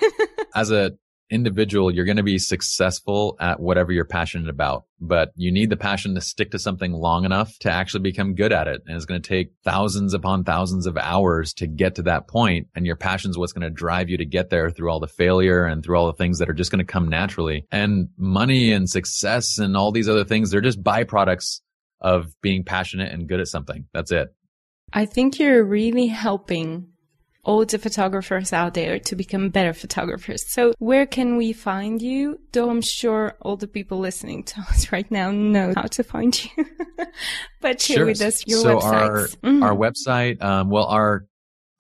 As 0.55 0.71
a 0.71 0.93
individual, 1.31 1.91
you're 1.91 2.05
going 2.05 2.17
to 2.17 2.23
be 2.23 2.39
successful 2.39 3.37
at 3.41 3.61
whatever 3.61 3.93
you're 3.93 4.05
passionate 4.05 4.49
about, 4.49 4.85
but 5.01 5.33
you 5.35 5.51
need 5.51 5.71
the 5.71 5.77
passion 5.77 6.15
to 6.15 6.21
stick 6.21 6.51
to 6.53 6.59
something 6.59 6.93
long 6.93 7.25
enough 7.25 7.59
to 7.61 7.71
actually 7.71 8.01
become 8.01 8.35
good 8.35 8.53
at 8.53 8.69
it. 8.69 8.83
And 8.87 8.97
it's 8.97 9.05
going 9.05 9.21
to 9.21 9.29
take 9.29 9.53
thousands 9.65 10.15
upon 10.15 10.45
thousands 10.45 10.87
of 10.87 10.97
hours 10.97 11.53
to 11.55 11.67
get 11.67 11.97
to 11.97 12.03
that 12.03 12.29
point. 12.29 12.69
And 12.75 12.87
your 12.87 12.97
passion 12.97 13.31
is 13.31 13.39
what's 13.39 13.53
going 13.53 13.63
to 13.63 13.71
drive 13.71 14.09
you 14.09 14.17
to 14.19 14.25
get 14.25 14.51
there 14.51 14.71
through 14.71 14.91
all 14.91 15.01
the 15.01 15.09
failure 15.09 15.65
and 15.65 15.83
through 15.83 15.99
all 15.99 16.07
the 16.07 16.13
things 16.13 16.39
that 16.39 16.49
are 16.49 16.55
just 16.55 16.71
going 16.71 16.85
to 16.85 16.93
come 16.93 17.09
naturally. 17.09 17.67
And 17.73 18.09
money 18.17 18.73
and 18.73 18.89
success 18.89 19.59
and 19.59 19.77
all 19.77 19.93
these 19.93 20.09
other 20.09 20.25
things, 20.25 20.51
they're 20.51 20.61
just 20.61 20.83
byproducts 20.83 21.61
of 22.01 22.33
being 22.41 22.63
passionate 22.63 23.13
and 23.13 23.29
good 23.29 23.41
at 23.41 23.49
something. 23.49 23.87
That's 23.93 24.13
it. 24.13 24.29
I 24.93 25.07
think 25.07 25.39
you're 25.39 25.65
really 25.65 26.07
helping 26.07 26.89
all 27.47 27.65
the 27.65 27.79
photographers 27.79 28.53
out 28.53 28.75
there 28.75 28.99
to 28.99 29.15
become 29.15 29.51
better 29.51 29.73
photographers. 29.73 30.45
So 30.53 30.75
where 30.79 31.07
can 31.07 31.37
we 31.37 31.53
find 31.53 32.03
you? 32.03 32.41
Though 32.53 32.69
I'm 32.69 32.83
sure 32.83 33.37
all 33.41 33.57
the 33.57 33.69
people 33.69 33.99
listening 33.99 34.43
to 34.45 34.61
us 34.63 34.91
right 34.93 35.09
now 35.11 35.31
know 35.31 35.73
how 35.75 35.83
to 35.83 36.03
find 36.03 36.39
you. 36.45 36.67
but 37.61 37.81
share 37.81 37.99
sure. 37.99 38.07
with 38.07 38.21
us 38.21 38.45
your 38.47 38.61
so 38.61 38.79
website. 38.79 38.93
Our, 38.93 39.19
mm-hmm. 39.29 39.63
our 39.63 39.77
website, 39.77 40.43
um, 40.43 40.71
well, 40.71 40.87
our 40.87 41.27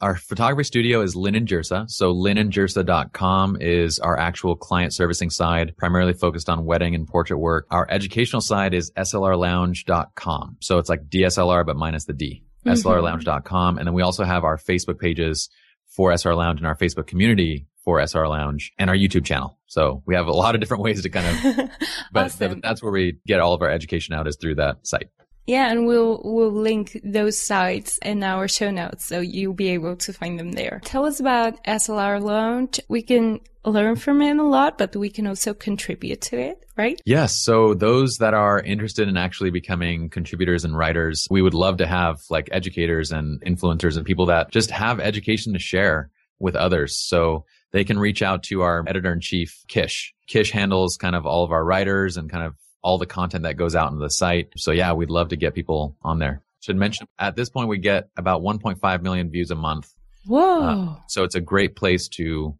our 0.00 0.16
photography 0.16 0.64
studio 0.64 1.00
is 1.00 1.16
Lin 1.16 1.35
and 1.35 1.48
Jirsa. 1.48 1.88
So 1.90 2.14
linandjirsa.com 2.14 3.59
is 3.61 3.98
our 3.98 4.18
actual 4.18 4.56
client 4.56 4.92
servicing 4.92 5.30
side, 5.30 5.74
primarily 5.76 6.12
focused 6.12 6.48
on 6.48 6.64
wedding 6.64 6.94
and 6.94 7.06
portrait 7.06 7.38
work. 7.38 7.66
Our 7.70 7.87
educational 7.90 8.42
side 8.42 8.74
is 8.74 8.90
slrlounge.com. 8.92 10.56
So 10.61 10.78
it's 10.78 10.88
like 10.88 11.09
DSLR, 11.09 11.64
but 11.64 11.76
minus 11.76 12.04
the 12.04 12.12
D 12.12 12.42
mm-hmm. 12.74 12.88
slrlounge.com. 12.88 13.78
And 13.78 13.87
then 13.87 13.94
we 13.94 14.02
also 14.02 14.24
have 14.24 14.44
our 14.44 14.56
Facebook 14.56 14.98
pages 14.98 15.48
for 15.87 16.12
SR 16.16 16.35
Lounge 16.35 16.61
and 16.61 16.66
our 16.66 16.76
Facebook 16.76 17.06
community 17.06 17.66
for 17.85 18.00
SR 18.04 18.28
Lounge 18.28 18.72
and 18.78 18.90
our 18.90 18.96
YouTube 18.96 19.24
channel. 19.24 19.59
So 19.66 20.02
we 20.06 20.14
have 20.14 20.26
a 20.26 20.32
lot 20.32 20.54
of 20.54 20.61
different 20.61 20.82
ways 20.82 21.02
to 21.02 21.09
kind 21.09 21.26
of, 21.26 21.70
but 22.12 22.26
awesome. 22.26 22.61
that's 22.61 22.82
where 22.82 22.92
we 22.92 23.18
get 23.26 23.40
all 23.40 23.54
of 23.54 23.62
our 23.62 23.70
education 23.70 24.14
out 24.14 24.26
is 24.26 24.37
through 24.37 24.56
that 24.56 24.87
site. 24.87 25.09
Yeah, 25.46 25.70
and 25.70 25.87
we'll 25.87 26.20
we'll 26.24 26.50
link 26.50 27.00
those 27.04 27.40
sites 27.40 27.98
in 27.98 28.22
our 28.22 28.48
show 28.48 28.70
notes, 28.70 29.06
so 29.06 29.20
you'll 29.20 29.54
be 29.54 29.68
able 29.68 29.96
to 29.96 30.12
find 30.12 30.38
them 30.38 30.52
there. 30.52 30.80
Tell 30.85 31.04
us 31.04 31.20
about 31.20 31.62
SLR 31.64 32.20
Lounge. 32.20 32.80
We 32.88 33.02
can 33.02 33.40
learn 33.64 33.96
from 33.96 34.22
it 34.22 34.37
a 34.37 34.42
lot, 34.42 34.78
but 34.78 34.94
we 34.96 35.11
can 35.11 35.26
also 35.26 35.52
contribute 35.52 36.20
to 36.22 36.38
it, 36.38 36.64
right? 36.76 37.00
Yes. 37.04 37.37
So 37.37 37.74
those 37.74 38.18
that 38.18 38.35
are 38.35 38.61
interested 38.61 39.09
in 39.09 39.16
actually 39.16 39.50
becoming 39.50 40.09
contributors 40.09 40.64
and 40.64 40.76
writers, 40.76 41.26
we 41.30 41.42
would 41.42 41.54
love 41.54 41.78
to 41.78 41.87
have 41.87 42.20
like 42.30 42.48
educators 42.52 43.12
and 43.12 43.40
influencers 43.42 43.96
and 43.96 44.06
people 44.06 44.26
that 44.26 44.50
just 44.50 44.70
have 44.70 45.00
education 45.00 45.52
to 45.52 45.59
share 45.59 46.11
with 46.38 46.54
others. 46.54 46.96
So 46.96 47.44
they 47.72 47.85
can 47.85 47.98
reach 47.98 48.22
out 48.22 48.42
to 48.44 48.62
our 48.62 48.85
editor 48.87 49.12
in 49.12 49.20
chief, 49.20 49.64
Kish. 49.68 50.14
Kish 50.26 50.50
handles 50.50 50.96
kind 50.96 51.16
of 51.16 51.26
all 51.26 51.44
of 51.44 51.50
our 51.50 51.64
writers 51.64 52.16
and 52.16 52.30
kind 52.30 52.44
of 52.44 52.54
all 52.87 52.99
the 52.99 53.07
content 53.07 53.42
that 53.42 53.57
goes 53.57 53.75
out 53.75 53.90
into 53.90 54.01
the 54.01 54.09
site. 54.09 54.53
So 54.57 54.70
yeah, 54.70 54.92
we'd 54.92 55.11
love 55.11 55.31
to 55.31 55.37
get 55.37 55.55
people 55.55 55.96
on 56.03 56.20
there. 56.20 56.44
Should 56.61 56.77
mention 56.77 57.09
at 57.18 57.35
this 57.35 57.51
point, 57.51 57.68
we 57.68 57.79
get 57.79 58.11
about 58.16 58.42
1.5 58.42 59.03
million 59.03 59.29
views 59.29 59.51
a 59.51 59.57
month. 59.57 59.92
Whoa. 60.25 60.61
Uh, 60.61 61.01
so 61.09 61.25
it's 61.25 61.35
a 61.35 61.40
great 61.40 61.75
place 61.75 62.07
to 62.11 62.57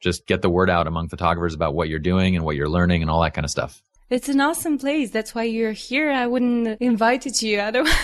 just 0.00 0.26
get 0.26 0.42
the 0.42 0.50
word 0.50 0.68
out 0.68 0.88
among 0.88 1.08
photographers 1.08 1.54
about 1.54 1.74
what 1.74 1.88
you're 1.88 2.00
doing 2.00 2.34
and 2.34 2.44
what 2.44 2.56
you're 2.56 2.68
learning 2.68 3.02
and 3.02 3.10
all 3.10 3.22
that 3.22 3.34
kind 3.34 3.44
of 3.44 3.52
stuff. 3.52 3.80
It's 4.10 4.28
an 4.28 4.40
awesome 4.40 4.78
place. 4.78 5.12
That's 5.12 5.32
why 5.32 5.44
you're 5.44 5.70
here. 5.70 6.10
I 6.10 6.26
wouldn't 6.26 6.66
have 6.66 6.78
invited 6.80 7.40
you 7.40 7.60
otherwise. 7.60 7.94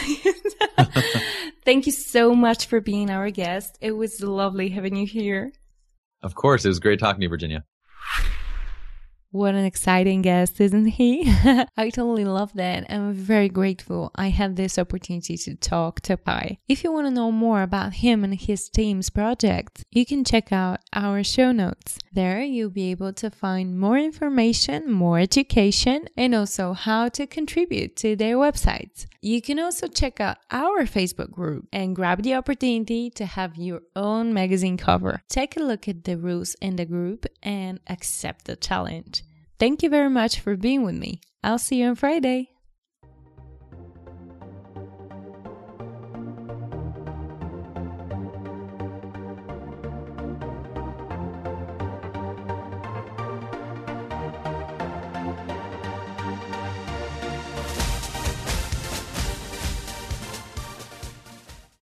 Thank 1.64 1.87
you 1.87 1.92
so 1.92 2.34
much 2.34 2.66
for 2.66 2.80
being 2.80 3.10
our 3.10 3.30
guest. 3.30 3.78
It 3.80 3.92
was 3.92 4.22
lovely 4.22 4.68
having 4.68 4.94
you 4.94 5.06
here. 5.06 5.52
Of 6.22 6.37
course. 6.37 6.64
It 6.64 6.68
was 6.68 6.78
great 6.78 7.00
talking 7.00 7.20
to 7.20 7.26
you, 7.26 7.30
Verginiya. 7.30 7.62
What 9.34 9.56
an 9.56 9.64
exciting 9.64 10.22
guest, 10.22 10.60
isn't 10.60 10.86
he? 10.86 11.24
I 11.76 11.90
totally 11.90 12.24
love 12.24 12.52
that. 12.54 12.86
I'm 12.88 13.12
very 13.12 13.48
grateful 13.48 14.12
I 14.14 14.28
had 14.28 14.54
this 14.54 14.78
opportunity 14.78 15.36
to 15.38 15.56
talk 15.56 16.00
to 16.02 16.16
Pye. 16.16 16.58
If 16.68 16.84
you 16.84 16.92
want 16.92 17.08
to 17.08 17.10
know 17.10 17.32
more 17.32 17.62
about 17.62 17.94
him 17.94 18.22
and 18.22 18.32
his 18.32 18.68
team's 18.68 19.10
projects, 19.10 19.82
you 19.90 20.06
can 20.06 20.22
check 20.22 20.52
out 20.52 20.82
our 20.92 21.24
show 21.24 21.50
notes. 21.50 21.98
There, 22.12 22.44
you'll 22.44 22.70
be 22.70 22.92
able 22.92 23.12
to 23.14 23.28
find 23.28 23.76
more 23.76 23.98
information, 23.98 24.92
more 24.92 25.18
education, 25.18 26.06
and 26.16 26.32
also 26.32 26.72
how 26.72 27.08
to 27.08 27.26
contribute 27.26 27.96
to 27.96 28.14
their 28.14 28.36
websites. 28.36 29.06
You 29.20 29.42
can 29.42 29.58
also 29.58 29.88
check 29.88 30.20
out 30.20 30.36
our 30.52 30.84
Facebook 30.84 31.32
group 31.32 31.66
and 31.72 31.96
grab 31.96 32.22
the 32.22 32.34
opportunity 32.34 33.10
to 33.10 33.26
have 33.26 33.56
your 33.56 33.80
own 33.96 34.32
magazine 34.32 34.76
cover. 34.76 35.22
Take 35.28 35.56
a 35.56 35.60
look 35.60 35.88
at 35.88 36.04
the 36.04 36.16
rules 36.16 36.54
in 36.60 36.76
the 36.76 36.84
group 36.84 37.26
and 37.42 37.80
accept 37.88 38.44
the 38.44 38.54
challenge. 38.54 39.23
Thank 39.58 39.82
you 39.82 39.90
very 39.90 40.10
much 40.10 40.40
for 40.40 40.56
being 40.56 40.82
with 40.82 40.94
me. 40.96 41.20
I'll 41.42 41.58
see 41.58 41.82
you 41.82 41.88
on 41.88 41.94
Friday. 41.94 42.53